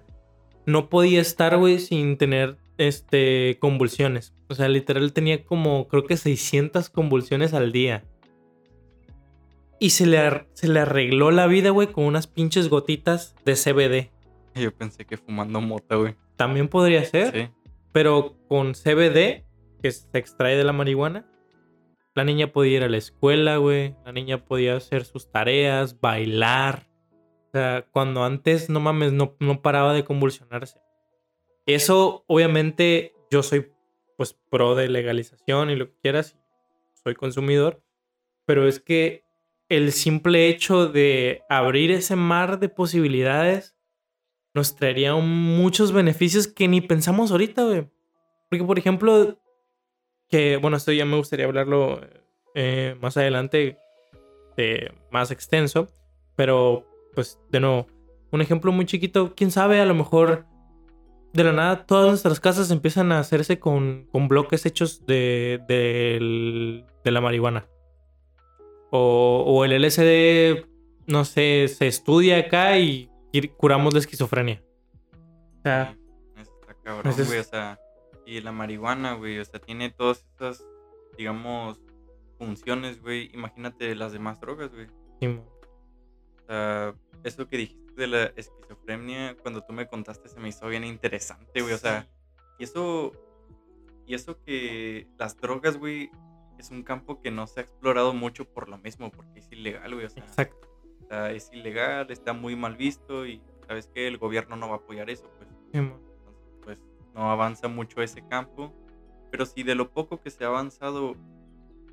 No 0.67 0.91
podía 0.91 1.23
estar, 1.23 1.57
güey, 1.57 1.79
sin 1.79 2.19
tener 2.19 2.59
este, 2.77 3.57
convulsiones. 3.59 4.35
O 4.49 4.55
sea, 4.55 4.69
literal 4.69 5.15
tenía 5.15 5.45
como, 5.45 5.89
creo 5.89 6.05
que 6.05 6.19
600 6.19 6.91
convulsiones 6.91 7.55
al 7.55 7.73
día. 7.73 8.05
Y 9.81 9.91
se 9.91 10.07
le, 10.07 10.47
se 10.55 10.69
le 10.69 10.81
arregló 10.81 11.31
la 11.31 11.47
vida, 11.47 11.71
güey, 11.71 11.89
con 11.89 12.05
unas 12.05 12.27
pinches 12.27 12.69
gotitas 12.69 13.35
de 13.45 13.55
CBD. 13.55 14.11
Yo 14.61 14.75
pensé 14.75 15.05
que 15.05 15.17
fumando 15.17 15.61
mota, 15.61 15.97
güey. 15.97 16.17
También 16.37 16.69
podría 16.69 17.05
ser. 17.05 17.33
Sí. 17.33 17.49
Pero 17.93 18.37
con 18.49 18.75
CBD, 18.75 19.45
que 19.83 19.91
se 19.91 20.19
extrae 20.19 20.57
de 20.57 20.65
la 20.65 20.73
marihuana, 20.73 21.27
la 22.15 22.25
niña 22.25 22.53
podía 22.53 22.79
ir 22.79 22.83
a 22.83 22.89
la 22.89 22.97
escuela, 22.97 23.59
güey. 23.59 23.95
La 24.05 24.13
niña 24.13 24.45
podía 24.45 24.77
hacer 24.77 25.05
sus 25.05 25.31
tareas, 25.31 26.01
bailar. 26.01 26.89
O 27.47 27.51
sea, 27.53 27.87
cuando 27.93 28.25
antes, 28.25 28.69
no 28.69 28.81
mames, 28.81 29.13
no, 29.13 29.37
no 29.39 29.63
paraba 29.63 29.95
de 29.95 30.05
convulsionarse. 30.05 30.81
Eso, 31.67 32.25
obviamente, 32.27 33.15
yo 33.31 33.43
soy 33.43 33.73
pues 34.17 34.37
pro 34.51 34.75
de 34.75 34.89
legalización 34.89 35.71
y 35.71 35.77
lo 35.77 35.87
que 35.91 35.97
quieras, 36.03 36.37
soy 37.05 37.15
consumidor, 37.15 37.85
pero 38.47 38.67
es 38.67 38.81
que 38.81 39.28
el 39.69 39.93
simple 39.93 40.49
hecho 40.49 40.89
de 40.89 41.43
abrir 41.49 41.91
ese 41.91 42.17
mar 42.17 42.59
de 42.59 42.69
posibilidades 42.69 43.77
nos 44.55 44.75
traería 44.77 45.15
muchos 45.15 45.93
beneficios 45.93 46.49
que 46.49 46.69
ni 46.69 46.81
pensamos 46.81 47.31
ahorita, 47.31 47.65
güey. 47.65 47.89
Porque, 48.49 48.65
por 48.65 48.79
ejemplo, 48.79 49.39
que, 50.29 50.57
bueno, 50.57 50.77
esto 50.77 50.93
ya 50.93 51.05
me 51.05 51.17
gustaría 51.17 51.47
hablarlo 51.47 52.01
eh, 52.55 52.97
más 53.01 53.17
adelante, 53.17 53.79
más 55.11 55.31
extenso, 55.31 55.89
pero, 56.35 56.87
pues, 57.15 57.39
de 57.51 57.61
nuevo, 57.61 57.87
un 58.33 58.41
ejemplo 58.41 58.73
muy 58.73 58.87
chiquito, 58.87 59.35
quién 59.37 59.51
sabe, 59.51 59.81
a 59.81 59.87
lo 59.87 59.95
mejor 59.95 60.47
de 61.33 61.45
la 61.45 61.53
nada 61.53 61.87
todas 61.87 62.09
nuestras 62.09 62.41
casas 62.41 62.71
empiezan 62.71 63.13
a 63.13 63.21
hacerse 63.21 63.61
con, 63.61 64.09
con 64.11 64.29
bloques 64.29 64.65
hechos 64.67 65.05
de, 65.07 65.61
de, 65.69 66.85
de 67.05 67.11
la 67.11 67.21
marihuana. 67.21 67.69
O, 68.91 69.45
o, 69.47 69.65
el 69.65 69.83
LSD, 69.83 70.67
no 71.07 71.25
sé, 71.25 71.69
se 71.69 71.87
estudia 71.87 72.39
acá 72.39 72.79
y, 72.79 73.11
curamos 73.57 73.93
la 73.93 74.01
esquizofrenia. 74.01 74.63
O 75.59 75.63
sea, 75.63 75.97
está 76.37 76.75
cabrón, 76.83 77.15
güey, 77.27 77.39
o 77.39 77.45
sea, 77.45 77.79
y 78.25 78.41
la 78.41 78.53
marihuana, 78.53 79.15
güey, 79.15 79.39
o 79.39 79.45
sea, 79.45 79.61
tiene 79.61 79.91
todas 79.91 80.19
estas, 80.19 80.65
digamos, 81.17 81.81
funciones, 82.39 83.01
güey. 83.01 83.31
Imagínate 83.35 83.95
las 83.95 84.13
demás 84.13 84.41
drogas, 84.41 84.71
güey. 84.73 84.87
Sí, 85.21 85.27
o 85.27 86.47
sea, 86.47 86.95
eso 87.25 87.49
que 87.49 87.57
dijiste 87.57 87.95
de 87.95 88.07
la 88.07 88.25
esquizofrenia, 88.37 89.37
cuando 89.37 89.63
tú 89.63 89.73
me 89.73 89.89
contaste, 89.89 90.29
se 90.29 90.41
me 90.41 90.49
hizo 90.49 90.67
bien 90.69 90.85
interesante, 90.85 91.61
güey. 91.61 91.75
O 91.75 91.79
sea, 91.79 92.09
y 92.59 92.65
eso, 92.65 93.13
y 94.07 94.15
eso 94.15 94.41
que 94.43 95.09
las 95.19 95.37
drogas, 95.37 95.77
güey, 95.77 96.11
es 96.59 96.71
un 96.71 96.83
campo 96.83 97.21
que 97.21 97.31
no 97.31 97.47
se 97.47 97.61
ha 97.61 97.63
explorado 97.63 98.13
mucho 98.13 98.45
por 98.45 98.69
lo 98.69 98.79
mismo, 98.79 99.11
porque 99.11 99.41
es 99.41 99.51
ilegal, 99.51 99.95
güey. 99.95 100.07
O 100.07 100.11
sea, 100.11 100.25
Exacto. 100.25 100.69
Es 101.31 101.51
ilegal, 101.53 102.11
está 102.11 102.35
muy 102.35 102.55
mal 102.55 102.77
visto 102.77 103.27
y 103.27 103.41
sabes 103.67 103.87
que 103.87 104.07
el 104.07 104.19
gobierno 104.19 104.57
no 104.57 104.69
va 104.69 104.75
a 104.75 104.79
apoyar 104.79 105.09
eso, 105.09 105.31
pues. 105.39 105.49
pues 106.63 106.79
no 107.15 107.31
avanza 107.31 107.69
mucho 107.69 108.03
ese 108.03 108.27
campo. 108.29 108.75
Pero 109.31 109.47
si 109.47 109.63
de 109.63 109.75
lo 109.75 109.91
poco 109.91 110.21
que 110.21 110.31
se 110.31 110.45
ha 110.45 110.49
avanzado 110.49 111.15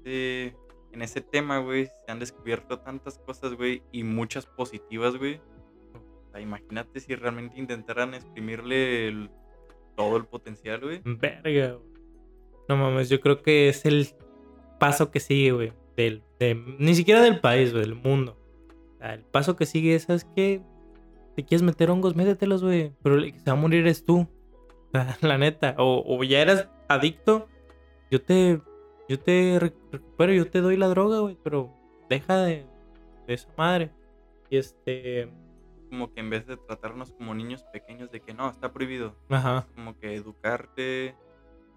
eh, 0.03 0.53
en 0.91 1.01
ese 1.01 1.21
tema, 1.21 1.59
güey, 1.59 1.85
se 1.85 2.11
han 2.11 2.19
descubierto 2.19 2.79
tantas 2.79 3.19
cosas, 3.19 3.53
güey, 3.53 3.83
y 3.91 4.03
muchas 4.03 4.45
positivas, 4.45 5.15
güey. 5.17 5.39
O 5.93 6.31
sea, 6.31 6.41
imagínate 6.41 6.99
si 6.99 7.15
realmente 7.15 7.59
intentaran 7.59 8.13
exprimirle 8.13 9.29
todo 9.95 10.17
el 10.17 10.25
potencial, 10.25 10.81
güey. 10.81 11.01
Verga, 11.05 11.77
No 12.67 12.77
mames, 12.77 13.09
yo 13.09 13.21
creo 13.21 13.41
que 13.41 13.69
es 13.69 13.85
el 13.85 14.09
paso 14.79 15.11
que 15.11 15.19
sigue, 15.19 15.51
güey. 15.51 15.73
Del, 15.97 16.23
ni 16.79 16.93
siquiera 16.95 17.21
del 17.21 17.39
país, 17.39 17.71
güey, 17.71 17.83
del 17.83 17.95
mundo. 17.95 18.37
O 18.95 18.97
sea, 18.97 19.13
el 19.13 19.21
paso 19.21 19.55
que 19.55 19.65
sigue 19.65 19.95
es, 19.95 20.03
¿sabes 20.03 20.27
qué? 20.35 20.61
Si 21.35 21.43
quieres 21.43 21.63
meter 21.63 21.89
hongos, 21.89 22.15
métetelos, 22.15 22.63
güey. 22.63 22.93
Pero 23.01 23.15
el 23.15 23.31
que 23.31 23.39
se 23.39 23.45
va 23.45 23.53
a 23.53 23.61
morir 23.61 23.81
eres 23.81 24.05
tú. 24.05 24.27
La 25.21 25.37
neta. 25.37 25.75
O, 25.77 26.03
o 26.05 26.23
ya 26.23 26.41
eras 26.41 26.69
adicto. 26.87 27.47
Yo 28.11 28.21
te 28.21 28.61
yo 29.07 29.19
te 29.19 29.59
recupero, 29.91 30.33
yo 30.33 30.49
te 30.49 30.61
doy 30.61 30.77
la 30.77 30.87
droga, 30.87 31.19
güey, 31.19 31.37
pero 31.43 31.71
deja 32.09 32.37
de, 32.37 32.65
de 33.27 33.33
esa 33.33 33.49
madre. 33.57 33.91
Y 34.49 34.57
este. 34.57 35.29
Como 35.89 36.11
que 36.11 36.19
en 36.19 36.29
vez 36.31 36.47
de 36.47 36.57
tratarnos 36.57 37.13
como 37.13 37.35
niños 37.35 37.63
pequeños, 37.71 38.11
de 38.11 38.19
que 38.19 38.33
no, 38.33 38.49
está 38.49 38.73
prohibido. 38.73 39.15
Ajá. 39.29 39.67
Como 39.75 39.97
que 39.99 40.15
educarte 40.15 41.15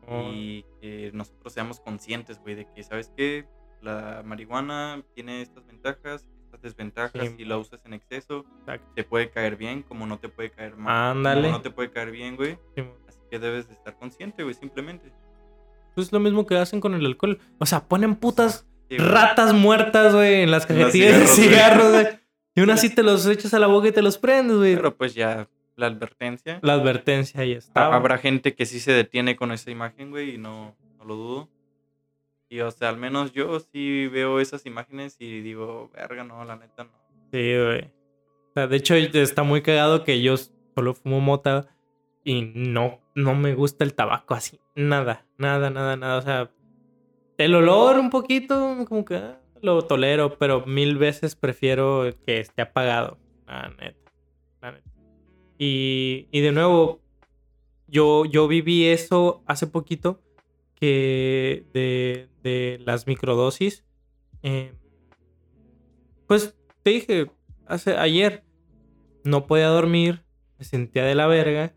oh. 0.09 0.31
y 0.33 0.65
que 0.81 1.11
nosotros 1.13 1.53
seamos 1.53 1.81
conscientes, 1.81 2.41
güey, 2.41 2.55
de 2.55 2.67
que, 2.73 2.83
¿sabes 2.83 3.13
qué? 3.17 3.47
La 3.81 4.23
marihuana 4.25 5.03
tiene 5.15 5.43
estas 5.43 5.67
ventajas, 5.67 6.27
estas 6.45 6.63
desventajas, 6.63 7.33
si 7.37 7.45
la 7.45 7.59
usas 7.59 7.81
en 7.85 7.95
exceso, 7.95 8.45
te 8.95 9.05
puede 9.05 9.31
caer 9.31 9.57
bien, 9.57 9.83
como 9.83 10.07
no 10.07 10.19
te 10.19 10.29
puede 10.29 10.51
caer 10.51 10.77
mal. 10.77 11.17
Ándale. 11.17 11.43
Como 11.43 11.59
no 11.59 11.63
te 11.63 11.71
puede 11.71 11.91
caer 11.91 12.11
bien, 12.11 12.37
güey. 12.37 12.59
Así 13.07 13.21
que 13.31 13.39
debes 13.39 13.69
de 13.69 13.75
estar 13.75 13.97
consciente, 13.97 14.43
güey, 14.43 14.55
simplemente. 14.55 15.13
Pues 15.95 16.09
es 16.09 16.13
lo 16.13 16.21
mismo 16.21 16.47
que 16.47 16.57
hacen 16.57 16.81
con 16.81 16.95
el 16.95 17.05
alcohol. 17.05 17.39
O 17.59 17.67
sea, 17.67 17.85
ponen 17.85 18.17
putas 18.17 18.67
ratas 18.91 19.53
muertas, 19.53 20.15
güey, 20.15 20.43
en 20.43 20.51
las 20.51 20.67
cajetillas 20.67 21.21
de 21.21 21.27
cigarros, 21.27 21.91
güey. 21.93 22.07
Y 22.55 22.61
aún 22.61 22.71
así 22.71 22.89
te 22.95 23.03
los 23.03 23.27
echas 23.27 23.55
a 23.55 23.59
la 23.59 23.67
boca 23.67 23.89
y 23.89 23.93
te 23.93 24.03
los 24.03 24.19
prendes, 24.19 24.57
güey. 24.57 24.75
Pero 24.77 24.97
pues 24.97 25.15
ya 25.15 25.49
la 25.79 25.87
advertencia. 25.87 26.59
La 26.63 26.75
advertencia 26.75 27.41
ahí 27.41 27.53
está. 27.53 27.95
Habrá 27.95 28.19
gente 28.19 28.55
que 28.57 28.67
sí 28.67 28.81
se 28.81 28.93
detiene 28.93 29.37
con 29.37 29.53
esa 29.53 29.71
imagen, 29.71 30.11
güey, 30.11 30.35
y 30.35 30.39
no, 30.39 30.77
no 30.99 31.05
lo 31.05 31.15
dudo. 31.15 31.49
Y 32.49 32.61
o 32.61 32.71
sea, 32.73 32.89
al 32.89 32.97
menos 32.97 33.33
yo 33.33 33.61
sí 33.61 34.09
veo 34.09 34.41
esas 34.41 34.67
imágenes 34.67 35.17
y 35.21 35.41
digo, 35.41 35.89
verga, 35.95 36.25
no, 36.25 36.45
la 36.45 36.57
neta 36.57 36.85
no. 36.85 36.91
Sí, 37.31 37.55
güey. 37.57 37.85
O 37.85 38.53
sea, 38.55 38.67
de 38.67 38.77
hecho 38.77 38.97
está 38.97 39.45
muy 39.45 39.63
cagado 39.63 40.03
que 40.03 40.21
yo 40.21 40.35
solo 40.75 40.95
fumo 40.95 41.21
mota 41.21 41.69
y 42.25 42.43
no, 42.43 43.01
no 43.15 43.37
me 43.37 43.55
gusta 43.55 43.85
el 43.85 43.95
tabaco 43.95 44.35
así. 44.35 44.59
Nada, 44.75 45.27
nada, 45.37 45.71
nada, 45.71 45.97
nada. 45.97 46.19
O 46.19 46.23
sea, 46.23 46.51
el 47.37 47.55
olor 47.55 48.01
un 48.01 48.11
poquito, 48.11 48.85
como 48.89 49.05
que 49.05 49.15
ah, 49.15 49.41
lo 49.63 49.83
tolero, 49.83 50.39
pero 50.39 50.67
mil 50.67 50.99
veces 50.99 51.37
prefiero 51.37 52.05
que 52.27 52.41
esté 52.41 52.63
apagado. 52.63 53.19
La 53.47 53.69
neta. 53.69 54.13
La 54.61 54.73
neta. 54.73 54.88
Y, 55.59 56.29
y 56.31 56.41
de 56.41 56.53
nuevo, 56.53 57.01
yo, 57.89 58.25
yo 58.25 58.47
viví 58.47 58.87
eso 58.87 59.43
hace 59.47 59.67
poquito 59.67 60.23
que 60.75 61.67
de, 61.73 62.29
de 62.43 62.81
las 62.85 63.07
microdosis. 63.07 63.85
Eh, 64.43 64.73
pues 66.27 66.55
te 66.83 66.91
dije, 66.91 67.31
hace, 67.67 67.97
ayer 67.97 68.45
no 69.25 69.47
podía 69.47 69.69
dormir, 69.69 70.23
me 70.59 70.65
sentía 70.65 71.05
de 71.05 71.15
la 71.15 71.27
verga 71.27 71.75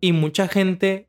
y 0.00 0.12
mucha 0.12 0.48
gente 0.48 1.08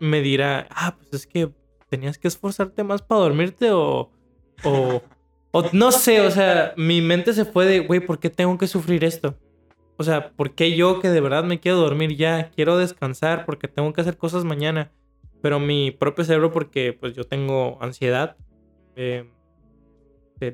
me 0.00 0.20
dirá, 0.20 0.66
ah, 0.70 0.96
pues 0.96 1.12
es 1.12 1.26
que 1.26 1.52
tenías 1.88 2.18
que 2.18 2.28
esforzarte 2.28 2.82
más 2.82 3.02
para 3.02 3.20
dormirte 3.20 3.70
o, 3.70 4.10
o, 4.64 5.02
o 5.52 5.64
no 5.72 5.92
sé, 5.92 6.20
o 6.22 6.30
sea, 6.30 6.74
mi 6.76 7.00
mente 7.00 7.34
se 7.34 7.44
fue 7.44 7.66
de, 7.66 7.80
güey, 7.80 8.00
¿por 8.00 8.18
qué 8.18 8.30
tengo 8.30 8.58
que 8.58 8.66
sufrir 8.66 9.04
esto? 9.04 9.36
O 10.02 10.04
sea, 10.04 10.32
¿por 10.32 10.56
qué 10.56 10.74
yo 10.74 10.98
que 10.98 11.10
de 11.10 11.20
verdad 11.20 11.44
me 11.44 11.60
quiero 11.60 11.78
dormir 11.78 12.16
ya? 12.16 12.50
Quiero 12.50 12.76
descansar 12.76 13.46
porque 13.46 13.68
tengo 13.68 13.92
que 13.92 14.00
hacer 14.00 14.16
cosas 14.16 14.44
mañana. 14.44 14.90
Pero 15.40 15.60
mi 15.60 15.92
propio 15.92 16.24
cerebro, 16.24 16.50
porque 16.50 16.92
pues 16.92 17.14
yo 17.14 17.22
tengo 17.22 17.78
ansiedad 17.80 18.36
eh, 18.96 19.30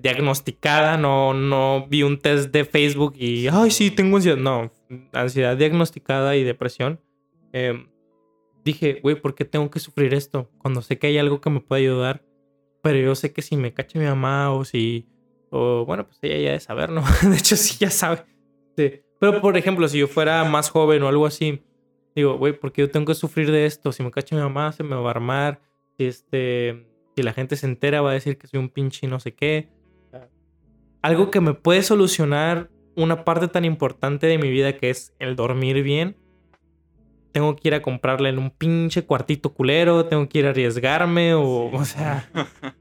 diagnosticada, 0.03 0.99
no, 0.99 1.33
no 1.33 1.87
vi 1.89 2.03
un 2.03 2.19
test 2.19 2.53
de 2.53 2.67
Facebook 2.67 3.15
y, 3.17 3.49
ay, 3.49 3.71
sí, 3.71 3.91
tengo 3.91 4.17
ansiedad. 4.17 4.37
No, 4.37 4.71
ansiedad 5.15 5.57
diagnosticada 5.57 6.37
y 6.37 6.45
depresión. 6.45 7.01
Em, 7.55 7.89
dije, 8.67 9.01
güey, 9.03 9.19
¿por 9.19 9.35
qué 9.35 9.47
tengo 9.47 9.71
que 9.71 9.81
sufrir 9.81 10.13
esto? 10.13 10.51
Cuando 10.59 10.83
sé 10.83 10.99
que 10.99 11.07
hay 11.07 11.17
algo 11.17 11.41
que 11.41 11.49
me 11.49 11.61
puede 11.61 11.85
ayudar, 11.85 12.23
pero 12.83 12.99
yo 12.99 13.15
sé 13.15 13.33
que 13.33 13.41
si 13.41 13.57
me 13.57 13.73
cacha 13.73 13.99
mi 13.99 14.05
mamá 14.05 14.53
o 14.53 14.67
si, 14.67 15.09
o 15.49 15.87
bueno, 15.87 16.07
pues 16.07 16.19
ella 16.21 16.37
ya 16.37 16.53
de 16.53 16.61
saber, 16.61 16.91
¿no? 16.91 17.03
de 17.23 17.39
hecho, 17.39 17.57
sí, 17.57 17.79
ya 17.81 17.91
sabe. 17.91 18.27
Pero, 19.19 19.41
por 19.41 19.57
ejemplo, 19.57 19.89
si 19.89 19.99
yo 19.99 20.09
fuera 20.09 20.45
más 20.45 20.71
joven 20.71 21.03
o 21.03 21.09
algo 21.09 21.27
así, 21.27 21.63
digo, 22.15 22.39
güey, 22.39 22.53
¿por 22.53 22.73
qué 22.73 22.83
yo 22.83 22.91
tengo 22.91 23.07
que 23.07 23.15
sufrir 23.15 23.51
de 23.51 23.67
esto? 23.67 23.93
Si 23.93 24.03
me 24.03 24.11
cacha 24.11 24.37
mi 24.37 24.43
mamá, 24.43 24.73
se 24.73 24.83
me 24.83 24.97
va 24.97 25.09
a 25.09 25.11
armar. 25.11 25.61
Si, 25.97 26.05
este, 26.05 26.87
si 27.17 27.23
la 27.23 27.33
gente 27.33 27.57
se 27.57 27.67
entera, 27.67 28.01
va 28.01 28.11
a 28.11 28.15
decir 28.15 28.39
que 28.39 28.47
soy 28.47 28.61
un 28.61 28.69
pinche 28.69 29.07
no 29.07 29.21
sé 29.21 29.35
qué. 29.35 29.69
Algo 31.03 31.31
que 31.31 31.41
me 31.41 31.55
puede 31.55 31.83
solucionar 31.83 32.71
una 32.97 33.25
parte 33.25 33.49
tan 33.49 33.65
importante 33.65 34.27
de 34.27 34.39
mi 34.39 34.51
vida 34.51 34.77
que 34.77 34.91
es 34.91 35.15
el 35.19 35.37
dormir 35.37 35.83
bien 35.83 36.17
tengo 37.33 37.55
que 37.57 37.69
ir 37.69 37.75
a 37.75 37.83
comprarle 37.83 38.31
en 38.31 38.39
un 38.39 38.51
pinche 38.51 39.05
cuartito 39.05 39.55
culero, 39.55 40.07
tengo 40.07 40.29
que 40.29 40.41
ir 40.41 40.47
a 40.47 40.51
arriesgarme 40.51 41.35
o, 41.35 41.71
o 41.73 41.85
sea, 41.85 42.29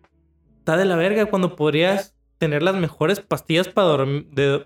está 0.59 0.77
de 0.77 0.85
la 0.85 0.95
verga 0.95 1.27
cuando 1.27 1.55
podrías 1.55 2.15
tener 2.37 2.63
las 2.63 2.75
mejores 2.75 3.19
pastillas 3.19 3.67
para, 3.67 4.05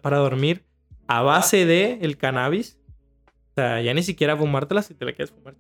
para 0.01 0.17
dormir 0.17 0.65
a 1.11 1.21
base 1.23 1.65
de 1.65 1.99
el 2.01 2.15
cannabis. 2.15 2.79
O 3.51 3.53
sea, 3.55 3.81
ya 3.81 3.93
ni 3.93 4.01
siquiera 4.01 4.37
fumártela 4.37 4.81
si 4.81 4.93
te 4.93 5.03
la 5.03 5.11
quieres 5.11 5.31
fumar. 5.31 5.55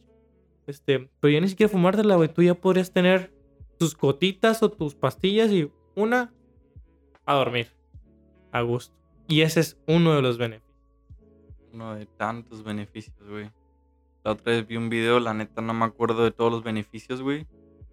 Este, 0.65 1.09
pero 1.19 1.33
ya 1.33 1.41
ni 1.41 1.49
siquiera 1.49 1.69
fumártela, 1.69 2.15
güey. 2.15 2.29
Tú 2.29 2.41
ya 2.41 2.55
podrías 2.55 2.93
tener 2.93 3.33
tus 3.77 3.97
gotitas 3.97 4.63
o 4.63 4.71
tus 4.71 4.95
pastillas 4.95 5.51
y 5.51 5.69
una 5.93 6.33
a 7.25 7.35
dormir. 7.35 7.67
A 8.53 8.61
gusto. 8.61 8.95
Y 9.27 9.41
ese 9.41 9.59
es 9.59 9.77
uno 9.87 10.15
de 10.15 10.21
los 10.21 10.37
beneficios. 10.37 10.71
Uno 11.73 11.95
de 11.95 12.05
tantos 12.05 12.63
beneficios, 12.63 13.27
güey. 13.27 13.51
La 14.23 14.31
otra 14.31 14.53
vez 14.53 14.65
vi 14.65 14.77
un 14.77 14.89
video, 14.89 15.19
la 15.19 15.33
neta 15.33 15.61
no 15.61 15.73
me 15.73 15.83
acuerdo 15.83 16.23
de 16.23 16.31
todos 16.31 16.49
los 16.49 16.63
beneficios, 16.63 17.21
güey. 17.21 17.45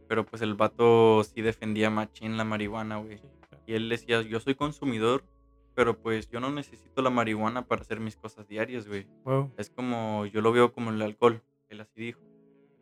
Pero 0.07 0.25
pues 0.25 0.43
el 0.43 0.55
vato 0.55 1.25
sí 1.25 1.43
defendía 1.43 1.91
machín 1.91 2.37
la 2.37 2.45
marihuana, 2.45 2.99
güey. 2.99 3.21
Y 3.67 3.75
él 3.75 3.89
decía, 3.89 4.23
yo 4.23 4.39
soy 4.39 4.55
consumidor, 4.55 5.25
pero 5.79 5.97
pues 5.97 6.29
yo 6.29 6.41
no 6.41 6.51
necesito 6.51 7.03
la 7.03 7.11
marihuana 7.11 7.65
para 7.69 7.83
hacer 7.83 8.01
mis 8.01 8.17
cosas 8.17 8.49
diarias, 8.49 8.89
güey. 8.89 9.07
Es 9.57 9.71
como, 9.71 10.27
yo 10.27 10.41
lo 10.41 10.51
veo 10.51 10.73
como 10.73 10.91
el 10.91 11.01
alcohol. 11.01 11.41
Él 11.69 11.81
así 11.81 12.01
dijo. 12.01 12.21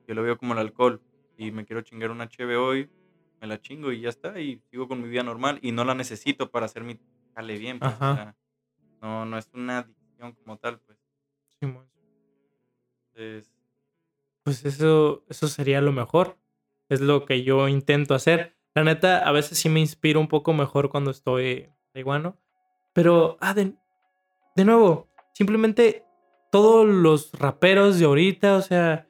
Yo 0.09 0.15
lo 0.15 0.23
veo 0.23 0.39
como 0.39 0.55
el 0.55 0.61
alcohol. 0.61 1.03
Y 1.37 1.51
me 1.51 1.67
quiero 1.67 1.83
chingar 1.83 2.11
una 2.11 2.27
cheve 2.27 2.57
hoy, 2.57 2.89
me 3.39 3.49
la 3.49 3.61
chingo 3.61 3.93
y 3.93 4.01
ya 4.01 4.09
está. 4.09 4.41
Y 4.41 4.63
sigo 4.71 4.89
con 4.89 5.03
mi 5.03 5.09
vida 5.09 5.23
normal. 5.23 5.59
Y 5.61 5.73
no 5.73 5.85
la 5.85 5.95
necesito 5.95 6.51
para 6.51 6.65
hacer 6.65 6.85
mi 6.85 6.99
jale 7.35 7.59
bien. 7.59 7.81
Pues, 7.81 7.95
no, 9.03 9.27
no 9.27 9.37
es 9.37 9.51
una 9.53 9.81
adicción 9.81 10.33
como 10.33 10.57
tal, 10.57 10.81
pues. 10.81 10.99
Sí, 11.61 11.71
pues 14.43 14.65
eso, 14.65 15.23
eso 15.29 15.49
sería 15.49 15.83
lo 15.83 15.93
mejor. 15.93 16.39
Es 16.89 17.03
lo 17.03 17.27
que 17.27 17.43
yo 17.43 17.69
intento 17.69 18.15
hacer. 18.15 18.57
La 18.75 18.85
neta, 18.85 19.19
a 19.19 19.33
veces 19.33 19.59
sí 19.59 19.69
me 19.69 19.81
inspiro 19.81 20.19
un 20.19 20.29
poco 20.29 20.55
mejor 20.55 20.89
cuando 20.89 21.11
estoy 21.11 21.69
iguano. 21.93 22.39
Pero, 22.97 23.37
ah, 23.43 23.53
de, 23.53 23.75
nuevo, 24.65 25.11
simplemente 25.35 26.03
todos 26.51 26.89
los 26.89 27.31
raperos 27.35 27.99
de 27.99 28.07
ahorita, 28.07 28.57
o 28.57 28.63
sea, 28.63 29.07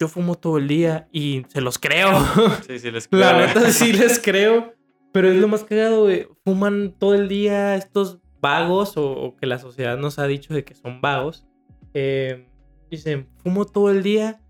yo 0.00 0.08
fumo 0.08 0.34
todo 0.34 0.58
el 0.58 0.66
día 0.66 1.08
y 1.12 1.44
se 1.46 1.60
los 1.60 1.78
creo. 1.78 2.10
Sí, 2.66 2.80
sí, 2.80 2.90
les 2.90 3.06
creo. 3.06 3.20
La 3.20 3.46
neta 3.46 3.70
sí 3.70 3.92
les 3.92 4.18
creo. 4.18 4.74
Pero 5.12 5.28
es 5.30 5.36
lo 5.36 5.46
más 5.46 5.62
cagado, 5.62 6.02
güey. 6.02 6.26
Fuman 6.44 6.96
todo 6.98 7.14
el 7.14 7.28
día 7.28 7.76
estos 7.76 8.18
vagos 8.40 8.96
o, 8.96 9.08
o 9.12 9.36
que 9.36 9.46
la 9.46 9.60
sociedad 9.60 9.96
nos 9.96 10.18
ha 10.18 10.26
dicho 10.26 10.52
de 10.52 10.64
que 10.64 10.74
son 10.74 11.00
vagos. 11.00 11.46
Eh, 11.94 12.48
dicen, 12.90 13.28
fumo 13.36 13.66
todo 13.66 13.88
el 13.88 14.02
día 14.02 14.40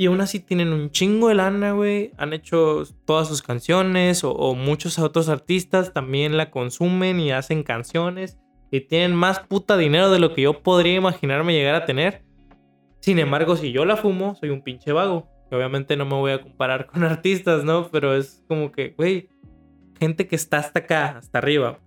y 0.00 0.06
aún 0.06 0.20
así 0.20 0.38
tienen 0.38 0.72
un 0.72 0.92
chingo 0.92 1.28
de 1.28 1.34
lana, 1.34 1.72
güey. 1.72 2.12
Han 2.18 2.32
hecho 2.32 2.84
todas 3.04 3.26
sus 3.26 3.42
canciones 3.42 4.22
o, 4.22 4.54
muchos 4.54 4.96
otros 5.00 5.28
artistas 5.28 5.92
también 5.92 6.36
la 6.36 6.52
consumen 6.52 7.18
y 7.18 7.32
hacen 7.32 7.64
canciones 7.64 8.38
y 8.70 8.82
tienen 8.82 9.16
más 9.16 9.40
puta 9.40 9.76
dinero 9.76 10.10
de 10.12 10.20
lo 10.20 10.34
que 10.34 10.42
yo 10.42 10.62
podría 10.62 10.94
imaginarme 10.94 11.52
llegar 11.52 11.74
a 11.74 11.84
tener. 11.84 12.22
Sin 13.00 13.18
embargo, 13.18 13.56
si 13.56 13.72
yo 13.72 13.84
la 13.84 13.96
fumo, 13.96 14.36
soy 14.36 14.50
un 14.50 14.62
pinche 14.62 14.92
vago. 14.92 15.26
Que 15.50 15.56
Obviamente 15.56 15.96
no 15.96 16.04
me 16.04 16.14
voy 16.14 16.30
a 16.30 16.42
comparar 16.42 16.86
con 16.86 17.02
artistas, 17.02 17.64
¿no? 17.64 17.88
Pero 17.88 18.14
es 18.14 18.44
como 18.46 18.70
que, 18.70 18.90
güey, 18.90 19.28
gente 19.98 20.28
que 20.28 20.36
está 20.36 20.58
hasta 20.58 20.78
acá, 20.78 21.18
hasta 21.18 21.38
arriba. 21.38 21.80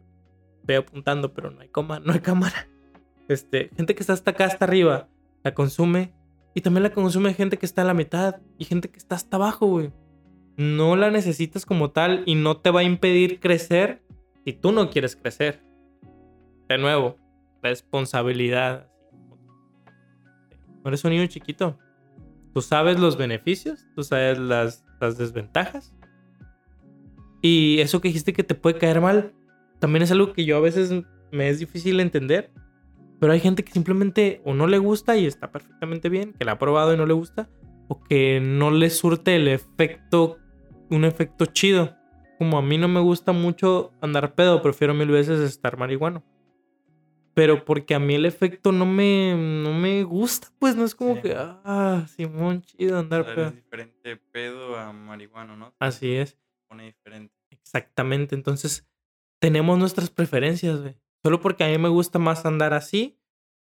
Estoy 0.60 0.76
apuntando, 0.76 1.34
pero 1.34 1.50
no 1.50 1.62
hay 1.62 1.70
coma, 1.70 2.02
no 2.02 2.12
hay 2.12 2.20
cámara. 2.22 2.68
Este, 3.30 3.70
gente 3.78 3.96
que 3.96 4.04
está 4.04 4.12
hasta 4.12 4.32
acá, 4.32 4.46
hasta 4.48 4.66
arriba, 4.66 5.08
la 5.46 5.54
consume. 5.54 6.12
Y 6.54 6.62
también 6.62 6.84
la 6.84 6.92
consume 6.92 7.34
gente 7.34 7.58
que 7.58 7.66
está 7.66 7.82
a 7.82 7.86
la 7.86 7.94
mitad 7.94 8.38
y 8.58 8.66
gente 8.66 8.90
que 8.90 8.98
está 8.98 9.16
hasta 9.16 9.38
abajo, 9.38 9.68
güey. 9.68 9.92
No 10.58 10.96
la 10.96 11.12
necesitas 11.12 11.66
como 11.66 11.92
tal 11.92 12.24
y 12.26 12.36
no 12.36 12.58
te 12.58 12.72
va 12.72 12.82
a 12.82 12.84
impedir 12.84 13.40
crecer 13.40 14.04
si 14.46 14.54
tú 14.54 14.72
no 14.72 14.90
quieres 14.90 15.16
crecer. 15.16 15.64
De 16.68 16.78
nuevo, 16.78 17.18
responsabilidad. 17.62 18.88
No 20.84 20.90
eres 20.90 21.04
un 21.04 21.12
niño 21.12 21.26
chiquito. 21.28 21.78
Tú 22.54 22.62
sabes 22.62 23.00
los 23.00 23.18
beneficios, 23.18 23.86
tú 23.96 24.04
sabes 24.04 24.38
las, 24.38 24.84
desventajas. 25.00 25.94
Y 27.42 27.80
eso 27.80 28.02
que 28.02 28.10
dijiste 28.10 28.34
que 28.34 28.44
te 28.44 28.56
puede 28.56 28.78
caer 28.78 29.02
mal, 29.02 29.34
también 29.80 30.04
es 30.04 30.12
algo 30.12 30.34
que 30.34 30.46
yo 30.46 30.58
a 30.58 30.60
veces 30.60 30.94
me 31.32 31.50
es 31.50 31.60
difícil 31.60 32.00
entender. 32.00 32.52
Pero 33.22 33.32
hay 33.34 33.40
gente 33.40 33.64
que 33.64 33.72
simplemente 33.72 34.42
o 34.44 34.54
no 34.56 34.66
le 34.68 34.80
gusta 34.80 35.16
y 35.16 35.26
está 35.28 35.52
perfectamente 35.52 36.10
bien, 36.10 36.34
que 36.34 36.44
la 36.44 36.54
ha 36.54 36.60
probado 36.60 36.94
y 36.94 36.98
no 36.98 37.06
le 37.06 37.14
gusta, 37.14 37.48
o 37.88 38.04
que 38.04 38.42
no 38.42 38.72
le 38.72 38.90
surte 38.90 39.36
el 39.36 39.48
efecto, 39.48 40.40
un 40.90 41.06
efecto 41.06 41.46
chido. 41.46 41.96
Como 42.40 42.58
a 42.58 42.64
mí 42.64 42.80
no 42.80 42.88
me 42.88 43.00
gusta 43.00 43.32
mucho 43.32 43.94
andar 44.02 44.34
pedo, 44.34 44.64
prefiero 44.64 44.96
mil 44.96 45.10
veces 45.10 45.40
estar 45.40 45.78
marihuano. 45.78 46.24
Pero 47.36 47.64
porque 47.64 47.94
a 47.94 48.00
mí 48.00 48.16
el 48.16 48.26
efecto 48.26 48.72
no 48.72 48.86
me, 48.88 49.36
no 49.64 49.72
me 49.74 50.04
gusta, 50.04 50.48
pues 50.60 50.76
no 50.76 50.84
es 50.84 50.96
como 50.96 51.16
Sí. 51.16 51.22
que, 51.22 51.36
ah, 51.38 52.06
Simón, 52.10 52.64
chido 52.64 52.98
andar 53.00 53.24
pedo. 53.24 53.48
es 53.50 53.56
diferente 53.56 54.18
pedo 54.32 54.76
a 54.78 54.92
marihuana, 54.92 55.56
¿no? 55.56 55.74
Así 55.80 56.12
es. 56.16 56.38
Pone 56.68 56.86
diferente. 56.86 57.34
Exactamente. 57.52 58.34
Entonces, 58.36 58.86
tenemos 59.40 59.78
nuestras 59.78 60.10
preferencias, 60.10 60.82
güey. 60.82 60.98
Solo 61.24 61.40
porque 61.40 61.64
a 61.64 61.68
mí 61.68 61.78
me 61.78 61.90
gusta 61.90 62.20
más 62.20 62.46
andar 62.46 62.74
así, 62.74 63.20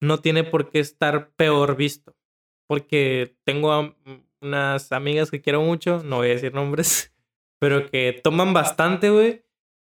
no 0.01 0.21
tiene 0.21 0.45
por 0.45 0.71
qué 0.71 0.81
estar 0.81 1.31
peor 1.37 1.77
visto. 1.77 2.17
Porque 2.67 3.37
tengo 3.45 3.95
unas 4.41 4.93
amigas 4.93 5.31
que 5.31 5.43
quiero 5.43 5.63
mucho, 5.63 6.03
no 6.05 6.17
voy 6.17 6.29
a 6.29 6.35
decir 6.35 6.55
nombres, 6.55 7.13
pero 7.59 7.91
que 7.91 8.21
toman 8.23 8.53
bastante, 8.53 9.11
güey. 9.11 9.45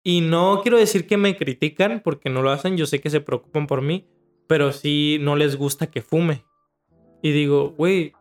Y 0.03 0.21
no 0.21 0.61
quiero 0.63 0.77
decir 0.79 1.07
que 1.07 1.17
me 1.17 1.37
critican 1.37 2.01
porque 2.01 2.29
no 2.29 2.43
lo 2.43 2.51
hacen, 2.51 2.77
yo 2.77 2.87
sé 2.87 3.01
que 3.01 3.11
se 3.11 3.21
preocupan 3.21 3.67
por 3.67 3.81
mí, 3.81 4.07
pero 4.47 4.73
sí 4.73 5.19
no 5.21 5.35
les 5.35 5.57
gusta 5.57 5.91
que 5.91 6.03
fume. 6.03 6.45
Y 7.23 7.33
digo, 7.33 7.71
güey, 7.71 8.13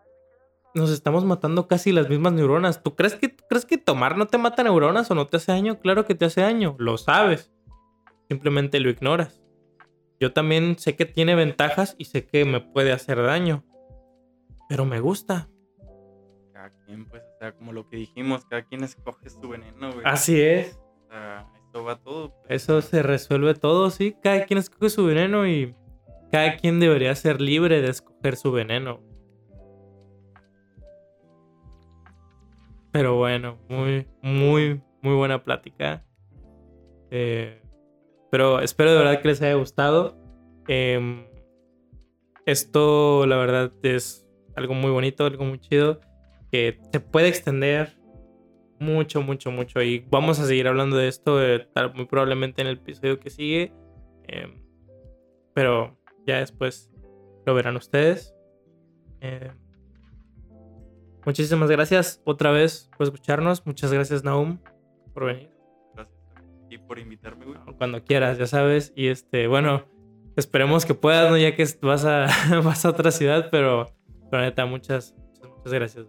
nos 0.73 0.89
estamos 0.89 1.25
matando 1.25 1.67
casi 1.67 1.91
las 1.91 2.09
mismas 2.09 2.33
neuronas. 2.33 2.81
¿Tú 2.81 2.95
crees 2.95 3.15
que, 3.15 3.29
tú 3.29 3.43
crees 3.49 3.65
que 3.65 3.77
tomar 3.77 4.17
no 4.17 4.27
te 4.27 4.37
mata 4.37 4.63
neuronas 4.63 5.11
o 5.11 5.15
no 5.15 5.27
te 5.27 5.37
hace 5.37 5.51
daño? 5.51 5.79
Claro 5.79 6.05
que 6.05 6.15
te 6.15 6.25
hace 6.25 6.41
daño, 6.41 6.75
lo 6.79 6.97
sabes. 6.97 7.52
Simplemente 8.29 8.79
lo 8.79 8.89
ignoras. 8.89 9.41
Yo 10.19 10.31
también 10.33 10.77
sé 10.77 10.95
que 10.95 11.05
tiene 11.05 11.35
ventajas 11.35 11.95
y 11.97 12.05
sé 12.05 12.25
que 12.25 12.45
me 12.45 12.61
puede 12.61 12.91
hacer 12.91 13.21
daño. 13.21 13.63
Pero 14.69 14.85
me 14.85 14.99
gusta. 14.99 15.49
Cada 16.53 16.71
quien, 16.85 17.05
pues, 17.05 17.21
o 17.23 17.37
sea, 17.39 17.51
como 17.53 17.73
lo 17.73 17.87
que 17.89 17.97
dijimos, 17.97 18.45
cada 18.45 18.63
quien 18.63 18.83
escoge 18.83 19.29
su 19.29 19.41
veneno, 19.49 19.91
güey. 19.91 20.05
Así 20.05 20.39
es. 20.41 20.79
O 21.05 21.07
sea, 21.09 21.47
esto 21.57 21.83
va 21.83 21.97
todo. 21.99 22.33
pues. 22.33 22.63
Eso 22.63 22.81
se 22.81 23.03
resuelve 23.03 23.53
todo, 23.53 23.89
sí. 23.89 24.15
Cada 24.21 24.45
quien 24.45 24.59
escoge 24.59 24.89
su 24.89 25.05
veneno 25.05 25.47
y 25.47 25.75
cada 26.31 26.55
quien 26.57 26.79
debería 26.79 27.13
ser 27.15 27.41
libre 27.41 27.81
de 27.81 27.89
escoger 27.89 28.35
su 28.35 28.51
veneno. 28.51 29.01
Pero 32.91 33.17
bueno, 33.17 33.57
muy, 33.67 34.07
muy, 34.21 34.81
muy 35.01 35.15
buena 35.15 35.43
plática. 35.43 36.05
Eh, 37.09 37.62
pero 38.33 38.61
espero 38.61 38.91
de 38.91 38.97
verdad 38.97 39.21
que 39.21 39.27
les 39.27 39.43
haya 39.43 39.53
gustado. 39.53 40.17
Em, 40.67 41.27
esto, 42.47 43.27
la 43.27 43.37
verdad, 43.37 43.71
es 43.83 44.27
algo 44.55 44.73
muy 44.73 44.89
bonito, 44.89 45.27
algo 45.27 45.45
muy 45.45 45.59
chido. 45.59 46.01
Que 46.51 46.79
se 46.91 46.99
puede 46.99 47.27
extender 47.27 47.95
mucho, 48.79 49.21
mucho, 49.21 49.51
mucho. 49.51 49.83
Y 49.83 50.07
vamos 50.09 50.39
a 50.39 50.47
seguir 50.47 50.67
hablando 50.67 50.97
de 50.97 51.09
esto 51.09 51.43
eh, 51.43 51.67
muy 51.93 52.07
probablemente 52.07 52.63
en 52.63 52.69
el 52.69 52.77
episodio 52.77 53.19
que 53.19 53.29
sigue. 53.29 53.71
Em, 54.23 54.63
pero 55.53 55.95
ya 56.25 56.39
después 56.39 56.91
lo 57.45 57.53
verán 57.53 57.75
ustedes. 57.75 58.33
Em, 59.21 59.55
muchísimas 61.23 61.69
gracias 61.69 62.19
otra 62.25 62.49
vez 62.49 62.89
por 62.97 63.05
escucharnos. 63.05 63.63
Muchas 63.67 63.93
gracias, 63.93 64.23
Naum, 64.23 64.57
por 65.13 65.25
venir. 65.25 65.52
Por 66.77 66.99
invitarme, 66.99 67.45
güey. 67.45 67.57
Cuando 67.77 68.03
quieras, 68.03 68.37
ya 68.37 68.47
sabes. 68.47 68.93
Y 68.95 69.07
este, 69.07 69.47
bueno, 69.47 69.85
esperemos 70.35 70.85
que 70.85 70.93
puedas, 70.93 71.29
¿no? 71.29 71.37
Ya 71.37 71.55
que 71.55 71.65
vas 71.81 72.05
a, 72.05 72.27
vas 72.63 72.85
a 72.85 72.89
otra 72.89 73.11
ciudad, 73.11 73.49
pero, 73.51 73.93
pero 74.29 74.43
neta, 74.43 74.65
muchas, 74.65 75.15
muchas, 75.17 75.49
muchas 75.49 75.73
gracias. 75.73 76.05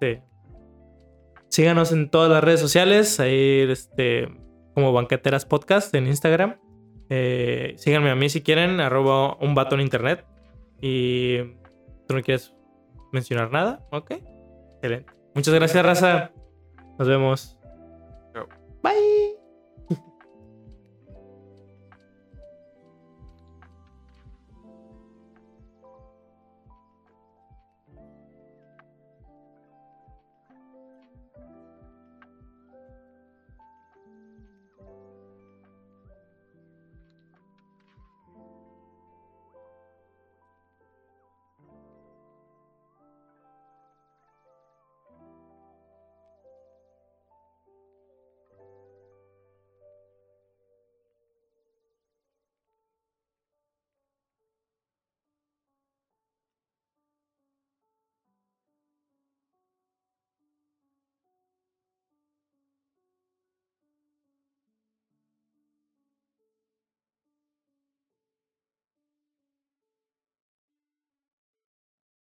Sí. 0.00 0.18
Síganos 1.48 1.92
en 1.92 2.08
todas 2.08 2.30
las 2.30 2.42
redes 2.42 2.60
sociales, 2.60 3.20
ahí 3.20 3.66
este, 3.68 4.28
como 4.74 4.92
Banqueteras 4.92 5.44
Podcast 5.44 5.94
en 5.94 6.06
Instagram. 6.06 6.56
Eh, 7.10 7.74
síganme 7.76 8.10
a 8.10 8.14
mí 8.14 8.28
si 8.30 8.40
quieren, 8.40 8.80
arroba 8.80 9.36
un 9.36 9.54
vato 9.54 9.74
en 9.74 9.82
internet. 9.82 10.24
Y 10.80 11.38
tú 12.08 12.14
no 12.14 12.22
quieres 12.22 12.54
mencionar 13.12 13.52
nada, 13.52 13.86
¿ok? 13.92 14.12
Excelente. 14.76 15.12
Muchas 15.34 15.54
gracias, 15.54 15.84
raza. 15.84 16.32
Nos 16.98 17.08
vemos. 17.08 17.58
Bye. 18.82 19.41